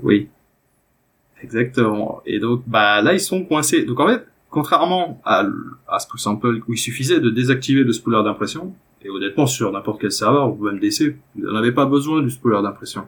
Oui, 0.01 0.29
exactement. 1.43 2.21
Et 2.25 2.39
donc, 2.39 2.63
bah 2.67 3.01
là, 3.01 3.13
ils 3.13 3.19
sont 3.19 3.43
coincés. 3.43 3.83
Donc 3.83 3.99
en 3.99 4.07
fait, 4.07 4.25
contrairement 4.49 5.21
à, 5.25 5.45
à 5.87 5.99
Spool 5.99 6.19
Sample 6.19 6.61
où 6.67 6.73
il 6.73 6.77
suffisait 6.77 7.19
de 7.19 7.29
désactiver 7.29 7.83
le 7.83 7.91
spooler 7.91 8.23
d'impression, 8.23 8.73
et 9.01 9.09
honnêtement, 9.09 9.45
sur 9.45 9.71
n'importe 9.71 10.01
quel 10.01 10.11
serveur, 10.11 10.53
ou 10.53 10.63
même 10.63 10.79
DC, 10.79 11.15
vous 11.35 11.51
n'avez 11.51 11.71
pas 11.71 11.85
besoin 11.85 12.21
du 12.21 12.29
spooler 12.29 12.61
d'impression. 12.61 13.07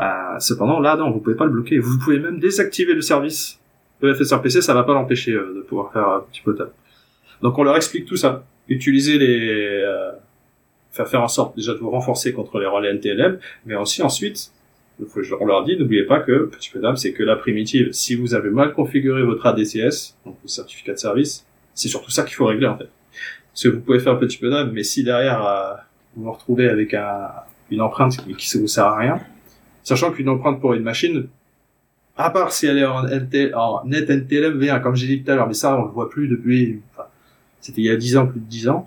Euh, 0.00 0.38
cependant, 0.40 0.80
là, 0.80 0.96
non, 0.96 1.10
vous 1.10 1.20
pouvez 1.20 1.36
pas 1.36 1.44
le 1.44 1.52
bloquer. 1.52 1.78
Vous 1.78 1.98
pouvez 1.98 2.18
même 2.18 2.40
désactiver 2.40 2.94
le 2.94 3.02
service 3.02 3.60
de 4.02 4.14
FSR 4.14 4.42
PC, 4.42 4.62
ça 4.62 4.74
va 4.74 4.82
pas 4.82 4.94
l'empêcher 4.94 5.32
euh, 5.32 5.54
de 5.56 5.60
pouvoir 5.60 5.92
faire 5.92 6.08
un 6.08 6.20
petit 6.20 6.42
peu 6.42 6.54
de 6.54 6.68
Donc 7.42 7.58
on 7.58 7.62
leur 7.62 7.76
explique 7.76 8.06
tout 8.06 8.16
ça. 8.16 8.44
Utiliser 8.68 9.18
les... 9.18 9.82
Euh, 9.82 10.12
faire 10.90 11.08
faire 11.08 11.22
en 11.22 11.28
sorte 11.28 11.56
déjà 11.56 11.72
de 11.72 11.78
vous 11.78 11.90
renforcer 11.90 12.32
contre 12.32 12.58
les 12.58 12.66
relais 12.66 12.92
NTLM, 12.92 13.38
mais 13.64 13.74
aussi 13.76 14.02
ensuite, 14.02 14.52
on 15.40 15.46
leur 15.46 15.64
dit, 15.64 15.78
n'oubliez 15.78 16.04
pas 16.04 16.20
que, 16.20 16.46
petit 16.46 16.70
peu 16.70 16.80
d'âme, 16.80 16.96
c'est 16.96 17.12
que 17.12 17.22
la 17.22 17.36
primitive, 17.36 17.92
si 17.92 18.14
vous 18.14 18.34
avez 18.34 18.50
mal 18.50 18.74
configuré 18.74 19.22
votre 19.22 19.46
ADCS, 19.46 20.18
donc 20.26 20.36
le 20.42 20.48
certificat 20.48 20.92
de 20.92 20.98
service, 20.98 21.46
c'est 21.72 21.88
surtout 21.88 22.10
ça 22.10 22.24
qu'il 22.24 22.34
faut 22.34 22.44
régler 22.44 22.66
en 22.66 22.76
fait. 22.76 22.88
Parce 23.52 23.62
que 23.62 23.68
vous 23.68 23.80
pouvez 23.80 24.00
faire 24.00 24.18
petit 24.18 24.36
peu 24.36 24.50
d'âme, 24.50 24.70
mais 24.72 24.82
si 24.82 25.02
derrière 25.02 25.46
euh, 25.46 25.74
vous 26.14 26.24
vous 26.24 26.32
retrouvez 26.32 26.68
avec 26.68 26.92
un, 26.92 27.30
une 27.70 27.80
empreinte 27.80 28.18
qui, 28.18 28.34
qui 28.34 28.58
vous 28.58 28.68
sert 28.68 28.84
à 28.84 28.98
rien, 28.98 29.18
Sachant 29.82 30.12
qu'une 30.12 30.28
empreinte 30.28 30.60
pour 30.60 30.74
une 30.74 30.82
machine, 30.82 31.26
à 32.16 32.30
part 32.30 32.52
si 32.52 32.66
elle 32.66 32.78
est 32.78 32.84
en, 32.84 33.04
NT, 33.04 33.54
en 33.54 33.84
net 33.84 34.10
NTLM 34.10 34.58
V1, 34.58 34.82
comme 34.82 34.96
j'ai 34.96 35.06
dit 35.06 35.22
tout 35.22 35.30
à 35.30 35.34
l'heure, 35.34 35.48
mais 35.48 35.54
ça, 35.54 35.76
on 35.78 35.84
le 35.84 35.90
voit 35.90 36.10
plus 36.10 36.28
depuis, 36.28 36.80
enfin, 36.92 37.08
c'était 37.60 37.80
il 37.80 37.86
y 37.86 37.90
a 37.90 37.96
10 37.96 38.16
ans, 38.18 38.26
plus 38.26 38.40
de 38.40 38.46
10 38.46 38.68
ans. 38.68 38.86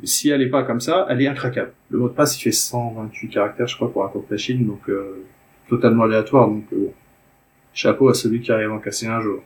Mais 0.00 0.06
si 0.06 0.30
elle 0.30 0.40
est 0.42 0.48
pas 0.48 0.62
comme 0.62 0.80
ça, 0.80 1.06
elle 1.10 1.20
est 1.20 1.28
incraquable. 1.28 1.72
Le 1.90 1.98
mot 1.98 2.08
de 2.08 2.14
passe, 2.14 2.38
il 2.38 2.42
fait 2.42 2.52
128 2.52 3.28
caractères, 3.28 3.66
je 3.66 3.76
crois, 3.76 3.92
pour 3.92 4.04
un 4.04 4.08
compte 4.08 4.30
machine, 4.30 4.66
donc, 4.66 4.88
euh, 4.88 5.24
totalement 5.68 6.04
aléatoire, 6.04 6.48
donc, 6.48 6.64
euh, 6.72 6.90
chapeau 7.74 8.08
à 8.08 8.14
celui 8.14 8.40
qui 8.40 8.50
arrive 8.52 8.70
à 8.70 8.74
en 8.74 8.78
casser 8.78 9.06
un 9.06 9.20
jour. 9.20 9.42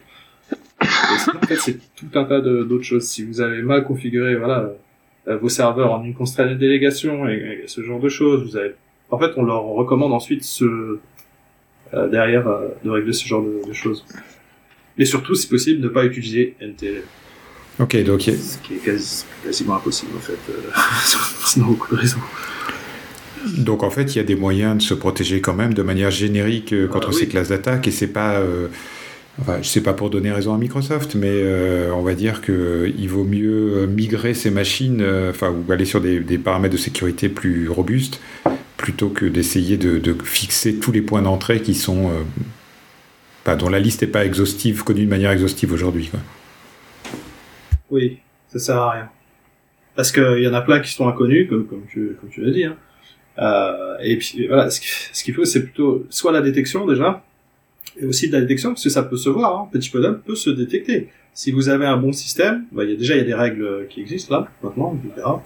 En 0.81 1.47
fait, 1.47 1.57
c'est 1.57 1.79
tout 1.95 2.07
un 2.15 2.25
tas 2.25 2.41
d'autres 2.41 2.85
choses. 2.85 3.05
Si 3.05 3.25
vous 3.25 3.41
avez 3.41 3.63
mal 3.63 3.85
configuré, 3.85 4.37
voilà, 4.37 4.71
euh, 5.29 5.37
vos 5.39 5.49
serveurs 5.49 5.93
en 5.93 6.05
une 6.05 6.15
constrainte 6.15 6.51
de 6.51 6.55
délégation 6.55 7.29
et, 7.29 7.65
ce 7.67 7.83
genre 7.83 7.99
de 7.99 8.09
choses, 8.09 8.45
vous 8.49 8.57
avez 8.57 8.75
en 9.11 9.19
fait, 9.19 9.33
on 9.37 9.45
leur 9.45 9.63
recommande 9.63 10.13
ensuite 10.13 10.43
ce, 10.43 10.99
euh, 11.95 12.09
derrière 12.09 12.47
euh, 12.49 12.69
de 12.85 12.91
régler 12.91 13.13
ce 13.13 13.27
genre 13.27 13.43
de, 13.43 13.73
choses. 13.73 14.05
Et 14.99 15.05
surtout, 15.05 15.35
si 15.35 15.47
possible, 15.47 15.83
ne 15.83 15.89
pas 15.89 16.05
utiliser 16.05 16.55
NTLM. 16.61 17.03
Ok, 17.79 18.03
donc 18.05 18.23
ce 18.23 18.59
qui 18.59 18.75
est 18.75 18.85
quasi, 18.85 19.25
quasiment 19.45 19.77
impossible 19.77 20.13
en 20.17 20.21
fait, 20.21 20.39
euh, 20.51 21.61
beaucoup 21.63 21.95
de 21.95 22.01
raisons. 22.01 22.21
Donc 23.59 23.83
en 23.83 23.91
fait, 23.91 24.15
il 24.15 24.17
y 24.17 24.21
a 24.21 24.25
des 24.25 24.35
moyens 24.35 24.79
de 24.79 24.83
se 24.83 24.95
protéger 24.95 25.41
quand 25.43 25.55
même 25.55 25.75
de 25.75 25.83
manière 25.83 26.11
générique 26.11 26.73
euh, 26.73 26.89
contre 26.89 27.11
ah 27.11 27.13
ces 27.13 27.29
classes 27.29 27.49
d'attaque 27.49 27.87
et 27.87 27.91
c'est 27.91 28.09
pas 28.09 28.43
Enfin, 29.41 29.59
je 29.61 29.69
sais 29.69 29.83
pas 29.83 29.93
pour 29.93 30.09
donner 30.09 30.33
raison 30.33 30.55
à 30.55 30.59
Microsoft, 30.59 31.15
mais 31.15 31.29
euh, 31.31 31.91
on 31.93 32.03
va 32.03 32.15
dire 32.15 32.41
qu'il 32.41 33.09
vaut 33.09 33.25
mieux 33.25 33.87
migrer 33.87 34.33
ces 34.33 34.51
machines, 34.51 35.03
euh, 35.03 35.31
enfin, 35.31 35.51
ou 35.53 35.71
aller 35.71 35.85
sur 35.85 36.01
des, 36.01 36.21
des, 36.21 36.39
paramètres 36.39 36.73
de 36.73 36.79
sécurité 36.79 37.29
plus 37.29 37.69
robustes, 37.69 38.21
plutôt 38.87 39.09
que 39.09 39.27
d'essayer 39.27 39.77
de, 39.77 40.17
fixer 40.23 40.79
tous 40.79 40.93
les 40.93 41.03
points 41.03 41.21
d'entrée 41.21 41.61
qui 41.61 41.75
sont, 41.75 42.09
euh, 42.09 42.23
bah, 43.45 43.57
dont 43.57 43.69
la 43.69 43.81
liste 43.81 44.03
n'est 44.03 44.09
pas 44.09 44.25
exhaustive, 44.25 44.85
connue 44.85 45.07
de 45.07 45.11
manière 45.11 45.33
exhaustive 45.33 45.73
aujourd'hui. 45.73 46.09
Oui, 47.91 48.19
ça 48.47 48.61
sert 48.61 48.77
à 48.77 48.91
rien. 48.93 49.09
Parce 49.97 50.13
qu'il 50.13 50.39
y 50.39 50.47
en 50.47 50.55
a 50.55 50.61
plein 50.61 50.79
qui 50.79 50.93
sont 50.93 51.09
inconnus, 51.09 51.49
comme, 51.49 51.67
comme 51.67 51.83
tu, 51.89 52.17
comme 52.21 52.31
tu 52.31 52.43
l'as 52.43 52.53
dit. 52.53 52.63
Hein. 52.63 52.77
Euh, 53.41 53.97
et 54.05 54.19
puis 54.19 54.47
voilà, 54.47 54.71
ce 54.71 55.25
qu'il 55.25 55.35
faut, 55.35 55.45
c'est 55.45 55.65
plutôt 55.65 56.07
soit 56.09 56.31
la 56.31 56.41
détection 56.41 56.87
déjà, 56.87 57.25
et 57.99 58.07
aussi 58.07 58.29
de 58.29 58.35
la 58.35 58.43
détection, 58.43 58.71
parce 58.71 58.85
que 58.85 58.91
ça 58.91 59.03
peut 59.03 59.17
se 59.17 59.31
voir, 59.31 59.63
hein, 59.63 59.69
petit 59.73 59.91
podum 59.91 60.21
peut 60.25 60.37
se 60.37 60.51
détecter. 60.51 61.09
Si 61.35 61.51
vous 61.51 61.69
avez 61.71 61.87
un 61.87 61.97
bon 61.97 62.13
système, 62.13 62.67
bah, 62.71 62.87
déjà 62.87 63.15
il 63.15 63.19
y 63.19 63.23
a 63.23 63.25
des 63.25 63.35
règles 63.35 63.89
qui 63.91 64.01
existent 64.01 64.33
là, 64.39 64.49
maintenant, 64.63 64.97
on 65.05 65.17
verra. 65.17 65.43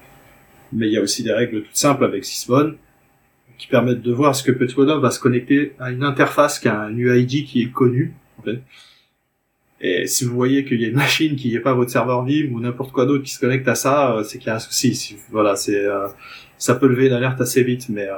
Mais 0.75 0.89
il 0.89 0.93
y 0.93 0.99
a 0.99 1.01
aussi 1.01 1.23
des 1.23 1.33
règles 1.33 1.63
toutes 1.63 1.77
simples 1.77 2.05
avec 2.05 2.27
Sysmon, 2.27 2.75
qui 3.61 3.67
permettent 3.67 4.01
de 4.01 4.13
voir 4.13 4.35
ce 4.35 4.43
que 4.43 4.53
Petit 4.53 4.75
Podum 4.75 5.03
va 5.03 5.11
se 5.11 5.21
connecter 5.21 5.75
à 5.79 5.91
une 5.91 6.03
interface 6.03 6.59
qui 6.59 6.67
a 6.67 6.81
un 6.81 6.97
UID 6.97 7.45
qui 7.45 7.61
est 7.61 7.71
connu, 7.71 8.15
en 8.39 8.43
fait. 8.43 8.63
Et 9.83 10.07
si 10.07 10.25
vous 10.25 10.35
voyez 10.35 10.65
qu'il 10.65 10.81
y 10.81 10.87
a 10.87 10.89
une 10.89 10.97
machine 10.97 11.37
qui 11.37 11.53
n'est 11.53 11.61
pas 11.61 11.75
votre 11.75 11.91
serveur 11.91 12.25
Vim 12.25 12.53
ou 12.53 12.61
n'importe 12.61 12.91
quoi 12.93 13.05
d'autre 13.05 13.23
qui 13.23 13.33
se 13.35 13.39
connecte 13.39 13.69
à 13.69 13.75
ça, 13.75 14.17
euh, 14.17 14.25
c'est 14.25 14.39
qu'il 14.39 14.47
y 14.47 14.51
a 14.51 14.57
un 14.57 14.61
souci. 14.61 15.15
Voilà, 15.31 15.57
c'est 15.57 15.85
euh, 15.85 16.07
ça 16.57 16.75
peut 16.75 16.89
lever 16.89 17.09
une 17.09 17.13
alerte 17.13 17.39
assez 17.43 17.63
vite, 17.63 17.91
mais 17.91 18.09
euh... 18.09 18.15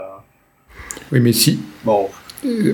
oui, 1.11 1.18
mais 1.18 1.33
si 1.33 1.59
bon. 1.85 2.09
Euh, 2.46 2.72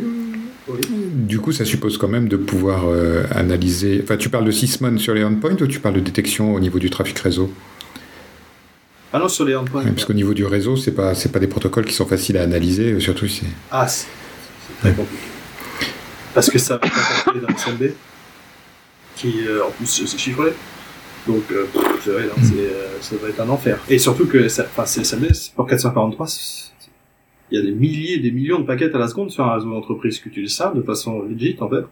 oui. 0.69 0.81
Du 1.15 1.39
coup, 1.39 1.53
ça 1.53 1.65
suppose 1.65 1.97
quand 1.97 2.09
même 2.09 2.29
de 2.29 2.37
pouvoir 2.37 2.85
analyser. 3.31 4.01
Enfin, 4.03 4.19
tu 4.19 4.29
parles 4.29 4.45
de 4.45 4.51
Sysmon 4.51 4.99
sur 4.99 5.15
les 5.15 5.25
endpoints 5.25 5.57
ou 5.59 5.67
tu 5.67 5.81
parles 5.81 5.95
de 5.95 6.01
détection 6.01 6.53
au 6.53 6.61
niveau 6.61 6.79
du 6.79 6.91
trafic 6.91 7.19
réseau? 7.19 7.51
Ah 9.13 9.19
non, 9.19 9.29
sur 9.29 9.45
les 9.45 9.57
endpoints. 9.57 9.85
Ouais, 9.85 9.91
parce 9.91 10.05
qu'au 10.05 10.13
niveau 10.13 10.35
du 10.35 10.45
réseau, 10.45 10.77
c'est 10.77 10.93
pas 10.93 11.15
c'est 11.15 11.33
pas 11.33 11.39
des 11.39 11.47
protocoles 11.47 11.87
qui 11.87 11.95
sont 11.95 12.07
faciles 12.07 12.37
à 12.37 12.43
analyser, 12.43 12.93
euh, 12.93 13.01
surtout 13.01 13.27
c'est. 13.27 13.47
Ah, 13.71 13.89
c'est 13.89 14.07
très 14.81 14.93
compliqué. 14.93 15.23
Parce 16.35 16.51
que 16.51 16.59
ça 16.59 16.77
va 16.77 16.87
être 16.87 17.41
dans 17.41 17.57
SMB, 17.57 17.93
qui 19.17 19.47
euh, 19.47 19.65
en 19.65 19.71
plus 19.71 19.87
c'est 19.87 20.19
chiffré. 20.19 20.53
Donc, 21.27 21.43
euh, 21.53 21.67
c'est 22.03 22.11
vrai, 22.11 22.25
hein, 22.25 22.43
ça 23.01 23.17
va 23.21 23.29
être 23.29 23.41
un 23.41 23.49
enfer. 23.51 23.79
Et 23.91 23.99
surtout 23.99 24.27
que, 24.27 24.47
enfin, 24.47 24.87
c'est 24.87 25.05
SMB, 25.05 25.27
pour 25.55 25.67
443, 25.67 26.27
il 27.51 27.59
y 27.59 27.61
a 27.61 27.65
des 27.65 27.73
milliers, 27.73 28.19
des 28.19 28.31
millions 28.31 28.61
de 28.61 28.65
paquets 28.65 28.95
à 28.95 28.99
la 28.99 29.09
seconde 29.09 29.31
sur 29.31 29.45
un 29.45 29.55
réseau 29.55 29.71
d'entreprise 29.71 30.21
qui 30.21 30.29
utilise 30.29 30.55
ça 30.55 30.73
de 30.75 30.81
façon 30.81 31.23
legit, 31.23 31.57
en 31.61 31.69
fait. 31.69 31.85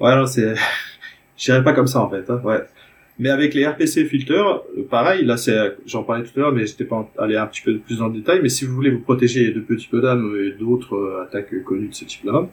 Ouais, 0.00 0.16
non, 0.16 0.26
c'est, 0.26 0.54
je 1.38 1.60
pas 1.60 1.72
comme 1.72 1.86
ça, 1.86 2.00
en 2.00 2.10
fait, 2.10 2.28
hein, 2.28 2.40
ouais. 2.44 2.62
Mais 3.18 3.30
avec 3.30 3.54
les 3.54 3.64
RPC 3.66 4.06
filters, 4.06 4.62
pareil, 4.90 5.24
là, 5.24 5.36
c'est, 5.36 5.76
j'en 5.86 6.02
parlais 6.02 6.24
tout 6.24 6.32
à 6.36 6.40
l'heure, 6.40 6.52
mais 6.52 6.66
j'étais 6.66 6.84
pas 6.84 7.08
allé 7.18 7.36
un 7.36 7.46
petit 7.46 7.62
peu 7.62 7.78
plus 7.78 7.98
dans 7.98 8.08
le 8.08 8.14
détail, 8.14 8.40
mais 8.42 8.48
si 8.48 8.64
vous 8.64 8.74
voulez 8.74 8.90
vous 8.90 9.00
protéger 9.00 9.52
de 9.52 9.60
petits 9.60 9.86
peu 9.86 10.00
d'âme 10.00 10.34
et 10.36 10.50
d'autres 10.50 10.96
euh, 10.96 11.22
attaques 11.22 11.62
connues 11.62 11.88
de 11.88 11.94
ce 11.94 12.04
type-là, 12.04 12.48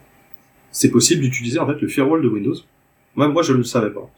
c'est 0.70 0.90
possible 0.90 1.22
d'utiliser, 1.22 1.58
en 1.58 1.66
fait, 1.66 1.80
le 1.80 1.88
firewall 1.88 2.22
de 2.22 2.28
Windows. 2.28 2.54
Moi, 3.16 3.28
moi, 3.28 3.42
je 3.42 3.52
ne 3.52 3.58
le 3.58 3.64
savais 3.64 3.90
pas. 3.90 4.08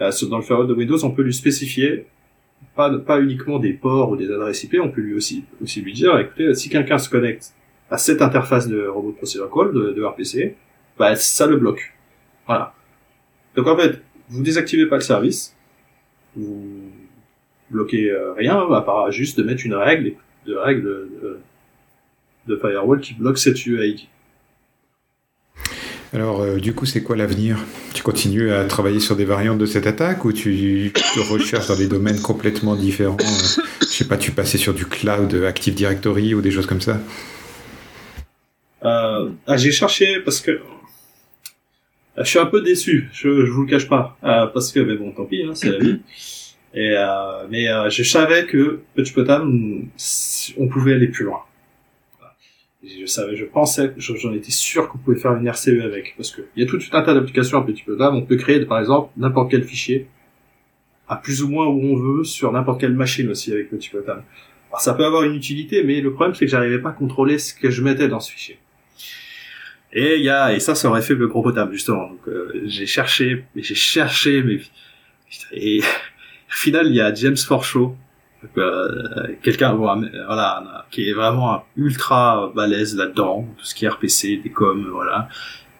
Euh, 0.00 0.10
dans 0.28 0.38
le 0.38 0.42
firewall 0.42 0.66
de 0.66 0.74
Windows, 0.74 1.04
on 1.04 1.12
peut 1.12 1.22
lui 1.22 1.34
spécifier 1.34 2.06
pas, 2.74 2.90
pas 2.98 3.20
uniquement 3.20 3.58
des 3.58 3.72
ports 3.72 4.10
ou 4.10 4.16
des 4.16 4.30
adresses 4.30 4.64
IP, 4.64 4.76
on 4.82 4.90
peut 4.90 5.00
lui 5.00 5.14
aussi, 5.14 5.44
aussi 5.62 5.82
lui 5.82 5.92
dire, 5.92 6.18
écoutez, 6.18 6.54
si 6.54 6.68
quelqu'un 6.68 6.98
se 6.98 7.08
connecte 7.08 7.52
à 7.90 7.98
cette 7.98 8.22
interface 8.22 8.68
de 8.68 8.86
robot 8.86 9.12
procedure 9.12 9.50
call, 9.50 9.72
de, 9.72 9.92
de 9.92 10.02
RPC, 10.02 10.56
bah, 10.98 11.14
ça 11.16 11.46
le 11.46 11.56
bloque. 11.56 11.94
Voilà. 12.46 12.74
Donc 13.54 13.66
en 13.66 13.76
fait, 13.76 14.02
vous 14.28 14.42
désactivez 14.42 14.86
pas 14.86 14.96
le 14.96 15.02
service, 15.02 15.54
vous 16.36 16.90
bloquez 17.70 18.10
euh, 18.10 18.32
rien, 18.34 18.58
à 18.72 18.80
part 18.82 19.10
juste 19.10 19.38
de 19.38 19.42
mettre 19.42 19.64
une 19.64 19.74
règle, 19.74 20.12
de 20.46 20.54
règle 20.54 20.82
de, 20.82 21.10
de, 21.22 21.40
de 22.48 22.56
firewall 22.56 23.00
qui 23.00 23.14
bloque 23.14 23.38
cette 23.38 23.64
UID. 23.64 24.00
Alors, 26.14 26.42
euh, 26.42 26.58
du 26.58 26.74
coup, 26.74 26.84
c'est 26.84 27.02
quoi 27.02 27.16
l'avenir? 27.16 27.56
Tu 27.94 28.02
continues 28.02 28.52
à 28.52 28.64
travailler 28.66 29.00
sur 29.00 29.16
des 29.16 29.24
variantes 29.24 29.58
de 29.58 29.64
cette 29.64 29.86
attaque 29.86 30.26
ou 30.26 30.32
tu 30.32 30.92
te 30.94 31.20
recherches 31.32 31.68
dans 31.68 31.76
des 31.76 31.88
domaines 31.88 32.20
complètement 32.20 32.76
différents? 32.76 33.16
Euh, 33.20 33.62
Je 33.80 33.86
sais 33.86 34.04
pas, 34.06 34.18
tu 34.18 34.30
passais 34.30 34.58
sur 34.58 34.74
du 34.74 34.84
cloud, 34.84 35.34
Active 35.46 35.74
Directory 35.74 36.34
ou 36.34 36.42
des 36.42 36.50
choses 36.50 36.66
comme 36.66 36.82
ça? 36.82 37.00
Euh, 38.84 39.30
ah, 39.46 39.56
J'ai 39.56 39.72
cherché 39.72 40.20
parce 40.20 40.40
que 40.40 40.60
je 42.16 42.24
suis 42.24 42.38
un 42.38 42.46
peu 42.46 42.62
déçu, 42.62 43.08
je, 43.12 43.46
je 43.46 43.50
vous 43.50 43.62
le 43.62 43.68
cache 43.68 43.88
pas, 43.88 44.18
parce 44.20 44.72
que 44.72 44.80
mais 44.80 44.96
bon, 44.96 45.12
tant 45.12 45.24
pis, 45.24 45.42
hein, 45.42 45.54
c'est 45.54 45.70
la 45.70 45.78
vie. 45.78 46.00
Et 46.74 46.94
mais 47.50 47.66
je 47.90 48.02
savais 48.02 48.46
que 48.46 48.80
Petit 48.94 49.12
Potam, 49.12 49.88
on 50.56 50.68
pouvait 50.68 50.94
aller 50.94 51.08
plus 51.08 51.24
loin 51.24 51.40
je 52.82 53.06
savais, 53.06 53.36
je 53.36 53.44
pensais, 53.44 53.94
j'en 53.96 54.32
étais 54.32 54.50
sûr 54.50 54.88
qu'on 54.88 54.98
pouvait 54.98 55.18
faire 55.18 55.34
une 55.34 55.48
RCE 55.48 55.80
avec, 55.84 56.14
parce 56.16 56.30
que 56.30 56.42
il 56.56 56.64
y 56.64 56.66
a 56.66 56.68
tout 56.68 56.78
un 56.92 57.02
tas 57.02 57.14
d'applications 57.14 57.58
un 57.58 57.62
petit 57.62 57.84
là, 57.86 58.12
on 58.12 58.22
peut 58.22 58.36
créer 58.36 58.64
par 58.66 58.80
exemple 58.80 59.12
n'importe 59.16 59.50
quel 59.50 59.64
fichier, 59.64 60.08
à 61.08 61.16
plus 61.16 61.42
ou 61.42 61.48
moins 61.48 61.66
où 61.66 61.80
on 61.80 61.96
veut, 61.96 62.24
sur 62.24 62.50
n'importe 62.52 62.80
quelle 62.80 62.94
machine 62.94 63.28
aussi 63.28 63.52
avec 63.52 63.70
Petit 63.70 63.90
Potam. 63.90 64.22
Alors 64.70 64.80
ça 64.80 64.94
peut 64.94 65.04
avoir 65.04 65.22
une 65.22 65.34
utilité, 65.34 65.84
mais 65.84 66.00
le 66.00 66.12
problème 66.12 66.34
c'est 66.34 66.46
que 66.46 66.50
j'arrivais 66.50 66.80
pas 66.80 66.90
à 66.90 66.92
contrôler 66.92 67.38
ce 67.38 67.54
que 67.54 67.70
je 67.70 67.82
mettais 67.82 68.08
dans 68.08 68.20
ce 68.20 68.32
fichier. 68.32 68.58
Et 69.92 70.16
il 70.16 70.24
y 70.24 70.30
a, 70.30 70.54
et 70.54 70.60
ça, 70.60 70.74
ça 70.74 70.88
aurait 70.88 71.02
fait 71.02 71.14
le 71.14 71.26
gros 71.28 71.42
potable 71.42 71.72
justement. 71.72 72.08
Donc 72.08 72.26
euh, 72.28 72.62
j'ai 72.64 72.86
cherché, 72.86 73.44
j'ai 73.54 73.74
cherché, 73.74 74.42
mais 74.42 74.60
et 75.52 75.80
au 76.50 76.54
final 76.54 76.86
il 76.86 76.94
y 76.94 77.00
a 77.00 77.12
James 77.14 77.36
Forshaw 77.36 77.96
euh, 78.58 79.36
quelqu'un 79.42 79.72
voilà 79.74 80.84
qui 80.90 81.08
est 81.08 81.12
vraiment 81.12 81.64
ultra 81.76 82.52
balèze 82.54 82.96
là-dedans 82.96 83.46
tout 83.56 83.64
ce 83.64 83.74
qui 83.74 83.84
est 83.84 83.88
RPC 83.88 84.38
des 84.38 84.50
coms 84.50 84.88
voilà. 84.90 85.28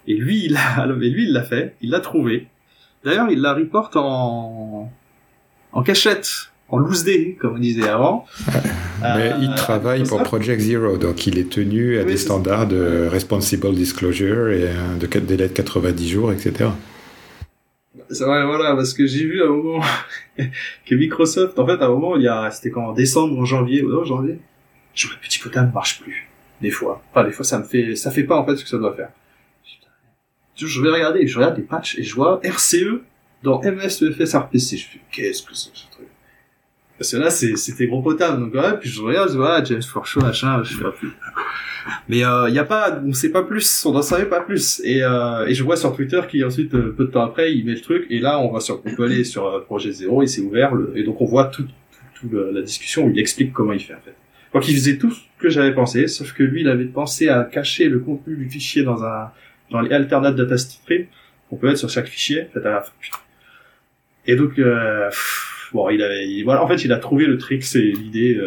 Et 0.07 0.15
lui 0.15 0.45
il 0.45 0.57
a 0.57 0.87
lui 0.87 1.25
il 1.25 1.33
l'a 1.33 1.43
fait 1.43 1.77
il 1.81 1.91
l'a 1.91 2.01
trouvé. 2.01 2.49
D'ailleurs 3.05 3.31
il 3.31 3.41
la 3.41 3.55
reporte 3.55 3.97
en 3.97 4.93
en 5.73 5.83
cachette 5.83 6.52
en 6.69 6.79
loose 6.79 7.05
day 7.05 7.37
comme 7.41 7.57
on 7.57 7.59
disait 7.59 7.89
avant 7.89 8.27
mais 9.03 9.33
il 9.41 9.51
euh, 9.51 9.55
travaille 9.55 10.05
pour 10.05 10.23
Project 10.23 10.61
Zero 10.61 10.97
donc 10.97 11.27
il 11.27 11.39
est 11.39 11.51
tenu 11.51 11.99
à 11.99 12.05
des 12.05 12.17
standards 12.17 12.67
de 12.67 13.07
responsible 13.11 13.73
disclosure 13.75 14.51
et 14.51 14.69
de 14.99 15.19
délai 15.21 15.49
de 15.49 15.53
90 15.53 16.09
jours 16.09 16.33
etc 16.33 16.71
c'est 18.13 18.25
vrai, 18.25 18.45
voilà, 18.45 18.75
parce 18.75 18.95
que 18.95 19.07
j'ai 19.07 19.25
vu 19.25 19.43
à 19.43 19.47
un 19.47 19.49
moment 19.49 19.85
que 20.39 20.95
Microsoft, 20.95 21.59
en 21.59 21.67
fait, 21.67 21.81
à 21.83 21.87
un 21.87 21.89
moment, 21.89 22.17
il 22.17 22.23
y 22.23 22.29
a, 22.29 22.51
c'était 22.51 22.71
quand 22.71 22.89
en 22.89 22.93
décembre, 22.93 23.39
en 23.39 23.45
janvier, 23.45 23.83
ou 23.83 23.91
non, 23.91 24.05
janvier, 24.05 24.39
je 24.95 25.07
vois 25.07 25.17
petit 25.23 25.39
potin 25.39 25.65
ne 25.65 25.73
marche 25.73 26.01
plus. 26.01 26.29
Des 26.61 26.71
fois. 26.71 27.03
Enfin, 27.11 27.25
des 27.25 27.33
fois, 27.33 27.45
ça 27.45 27.59
me 27.59 27.65
fait, 27.65 27.97
ça 27.97 28.11
fait 28.11 28.25
pas, 28.25 28.37
en 28.37 28.47
fait, 28.47 28.57
ce 28.57 28.65
que 28.65 28.71
ça 28.71 28.79
doit 28.79 28.95
faire. 28.95 29.11
Je 30.57 30.81
vais 30.81 30.91
regarder, 30.91 31.27
je 31.27 31.39
regarde 31.39 31.57
des 31.57 31.63
patchs 31.63 31.99
et 31.99 32.03
je 32.03 32.15
vois 32.15 32.41
RCE 32.45 33.01
dans 33.43 33.61
MSEFS 33.61 34.35
RPC. 34.35 34.77
Je 34.77 34.87
fais, 34.87 35.01
qu'est-ce 35.11 35.43
que 35.43 35.55
c'est 35.55 35.71
ce 35.75 35.91
truc? 35.91 36.07
Parce 37.03 37.11
que 37.11 37.17
là, 37.17 37.31
c'était 37.31 37.89
gros 37.89 38.01
potable. 38.01 38.39
Donc, 38.39 38.55
ouais, 38.55 38.79
puis 38.81 38.89
je 38.89 39.03
regarde, 39.03 39.33
je 39.33 39.37
vois, 39.37 39.65
James 39.65 39.83
Forshaw, 39.83 40.21
machin, 40.21 40.63
je 40.63 40.77
fais. 40.77 40.85
Mais 42.09 42.19
il 42.19 42.25
euh, 42.25 42.49
y 42.49 42.61
a 42.61 42.65
pas, 42.65 43.01
on 43.05 43.13
sait 43.13 43.33
pas 43.33 43.43
plus, 43.43 43.85
on 43.85 43.93
n'en 43.93 44.03
savait 44.03 44.27
pas 44.27 44.39
plus. 44.39 44.81
Et, 44.85 45.03
euh, 45.03 45.45
et 45.49 45.55
je 45.55 45.65
vois 45.65 45.77
sur 45.77 45.97
Twitter 45.97 46.21
qui 46.29 46.45
ensuite 46.45 46.73
euh, 46.75 46.95
peu 46.97 47.07
de 47.07 47.11
temps 47.11 47.25
après 47.25 47.53
il 47.53 47.67
met 47.67 47.73
le 47.73 47.81
truc 47.81 48.07
et 48.09 48.21
là 48.21 48.39
on 48.39 48.53
va 48.53 48.61
sur, 48.61 48.81
on 48.85 48.95
peut 48.95 49.03
aller 49.03 49.25
sur 49.25 49.47
euh, 49.47 49.59
Projet 49.63 49.91
Zéro, 49.91 50.23
il 50.23 50.29
s'est 50.29 50.43
ouvert 50.43 50.77
le, 50.77 50.93
et 50.95 51.03
donc 51.03 51.21
on 51.21 51.25
voit 51.25 51.47
toute 51.47 51.71
tout, 52.15 52.31
la 52.31 52.63
discussion 52.63 53.07
où 53.07 53.11
il 53.11 53.19
explique 53.19 53.53
comment 53.53 53.73
il 53.73 53.81
fait 53.81 53.95
en 53.95 54.01
fait. 54.05 54.15
Donc 54.55 54.69
il 54.69 54.77
faisait 54.77 54.97
tout 54.97 55.11
ce 55.11 55.23
que 55.41 55.49
j'avais 55.49 55.75
pensé, 55.75 56.07
sauf 56.07 56.33
que 56.33 56.45
lui 56.45 56.61
il 56.61 56.69
avait 56.69 56.85
pensé 56.85 57.29
à 57.29 57.43
cacher 57.43 57.89
le 57.89 57.99
contenu 57.99 58.37
du 58.37 58.49
fichier 58.49 58.85
dans 58.85 59.03
un 59.03 59.33
dans 59.73 59.81
les 59.81 59.93
alternate 59.93 60.37
data 60.37 60.55
qu'on 61.51 61.57
peut 61.57 61.67
mettre 61.67 61.81
sur 61.81 61.91
chaque 61.91 62.07
fichier. 62.07 62.47
Et 64.25 64.37
donc 64.37 64.57
euh, 64.61 65.11
bon 65.73 65.89
il 65.91 66.03
avait, 66.03 66.43
voilà 66.45 66.63
en 66.63 66.69
fait 66.69 66.85
il 66.85 66.93
a 66.93 66.99
trouvé 66.99 67.27
le 67.27 67.39
trick, 67.39 67.65
c'est 67.65 67.81
l'idée 67.81 68.39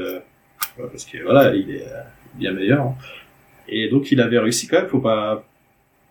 parce 0.77 1.05
que 1.05 1.23
voilà 1.23 1.55
il 1.55 1.71
est 1.71 1.85
bien 2.35 2.53
meilleur. 2.53 2.81
Hein. 2.81 2.95
Et 3.67 3.89
donc 3.89 4.11
il 4.11 4.21
avait 4.21 4.39
réussi 4.39 4.67
quand 4.67 4.77
même, 4.77 4.87
faut 4.87 4.99
pas. 4.99 5.45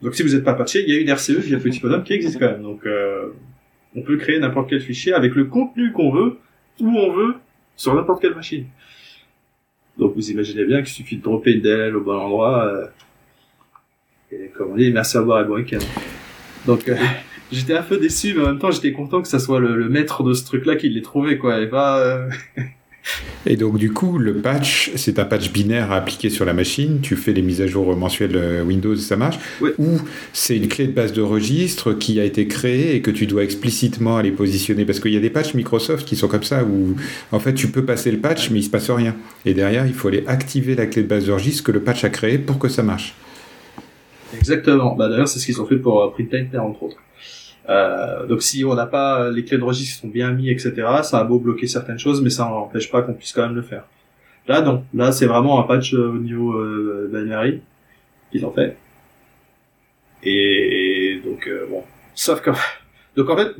Donc 0.02 0.14
si 0.14 0.22
vous 0.22 0.34
n'êtes 0.34 0.44
pas 0.44 0.54
patché, 0.54 0.82
il 0.86 0.92
y 0.92 0.96
a 0.96 1.00
une 1.00 1.10
RCE 1.10 1.38
via 1.38 1.58
Petit 1.58 1.80
Bonhomme 1.80 2.02
qui 2.02 2.12
existe 2.12 2.38
quand 2.38 2.50
même. 2.50 2.62
Donc 2.62 2.84
euh, 2.86 3.28
on 3.94 4.02
peut 4.02 4.16
créer 4.16 4.38
n'importe 4.38 4.70
quel 4.70 4.80
fichier 4.80 5.12
avec 5.12 5.34
le 5.34 5.44
contenu 5.44 5.92
qu'on 5.92 6.10
veut, 6.10 6.38
où 6.80 6.88
on 6.88 7.12
veut, 7.12 7.36
sur 7.76 7.94
n'importe 7.94 8.20
quelle 8.20 8.34
machine. 8.34 8.66
Donc 9.96 10.14
vous 10.14 10.30
imaginez 10.30 10.64
bien 10.64 10.78
qu'il 10.78 10.92
suffit 10.92 11.16
de 11.16 11.22
dropper 11.22 11.52
une 11.52 11.60
DLL 11.60 11.96
au 11.96 12.00
bon 12.00 12.18
endroit. 12.18 12.66
Euh, 12.66 12.86
et 14.32 14.48
comme 14.48 14.72
on 14.72 14.76
dit, 14.76 14.90
merci 14.90 15.16
à 15.16 15.22
boire 15.22 15.42
et 15.42 15.44
bon 15.44 15.54
week-end. 15.54 15.78
Donc 16.66 16.88
euh, 16.88 16.96
j'étais 17.54 17.74
un 17.74 17.82
peu 17.82 17.98
déçu, 17.98 18.34
mais 18.34 18.42
en 18.42 18.46
même 18.48 18.58
temps 18.58 18.70
j'étais 18.70 18.92
content 18.92 19.22
que 19.22 19.28
ça 19.28 19.38
soit 19.38 19.60
le, 19.60 19.76
le 19.76 19.88
maître 19.88 20.22
de 20.22 20.34
ce 20.34 20.44
truc-là 20.44 20.76
qui 20.76 20.88
l'ait 20.88 21.02
trouvé, 21.02 21.38
quoi. 21.38 21.60
Et 21.60 21.68
pas. 21.68 21.98
Euh, 22.00 22.28
Et 23.46 23.56
donc, 23.56 23.76
du 23.76 23.92
coup, 23.92 24.16
le 24.16 24.34
patch, 24.34 24.92
c'est 24.96 25.18
un 25.18 25.26
patch 25.26 25.52
binaire 25.52 25.92
à 25.92 25.96
appliquer 25.96 26.30
sur 26.30 26.46
la 26.46 26.54
machine. 26.54 27.00
Tu 27.02 27.16
fais 27.16 27.32
les 27.34 27.42
mises 27.42 27.60
à 27.60 27.66
jour 27.66 27.94
mensuelles 27.94 28.36
euh, 28.36 28.62
Windows, 28.62 28.96
ça 28.96 29.16
marche. 29.16 29.38
Ou 29.60 29.98
c'est 30.32 30.56
une 30.56 30.68
clé 30.68 30.86
de 30.86 30.92
base 30.92 31.12
de 31.12 31.20
registre 31.20 31.92
qui 31.92 32.18
a 32.20 32.24
été 32.24 32.48
créée 32.48 32.96
et 32.96 33.02
que 33.02 33.10
tu 33.10 33.26
dois 33.26 33.44
explicitement 33.44 34.16
aller 34.16 34.30
positionner. 34.30 34.86
Parce 34.86 35.00
qu'il 35.00 35.12
y 35.12 35.16
a 35.18 35.20
des 35.20 35.28
patchs 35.28 35.52
Microsoft 35.52 36.06
qui 36.06 36.16
sont 36.16 36.28
comme 36.28 36.42
ça, 36.42 36.64
où 36.64 36.96
en 37.32 37.38
fait, 37.38 37.52
tu 37.52 37.68
peux 37.68 37.84
passer 37.84 38.10
le 38.10 38.18
patch, 38.18 38.50
mais 38.50 38.60
il 38.60 38.64
se 38.64 38.70
passe 38.70 38.90
rien. 38.90 39.14
Et 39.44 39.52
derrière, 39.52 39.86
il 39.86 39.92
faut 39.92 40.08
aller 40.08 40.24
activer 40.26 40.74
la 40.74 40.86
clé 40.86 41.02
de 41.02 41.08
base 41.08 41.26
de 41.26 41.32
registre 41.32 41.64
que 41.64 41.72
le 41.72 41.80
patch 41.80 42.04
a 42.04 42.08
créée 42.08 42.38
pour 42.38 42.58
que 42.58 42.68
ça 42.68 42.82
marche. 42.82 43.14
Exactement. 44.36 44.94
Bah, 44.94 45.08
D'ailleurs, 45.08 45.28
c'est 45.28 45.38
ce 45.38 45.46
qu'ils 45.46 45.60
ont 45.60 45.66
fait 45.66 45.76
pour 45.76 46.02
euh, 46.02 46.10
Printliner, 46.10 46.58
entre 46.58 46.84
autres. 46.84 46.96
Euh, 47.68 48.26
donc 48.26 48.42
si 48.42 48.64
on 48.64 48.74
n'a 48.74 48.86
pas 48.86 49.30
les 49.30 49.44
clés 49.44 49.58
de 49.58 49.64
registre 49.64 49.94
qui 49.94 50.00
sont 50.02 50.12
bien 50.12 50.30
mis, 50.32 50.50
etc., 50.50 50.72
ça 51.02 51.18
a 51.18 51.24
beau 51.24 51.38
bloquer 51.38 51.66
certaines 51.66 51.98
choses, 51.98 52.20
mais 52.22 52.30
ça 52.30 52.44
n'empêche 52.44 52.90
pas 52.90 53.02
qu'on 53.02 53.14
puisse 53.14 53.32
quand 53.32 53.42
même 53.42 53.54
le 53.54 53.62
faire. 53.62 53.84
Là, 54.46 54.60
non. 54.60 54.84
Là, 54.92 55.12
c'est 55.12 55.26
vraiment 55.26 55.60
un 55.60 55.62
patch 55.64 55.94
euh, 55.94 56.10
au 56.10 56.18
niveau 56.18 56.52
euh, 56.52 57.10
binary 57.12 57.62
qu'ils 58.30 58.44
ont 58.44 58.52
fait. 58.52 58.76
Et, 60.22 61.20
donc, 61.24 61.46
euh, 61.48 61.66
bon. 61.70 61.82
Sauf 62.14 62.40
que... 62.40 62.50
Donc 63.16 63.30
en 63.30 63.36
fait, 63.36 63.54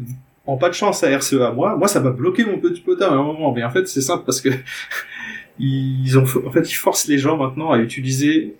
en 0.46 0.56
pas 0.56 0.68
de 0.68 0.74
chance 0.74 1.02
à 1.04 1.16
RCE 1.16 1.34
à 1.34 1.52
moi, 1.52 1.76
moi 1.76 1.86
ça 1.88 2.00
m'a 2.00 2.10
bloqué 2.10 2.44
mon 2.44 2.58
petit 2.58 2.80
potin 2.80 3.08
à 3.08 3.12
un 3.12 3.22
moment. 3.22 3.52
Mais 3.52 3.64
en 3.64 3.70
fait, 3.70 3.86
c'est 3.86 4.00
simple 4.00 4.24
parce 4.26 4.40
que 4.40 4.50
ils 5.58 6.18
ont, 6.18 6.26
fait, 6.26 6.68
ils 6.68 6.74
forcent 6.74 7.06
les 7.06 7.18
gens 7.18 7.36
maintenant 7.36 7.70
à 7.70 7.78
utiliser 7.78 8.56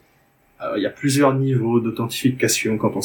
il 0.77 0.83
y 0.83 0.87
a 0.87 0.91
plusieurs 0.91 1.35
niveaux 1.35 1.81
d'authentification 1.81 2.79
quand 2.79 2.95
on, 2.97 3.01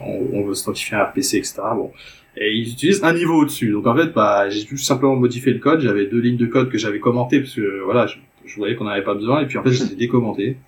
on, 0.00 0.28
on 0.32 0.44
veut 0.44 0.54
s'authentifier 0.54 0.96
un 0.96 1.04
RPC, 1.04 1.38
etc. 1.38 1.62
Bon. 1.74 1.92
Et 2.36 2.54
ils 2.54 2.72
utilisent 2.72 3.02
un 3.02 3.14
niveau 3.14 3.40
au-dessus. 3.42 3.72
Donc 3.72 3.86
en 3.86 3.96
fait, 3.96 4.12
bah, 4.12 4.48
j'ai 4.50 4.64
tout 4.66 4.76
simplement 4.76 5.16
modifié 5.16 5.52
le 5.52 5.58
code. 5.58 5.80
J'avais 5.80 6.06
deux 6.06 6.20
lignes 6.20 6.36
de 6.36 6.46
code 6.46 6.70
que 6.70 6.76
j'avais 6.76 7.00
commentées 7.00 7.40
parce 7.40 7.54
que 7.54 7.82
voilà, 7.84 8.06
je, 8.06 8.56
voyais 8.56 8.76
qu'on 8.76 8.84
n'avait 8.84 9.04
pas 9.04 9.14
besoin. 9.14 9.40
Et 9.40 9.46
puis 9.46 9.56
en 9.56 9.62
fait, 9.62 9.70
je 9.70 9.84
les 9.84 9.92
ai 9.92 9.96
décommentées. 9.96 10.58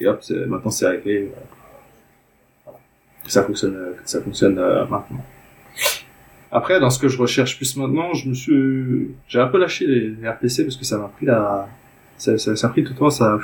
Et 0.00 0.06
hop, 0.06 0.22
maintenant 0.46 0.70
c'est 0.70 0.86
réglé. 0.86 1.28
Voilà. 2.64 2.78
Ça 3.26 3.42
fonctionne, 3.42 3.76
ça 4.04 4.22
fonctionne 4.22 4.58
euh, 4.58 4.86
maintenant. 4.86 5.24
Après, 6.52 6.80
dans 6.80 6.88
ce 6.88 6.98
que 6.98 7.08
je 7.08 7.18
recherche 7.18 7.56
plus 7.56 7.76
maintenant, 7.76 8.14
je 8.14 8.28
me 8.28 8.34
suis, 8.34 9.14
j'ai 9.26 9.40
un 9.40 9.48
peu 9.48 9.58
lâché 9.58 9.86
les, 9.86 10.28
RPC 10.28 10.64
parce 10.64 10.76
que 10.76 10.84
ça 10.84 10.96
m'a 10.96 11.08
pris 11.08 11.26
la, 11.26 11.68
ça, 12.16 12.38
ça, 12.38 12.56
ça, 12.56 12.68
a 12.68 12.70
pris 12.70 12.84
tout 12.84 12.94
le 12.94 12.98
temps, 12.98 13.10
ça, 13.10 13.38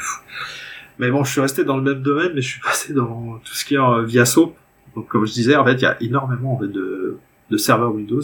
mais 0.99 1.11
bon, 1.11 1.25
je 1.25 1.33
suis 1.33 1.41
resté 1.41 1.65
dans 1.65 1.77
le 1.77 1.83
même 1.83 2.03
domaine, 2.03 2.33
mais 2.35 2.43
je 2.43 2.49
suis 2.49 2.61
passé 2.65 2.93
dans 2.93 3.39
tout 3.45 3.55
ce 3.55 3.65
qui 3.65 3.75
est 3.75 3.79
euh, 3.79 4.05
via 4.05 4.25
SOAP. 4.25 4.55
Donc, 4.95 5.09
comme 5.09 5.27
je 5.27 5.33
disais, 5.33 5.57
en 5.57 5.65
fait, 5.65 5.75
il 5.75 5.83
y 5.83 5.87
a 5.87 6.01
énormément 6.03 6.55
en 6.55 6.59
fait, 6.59 6.69
de, 6.69 7.19
de 7.51 7.57
serveurs 7.57 7.95
Windows. 7.95 8.23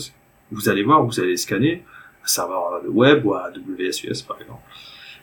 Vous 0.52 0.68
allez 0.68 0.82
voir, 0.82 1.04
vous 1.04 1.20
allez 1.20 1.36
scanner 1.36 1.84
un 2.22 2.26
serveur 2.26 2.80
de 2.84 2.88
web 2.88 3.24
ou 3.24 3.34
WSUS, 3.34 4.22
par 4.26 4.40
exemple, 4.40 4.62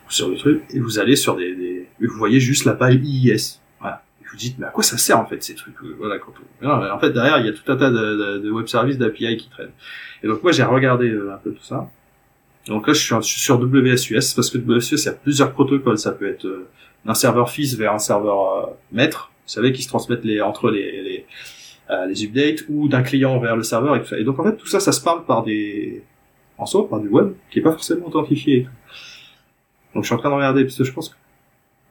sur 0.08 0.28
le 0.28 0.36
truc, 0.36 0.62
et 0.70 0.80
vous 0.80 0.98
allez 0.98 1.16
sur 1.16 1.36
des, 1.36 1.54
des... 1.54 1.88
Et 2.00 2.06
vous 2.06 2.16
voyez 2.16 2.40
juste 2.40 2.64
la 2.64 2.72
page 2.72 2.94
IIS. 2.94 3.60
Voilà. 3.80 4.02
Et 4.22 4.24
vous 4.30 4.36
dites, 4.36 4.58
mais 4.58 4.66
à 4.66 4.70
quoi 4.70 4.82
ça 4.82 4.96
sert, 4.96 5.18
en 5.18 5.26
fait, 5.26 5.42
ces 5.42 5.54
trucs 5.54 5.74
Voilà, 5.98 6.18
quand 6.18 6.32
on... 6.62 6.68
en 6.68 6.98
fait, 6.98 7.10
derrière, 7.10 7.38
il 7.38 7.46
y 7.46 7.48
a 7.48 7.52
tout 7.52 7.70
un 7.70 7.76
tas 7.76 7.90
de, 7.90 8.38
de, 8.38 8.50
web 8.50 8.66
services, 8.66 8.98
d'API 8.98 9.36
qui 9.36 9.48
traînent. 9.50 9.72
Et 10.22 10.26
donc, 10.26 10.42
moi, 10.42 10.52
j'ai 10.52 10.64
regardé 10.64 11.10
euh, 11.10 11.34
un 11.34 11.36
peu 11.36 11.52
tout 11.52 11.62
ça. 11.62 11.90
Donc 12.66 12.86
là, 12.86 12.92
je 12.92 13.00
suis, 13.00 13.40
sur 13.40 13.60
WSUS, 13.60 14.34
parce 14.34 14.50
que 14.50 14.58
WSUS, 14.58 14.96
il 14.96 15.06
y 15.06 15.08
a 15.08 15.12
plusieurs 15.12 15.52
protocoles. 15.52 15.98
Ça 15.98 16.12
peut 16.12 16.28
être... 16.28 16.46
Euh, 16.46 16.68
d'un 17.04 17.14
serveur 17.14 17.50
fils 17.50 17.74
vers 17.76 17.92
un 17.92 17.98
serveur 17.98 18.52
euh, 18.52 18.66
maître, 18.92 19.30
vous 19.46 19.52
savez, 19.52 19.72
qui 19.72 19.82
se 19.82 19.88
transmettent 19.88 20.24
les, 20.24 20.40
entre 20.40 20.70
les, 20.70 21.02
les, 21.02 21.26
euh, 21.90 22.06
les 22.06 22.24
updates, 22.24 22.64
ou 22.68 22.88
d'un 22.88 23.02
client 23.02 23.38
vers 23.38 23.56
le 23.56 23.62
serveur 23.62 23.96
et 23.96 24.00
tout 24.00 24.08
ça. 24.08 24.18
Et 24.18 24.24
donc 24.24 24.38
en 24.38 24.44
fait, 24.44 24.56
tout 24.56 24.66
ça, 24.66 24.80
ça 24.80 24.92
se 24.92 25.00
parle 25.00 25.24
par 25.24 25.42
des, 25.42 26.02
en 26.58 26.66
soi, 26.66 26.88
par 26.88 27.00
du 27.00 27.08
web, 27.08 27.32
qui 27.50 27.60
est 27.60 27.62
pas 27.62 27.72
forcément 27.72 28.06
authentifié. 28.06 28.66
Donc 29.94 30.04
je 30.04 30.08
suis 30.08 30.14
en 30.14 30.18
train 30.18 30.30
de 30.30 30.34
regarder, 30.34 30.64
parce 30.64 30.76
que 30.76 30.84
je 30.84 30.92
pense 30.92 31.08
que, 31.08 31.14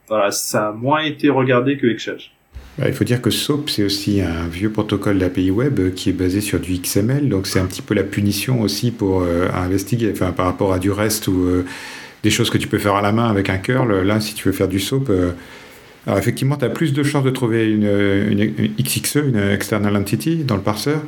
voilà, 0.07 0.31
ça 0.31 0.69
a 0.69 0.71
moins 0.71 1.01
été 1.01 1.29
regardé 1.29 1.77
que 1.77 1.87
Exchange. 1.87 2.31
Bah, 2.77 2.87
il 2.87 2.93
faut 2.93 3.03
dire 3.03 3.21
que 3.21 3.31
SOAP, 3.31 3.69
c'est 3.69 3.83
aussi 3.83 4.21
un 4.21 4.47
vieux 4.47 4.71
protocole 4.71 5.17
d'API 5.17 5.49
web 5.49 5.93
qui 5.95 6.11
est 6.11 6.13
basé 6.13 6.41
sur 6.41 6.59
du 6.59 6.77
XML, 6.77 7.27
donc 7.27 7.47
c'est 7.47 7.59
un 7.59 7.65
petit 7.65 7.81
peu 7.81 7.95
la 7.95 8.03
punition 8.03 8.61
aussi 8.61 8.91
pour 8.91 9.23
euh, 9.23 9.47
investiguer, 9.51 10.11
enfin 10.11 10.31
par 10.31 10.45
rapport 10.45 10.73
à 10.73 10.79
du 10.79 10.91
reste 10.91 11.27
ou 11.27 11.63
des 12.23 12.29
choses 12.29 12.49
que 12.49 12.57
tu 12.57 12.67
peux 12.67 12.77
faire 12.79 12.95
à 12.95 13.01
la 13.01 13.11
main 13.11 13.29
avec 13.29 13.49
un 13.49 13.57
curl. 13.57 14.01
Là, 14.01 14.19
si 14.19 14.33
tu 14.33 14.47
veux 14.47 14.53
faire 14.53 14.67
du 14.67 14.79
soap, 14.79 15.09
euh, 15.09 15.31
Alors 16.05 16.17
effectivement, 16.19 16.57
tu 16.57 16.65
as 16.65 16.69
plus 16.69 16.93
de 16.93 17.03
chances 17.03 17.23
de 17.23 17.29
trouver 17.29 17.69
une, 17.69 18.55
XXE, 18.79 19.15
une 19.15 19.37
External 19.37 19.95
Entity, 19.95 20.43
dans 20.43 20.55
le 20.55 20.61
parseur. 20.61 21.01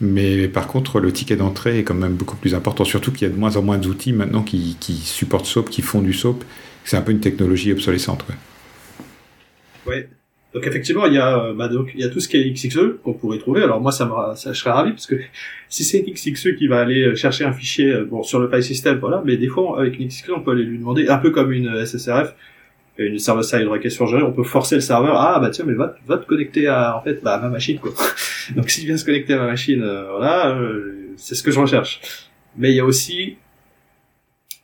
Mais 0.00 0.48
par 0.48 0.66
contre, 0.66 1.00
le 1.00 1.12
ticket 1.12 1.36
d'entrée 1.36 1.78
est 1.78 1.84
quand 1.84 1.94
même 1.94 2.14
beaucoup 2.14 2.36
plus 2.36 2.54
important, 2.54 2.84
surtout 2.84 3.12
qu'il 3.12 3.26
y 3.26 3.30
a 3.30 3.34
de 3.34 3.38
moins 3.38 3.56
en 3.56 3.62
moins 3.62 3.78
d'outils 3.78 4.12
maintenant 4.12 4.42
qui, 4.42 4.76
qui, 4.78 4.94
supportent 4.94 5.46
SOAP, 5.46 5.70
qui 5.70 5.82
font 5.82 6.02
du 6.02 6.12
SOAP. 6.12 6.44
C'est 6.84 6.96
un 6.96 7.02
peu 7.02 7.12
une 7.12 7.20
technologie 7.20 7.72
obsolescente. 7.72 8.24
Ouais. 8.28 9.92
ouais. 9.94 10.08
Donc 10.54 10.66
effectivement, 10.66 11.06
il 11.06 11.12
y 11.12 11.18
a, 11.18 11.52
bah, 11.52 11.68
donc, 11.68 11.90
il 11.94 12.00
y 12.00 12.04
a 12.04 12.08
tout 12.08 12.20
ce 12.20 12.28
qui 12.28 12.38
est 12.38 12.50
XXE 12.50 13.02
qu'on 13.04 13.12
pourrait 13.12 13.38
trouver. 13.38 13.62
Alors 13.62 13.80
moi, 13.80 13.92
ça 13.92 14.06
me, 14.06 14.34
ça, 14.36 14.52
je 14.52 14.58
serais 14.58 14.70
ravi 14.70 14.92
parce 14.92 15.06
que 15.06 15.16
si 15.68 15.84
c'est 15.84 16.02
XXE 16.02 16.56
qui 16.56 16.66
va 16.66 16.80
aller 16.80 17.14
chercher 17.14 17.44
un 17.44 17.52
fichier, 17.52 17.94
bon, 18.08 18.22
sur 18.22 18.38
le 18.38 18.48
file 18.48 18.62
system, 18.62 18.98
voilà. 18.98 19.22
Mais 19.26 19.36
des 19.36 19.48
fois, 19.48 19.78
avec 19.78 19.98
XXE, 19.98 20.30
on 20.34 20.40
peut 20.40 20.52
aller 20.52 20.62
lui 20.62 20.78
demander, 20.78 21.08
un 21.08 21.18
peu 21.18 21.30
comme 21.30 21.52
une 21.52 21.84
SSRF, 21.84 22.34
une 22.98 23.18
server-side 23.18 23.66
request 23.68 23.96
surgérée, 23.96 24.22
on 24.22 24.32
peut 24.32 24.42
forcer 24.44 24.76
le 24.76 24.80
serveur, 24.80 25.16
ah 25.16 25.38
bah 25.40 25.50
tiens, 25.50 25.64
mais 25.66 25.74
va, 25.74 25.96
va 26.06 26.18
te 26.18 26.26
connecter 26.26 26.66
à, 26.66 26.96
en 26.96 27.02
fait, 27.02 27.22
bah, 27.22 27.34
à 27.34 27.40
ma 27.40 27.48
machine, 27.48 27.78
quoi. 27.78 27.92
Donc 28.56 28.70
s'il 28.70 28.86
vient 28.86 28.96
se 28.96 29.04
connecter 29.04 29.34
à 29.34 29.38
ma 29.38 29.46
machine, 29.46 29.82
euh, 29.82 30.10
voilà, 30.10 30.56
euh, 30.56 31.12
c'est 31.16 31.34
ce 31.34 31.42
que 31.42 31.50
je 31.50 31.60
recherche. 31.60 32.00
Mais 32.56 32.70
il 32.70 32.76
y 32.76 32.80
a 32.80 32.84
aussi, 32.84 33.36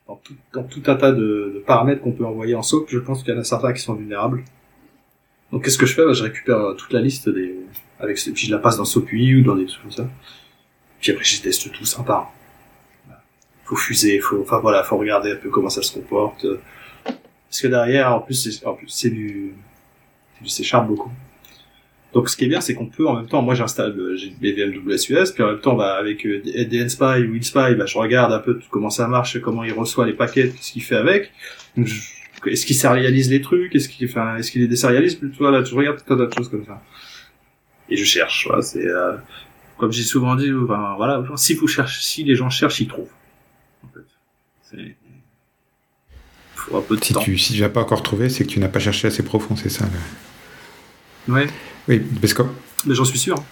dans 0.09 0.16
tout, 0.16 0.35
dans 0.55 0.62
tout 0.62 0.83
un 0.87 0.95
tas 0.95 1.12
de, 1.12 1.53
de 1.55 1.62
paramètres 1.66 2.01
qu'on 2.01 2.12
peut 2.12 2.24
envoyer 2.24 2.55
en 2.55 2.62
SOAP, 2.62 2.87
je 2.89 2.99
pense 2.99 3.22
qu'il 3.22 3.35
y 3.35 3.37
en 3.37 3.41
a 3.41 3.45
certains 3.45 3.72
qui 3.72 3.83
sont 3.83 3.95
vulnérables. 3.95 4.43
Donc 5.53 5.65
qu'est-ce 5.65 5.79
que 5.79 5.87
je 5.87 5.95
fais? 5.95 6.05
Bah, 6.05 6.15
Je 6.15 6.23
récupère 6.23 6.59
euh, 6.59 6.75
toute 6.75 6.93
la 6.93 7.01
liste 7.01 7.29
des, 7.29 7.55
avec, 8.01 8.17
puis 8.17 8.47
je 8.47 8.51
la 8.51 8.59
passe 8.59 8.79
dans 8.79 8.85
SOAP.ui 8.85 9.37
ou 9.37 9.43
dans 9.43 9.55
des 9.55 9.67
trucs 9.67 9.83
comme 9.83 9.93
ça. 9.93 10.09
Puis 11.01 11.13
après, 11.13 11.25
je 11.25 11.41
teste 11.43 11.71
tout 11.71 11.85
ça 11.85 12.03
par. 12.03 12.33
Faut 13.65 13.77
fuser, 13.77 14.19
faut, 14.21 14.41
enfin 14.43 14.59
voilà, 14.61 14.83
faut 14.83 14.97
regarder 14.97 15.33
un 15.33 15.37
peu 15.37 15.51
comment 15.51 15.71
ça 15.71 15.83
se 15.83 15.93
comporte. 15.93 16.47
Parce 17.05 17.61
que 17.61 17.69
derrière, 17.69 18.13
en 18.13 18.21
plus, 18.21 18.35
c'est, 18.35 18.67
en 18.67 18.75
plus, 18.75 18.89
c'est 18.89 19.11
du, 19.11 19.53
du 20.41 20.49
C 20.49 20.65
beaucoup. 20.87 21.13
Donc, 22.13 22.29
ce 22.29 22.37
qui 22.37 22.45
est 22.45 22.49
bien, 22.49 22.61
c'est 22.61 22.75
qu'on 22.75 22.87
peut, 22.87 23.07
en 23.07 23.15
même 23.15 23.27
temps, 23.27 23.41
moi, 23.41 23.55
j'installe, 23.55 23.99
euh, 23.99 24.17
j'ai 24.17 24.31
BVM 24.31 24.87
WSUS, 24.87 25.33
puis 25.33 25.43
en 25.43 25.49
même 25.49 25.61
temps, 25.61 25.75
bah, 25.75 25.95
avec 25.95 26.27
euh, 26.27 26.43
DNSpy 26.43 27.25
ou 27.27 27.33
WinSpy, 27.33 27.75
bah, 27.75 27.87
je 27.87 27.97
regarde 27.97 28.33
un 28.33 28.39
peu 28.39 28.61
comment 28.71 28.91
ça 28.91 29.09
marche, 29.09 29.41
comment 29.41 29.65
il 29.65 29.73
reçoit 29.73 30.07
les 30.07 30.13
paquets, 30.13 30.53
ce 30.61 30.73
qu'il 30.73 30.83
fait 30.83 30.97
avec. 30.97 31.31
Est-ce 32.47 32.66
qu'il 32.66 32.76
sérialise 32.76 33.30
les 33.30 33.40
trucs? 33.40 33.74
Est-ce 33.74 33.88
qu'il, 33.88 34.09
enfin, 34.09 34.36
est-ce 34.36 34.51
qu'il 34.51 34.62
les 34.62 34.68
désérialise 34.68 35.14
plutôt? 35.14 35.51
Là, 35.51 35.62
je 35.62 35.74
regarde 35.74 36.03
tout 36.05 36.12
un 36.12 36.16
tas 36.16 36.26
de 36.26 36.34
choses 36.34 36.49
comme 36.49 36.64
ça. 36.64 36.82
Et 37.88 37.97
je 37.97 38.05
cherche, 38.05 38.47
voilà, 38.47 38.62
c'est, 38.62 38.86
euh, 38.86 39.16
comme 39.76 39.93
j'ai 39.93 40.03
souvent 40.03 40.34
dit, 40.34 40.53
enfin, 40.53 40.95
voilà, 40.97 41.24
si 41.36 41.55
vous 41.55 41.66
cherchez, 41.66 42.03
si 42.03 42.24
les 42.24 42.34
gens 42.34 42.51
cherchent, 42.51 42.80
ils 42.80 42.88
trouvent. 42.88 43.11
En 43.84 43.88
fait. 43.93 44.07
C'est, 44.70 44.97
si 47.03 47.14
Tu, 47.14 47.38
si 47.38 47.55
tu 47.55 47.61
n'as 47.61 47.68
pas 47.68 47.80
encore 47.80 48.03
trouvé, 48.03 48.28
c'est 48.28 48.45
que 48.45 48.49
tu 48.51 48.61
n'as 48.61 48.68
pas 48.68 48.78
cherché 48.78 49.09
assez 49.09 49.22
profond, 49.22 49.57
c'est 49.57 49.68
ça 49.68 49.84
Ouais. 51.28 51.47
Oui, 51.88 52.01
parce 52.20 52.34
que. 52.34 52.43
Mais 52.86 52.95
j'en 52.95 53.05
suis 53.05 53.18
sûr. 53.18 53.43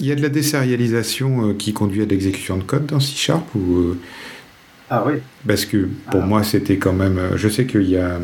Il 0.00 0.06
y 0.06 0.12
a 0.12 0.14
de 0.14 0.22
la 0.22 0.28
désérialisation 0.28 1.50
euh, 1.50 1.54
qui 1.54 1.72
conduit 1.72 2.02
à 2.02 2.04
l'exécution 2.04 2.56
de 2.56 2.62
code 2.62 2.86
dans 2.86 3.00
C 3.00 3.14
Sharp 3.16 3.54
ou. 3.54 3.78
Euh, 3.78 4.00
ah 4.90 5.04
oui. 5.06 5.14
Parce 5.46 5.64
que 5.64 5.88
pour 6.10 6.22
ah. 6.22 6.26
moi, 6.26 6.42
c'était 6.42 6.78
quand 6.78 6.92
même. 6.92 7.18
Euh, 7.18 7.36
je 7.36 7.48
sais 7.48 7.66
qu'il 7.66 7.88
y 7.88 7.96
a 7.96 8.18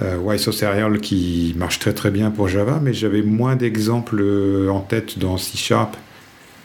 euh, 0.00 0.38
Serial 0.38 1.00
qui 1.00 1.54
marche 1.56 1.78
très 1.78 1.92
très 1.92 2.10
bien 2.10 2.30
pour 2.30 2.48
Java, 2.48 2.80
mais 2.82 2.92
j'avais 2.92 3.22
moins 3.22 3.56
d'exemples 3.56 4.22
en 4.70 4.80
tête 4.80 5.18
dans 5.18 5.36
C 5.36 5.58
Sharp, 5.58 5.96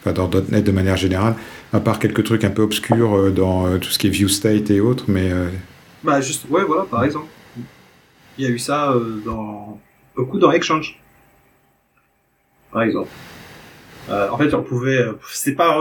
enfin 0.02 0.14
dans 0.14 0.30
.NET 0.50 0.64
de 0.64 0.72
manière 0.72 0.98
générale, 0.98 1.36
à 1.74 1.80
part 1.80 2.00
quelques 2.00 2.24
trucs 2.24 2.44
un 2.44 2.52
peu 2.52 2.62
obscurs 2.62 3.32
dans 3.32 3.78
tout 3.80 3.90
ce 3.90 4.00
qui 4.00 4.08
est 4.08 4.12
view 4.12 4.30
state 4.30 4.72
et 4.72 4.80
autres, 4.80 5.06
mais 5.08 5.32
bah 6.04 6.22
juste, 6.22 6.48
ouais, 6.50 6.64
voilà, 6.64 6.84
par 6.84 7.04
exemple. 7.04 7.28
Il 8.38 8.46
y 8.46 8.48
a 8.48 8.50
eu 8.50 8.60
ça 8.60 8.92
euh, 8.92 9.22
dans 9.26 9.80
beaucoup 10.16 10.38
dans 10.38 10.52
Exchange, 10.52 11.00
par 12.72 12.84
exemple. 12.84 13.10
Euh, 14.10 14.30
en 14.30 14.38
fait, 14.38 14.54
on 14.54 14.64
pouvait, 14.64 15.00
euh, 15.00 15.14
c'était 15.32 15.56
pas 15.56 15.78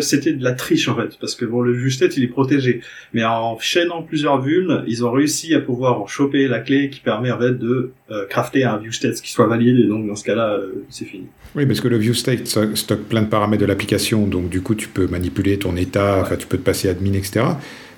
c'était 0.00 0.32
de 0.32 0.44
la 0.44 0.52
triche 0.52 0.88
en 0.88 0.96
fait, 0.96 1.18
parce 1.20 1.34
que 1.34 1.44
bon, 1.44 1.60
le 1.60 1.90
state 1.90 2.16
il 2.16 2.24
est 2.24 2.28
protégé, 2.28 2.80
mais 3.12 3.24
en 3.24 3.58
chaînant 3.58 4.02
plusieurs 4.02 4.40
vulnes, 4.40 4.84
ils 4.86 5.04
ont 5.04 5.10
réussi 5.10 5.54
à 5.54 5.60
pouvoir 5.60 6.08
choper 6.08 6.46
la 6.46 6.60
clé 6.60 6.90
qui 6.90 7.00
permet 7.00 7.30
en 7.30 7.38
fait 7.38 7.58
de 7.58 7.92
euh, 8.10 8.26
crafter 8.26 8.64
un 8.64 8.78
view 8.78 8.92
state 8.92 9.20
qui 9.20 9.30
soit 9.30 9.46
valide, 9.46 9.78
et 9.80 9.88
donc 9.88 10.06
dans 10.06 10.14
ce 10.14 10.24
cas-là, 10.24 10.58
c'est 10.88 11.04
fini. 11.04 11.26
Oui, 11.56 11.66
parce 11.66 11.80
que 11.80 11.88
le 11.88 11.98
view 11.98 12.14
state 12.14 12.46
stocke 12.46 13.04
plein 13.08 13.22
de 13.22 13.28
paramètres 13.28 13.62
de 13.62 13.66
l'application, 13.66 14.26
donc 14.26 14.48
du 14.48 14.60
coup, 14.60 14.74
tu 14.74 14.88
peux 14.88 15.06
manipuler 15.06 15.58
ton 15.58 15.76
état, 15.76 16.18
enfin, 16.20 16.36
tu 16.36 16.46
peux 16.46 16.58
te 16.58 16.64
passer 16.64 16.88
admin, 16.88 17.14
etc 17.14 17.44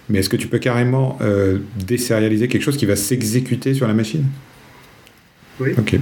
mais 0.09 0.20
est-ce 0.20 0.29
que 0.29 0.37
tu 0.37 0.47
peux 0.47 0.61
carrément 0.61 1.18
désérialiser 1.85 2.47
quelque 2.47 2.62
chose 2.62 2.77
qui 2.77 2.87
va 2.87 2.95
s'exécuter 2.95 3.74
sur 3.74 3.89
la 3.89 3.93
machine? 3.93 4.24
Oui. 5.59 5.70
Ok. 5.77 5.99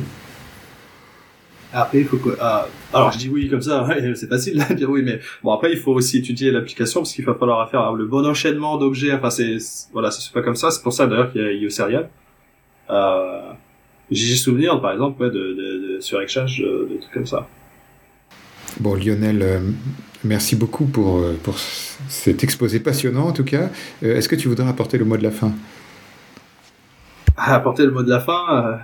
Après, 1.74 1.98
il 1.98 2.06
faut 2.06 2.18
que. 2.18 2.36
Ah, 2.40 2.68
alors, 2.92 3.10
je 3.12 3.18
dis 3.18 3.28
oui 3.28 3.48
comme 3.50 3.60
ça, 3.60 3.86
c'est 4.14 4.28
facile 4.28 4.64
de 4.68 4.74
dire 4.74 4.88
oui, 4.88 5.02
mais 5.02 5.18
bon, 5.42 5.52
après, 5.52 5.72
il 5.72 5.78
faut 5.78 5.92
aussi 5.92 6.18
étudier 6.18 6.52
l'application 6.52 7.00
parce 7.00 7.12
qu'il 7.12 7.24
va 7.24 7.34
falloir 7.34 7.68
faire 7.68 7.92
le 7.92 8.06
bon 8.06 8.24
enchaînement 8.24 8.78
d'objets. 8.78 9.12
Enfin, 9.12 9.30
c'est 9.30 9.56
voilà, 9.92 10.10
ça 10.10 10.20
se 10.20 10.28
fait 10.28 10.34
pas 10.34 10.42
comme 10.42 10.54
ça. 10.54 10.70
C'est 10.70 10.82
pour 10.82 10.92
ça 10.92 11.06
d'ailleurs 11.06 11.32
qu'il 11.32 11.42
y 11.42 11.44
a 11.44 11.52
IO 11.52 11.68
Serial. 11.70 12.08
Euh, 12.90 13.40
J'ai 14.10 14.36
souvenir, 14.36 14.80
par 14.80 14.92
exemple, 14.92 15.24
de, 15.24 15.30
de, 15.30 15.94
de, 15.96 16.00
sur 16.00 16.20
Exchange, 16.20 16.60
de, 16.60 16.88
de 16.92 17.00
trucs 17.00 17.12
comme 17.12 17.26
ça. 17.26 17.48
Bon, 18.80 18.94
Lionel, 18.94 19.42
euh, 19.42 19.60
merci 20.24 20.56
beaucoup 20.56 20.84
pour, 20.86 21.18
euh, 21.18 21.38
pour 21.42 21.58
cet 21.58 22.42
exposé 22.44 22.80
passionnant 22.80 23.26
en 23.28 23.32
tout 23.32 23.44
cas. 23.44 23.70
Euh, 24.02 24.16
est-ce 24.16 24.28
que 24.28 24.36
tu 24.36 24.48
voudrais 24.48 24.68
apporter 24.68 24.98
le 24.98 25.04
mot 25.04 25.16
de 25.16 25.22
la 25.22 25.30
fin? 25.30 25.52
Apporter 27.36 27.84
le 27.84 27.90
mot 27.90 28.02
de 28.02 28.10
la 28.10 28.20
fin 28.20 28.78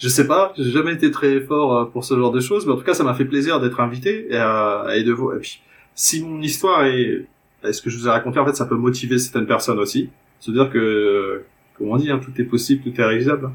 Je 0.00 0.08
sais 0.08 0.26
pas, 0.26 0.52
j'ai 0.56 0.70
jamais 0.70 0.94
été 0.94 1.10
très 1.10 1.40
fort 1.40 1.90
pour 1.90 2.04
ce 2.04 2.16
genre 2.16 2.32
de 2.32 2.40
choses, 2.40 2.66
mais 2.66 2.72
en 2.72 2.76
tout 2.76 2.84
cas 2.84 2.94
ça 2.94 3.04
m'a 3.04 3.14
fait 3.14 3.26
plaisir 3.26 3.60
d'être 3.60 3.80
invité 3.80 4.26
et, 4.30 4.96
et 4.96 5.04
de 5.04 5.12
vous. 5.12 5.32
Et 5.32 5.38
puis, 5.38 5.60
si 5.94 6.24
mon 6.24 6.40
histoire 6.40 6.84
est, 6.86 7.26
est-ce 7.62 7.82
que 7.82 7.90
je 7.90 7.98
vous 7.98 8.06
ai 8.06 8.10
raconté 8.10 8.38
en 8.38 8.46
fait, 8.46 8.56
ça 8.56 8.64
peut 8.64 8.76
motiver 8.76 9.18
certaines 9.18 9.46
personnes 9.46 9.78
aussi. 9.78 10.08
C'est-à-dire 10.40 10.70
que, 10.70 11.44
comme 11.76 11.88
on 11.88 11.96
dit, 11.96 12.10
hein, 12.10 12.18
tout 12.18 12.32
est 12.40 12.44
possible, 12.44 12.82
tout 12.82 12.98
est 12.98 13.04
réalisable. 13.04 13.50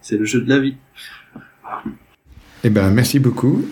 C'est 0.00 0.16
le 0.16 0.24
jeu 0.24 0.40
de 0.40 0.48
la 0.48 0.58
vie. 0.58 0.76
Eh 2.62 2.70
ben, 2.70 2.90
merci 2.90 3.18
beaucoup. 3.18 3.64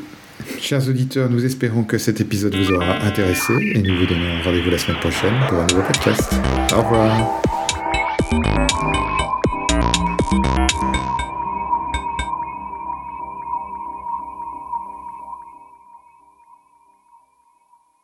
Chers 0.61 0.89
auditeurs, 0.89 1.31
nous 1.31 1.45
espérons 1.45 1.85
que 1.85 1.99
cet 1.99 2.21
épisode 2.21 2.55
vous 2.55 2.73
aura 2.73 2.97
intéressé 3.03 3.55
et 3.75 3.81
nous 3.81 3.97
vous 3.97 4.07
donnons 4.07 4.43
rendez-vous 4.45 4.71
la 4.71 4.79
semaine 4.79 4.99
prochaine 4.99 5.35
pour 5.49 5.59
un 5.59 5.67
nouveau 5.67 5.83
podcast. 5.83 6.35
Au 6.75 6.83
revoir. 6.83 7.52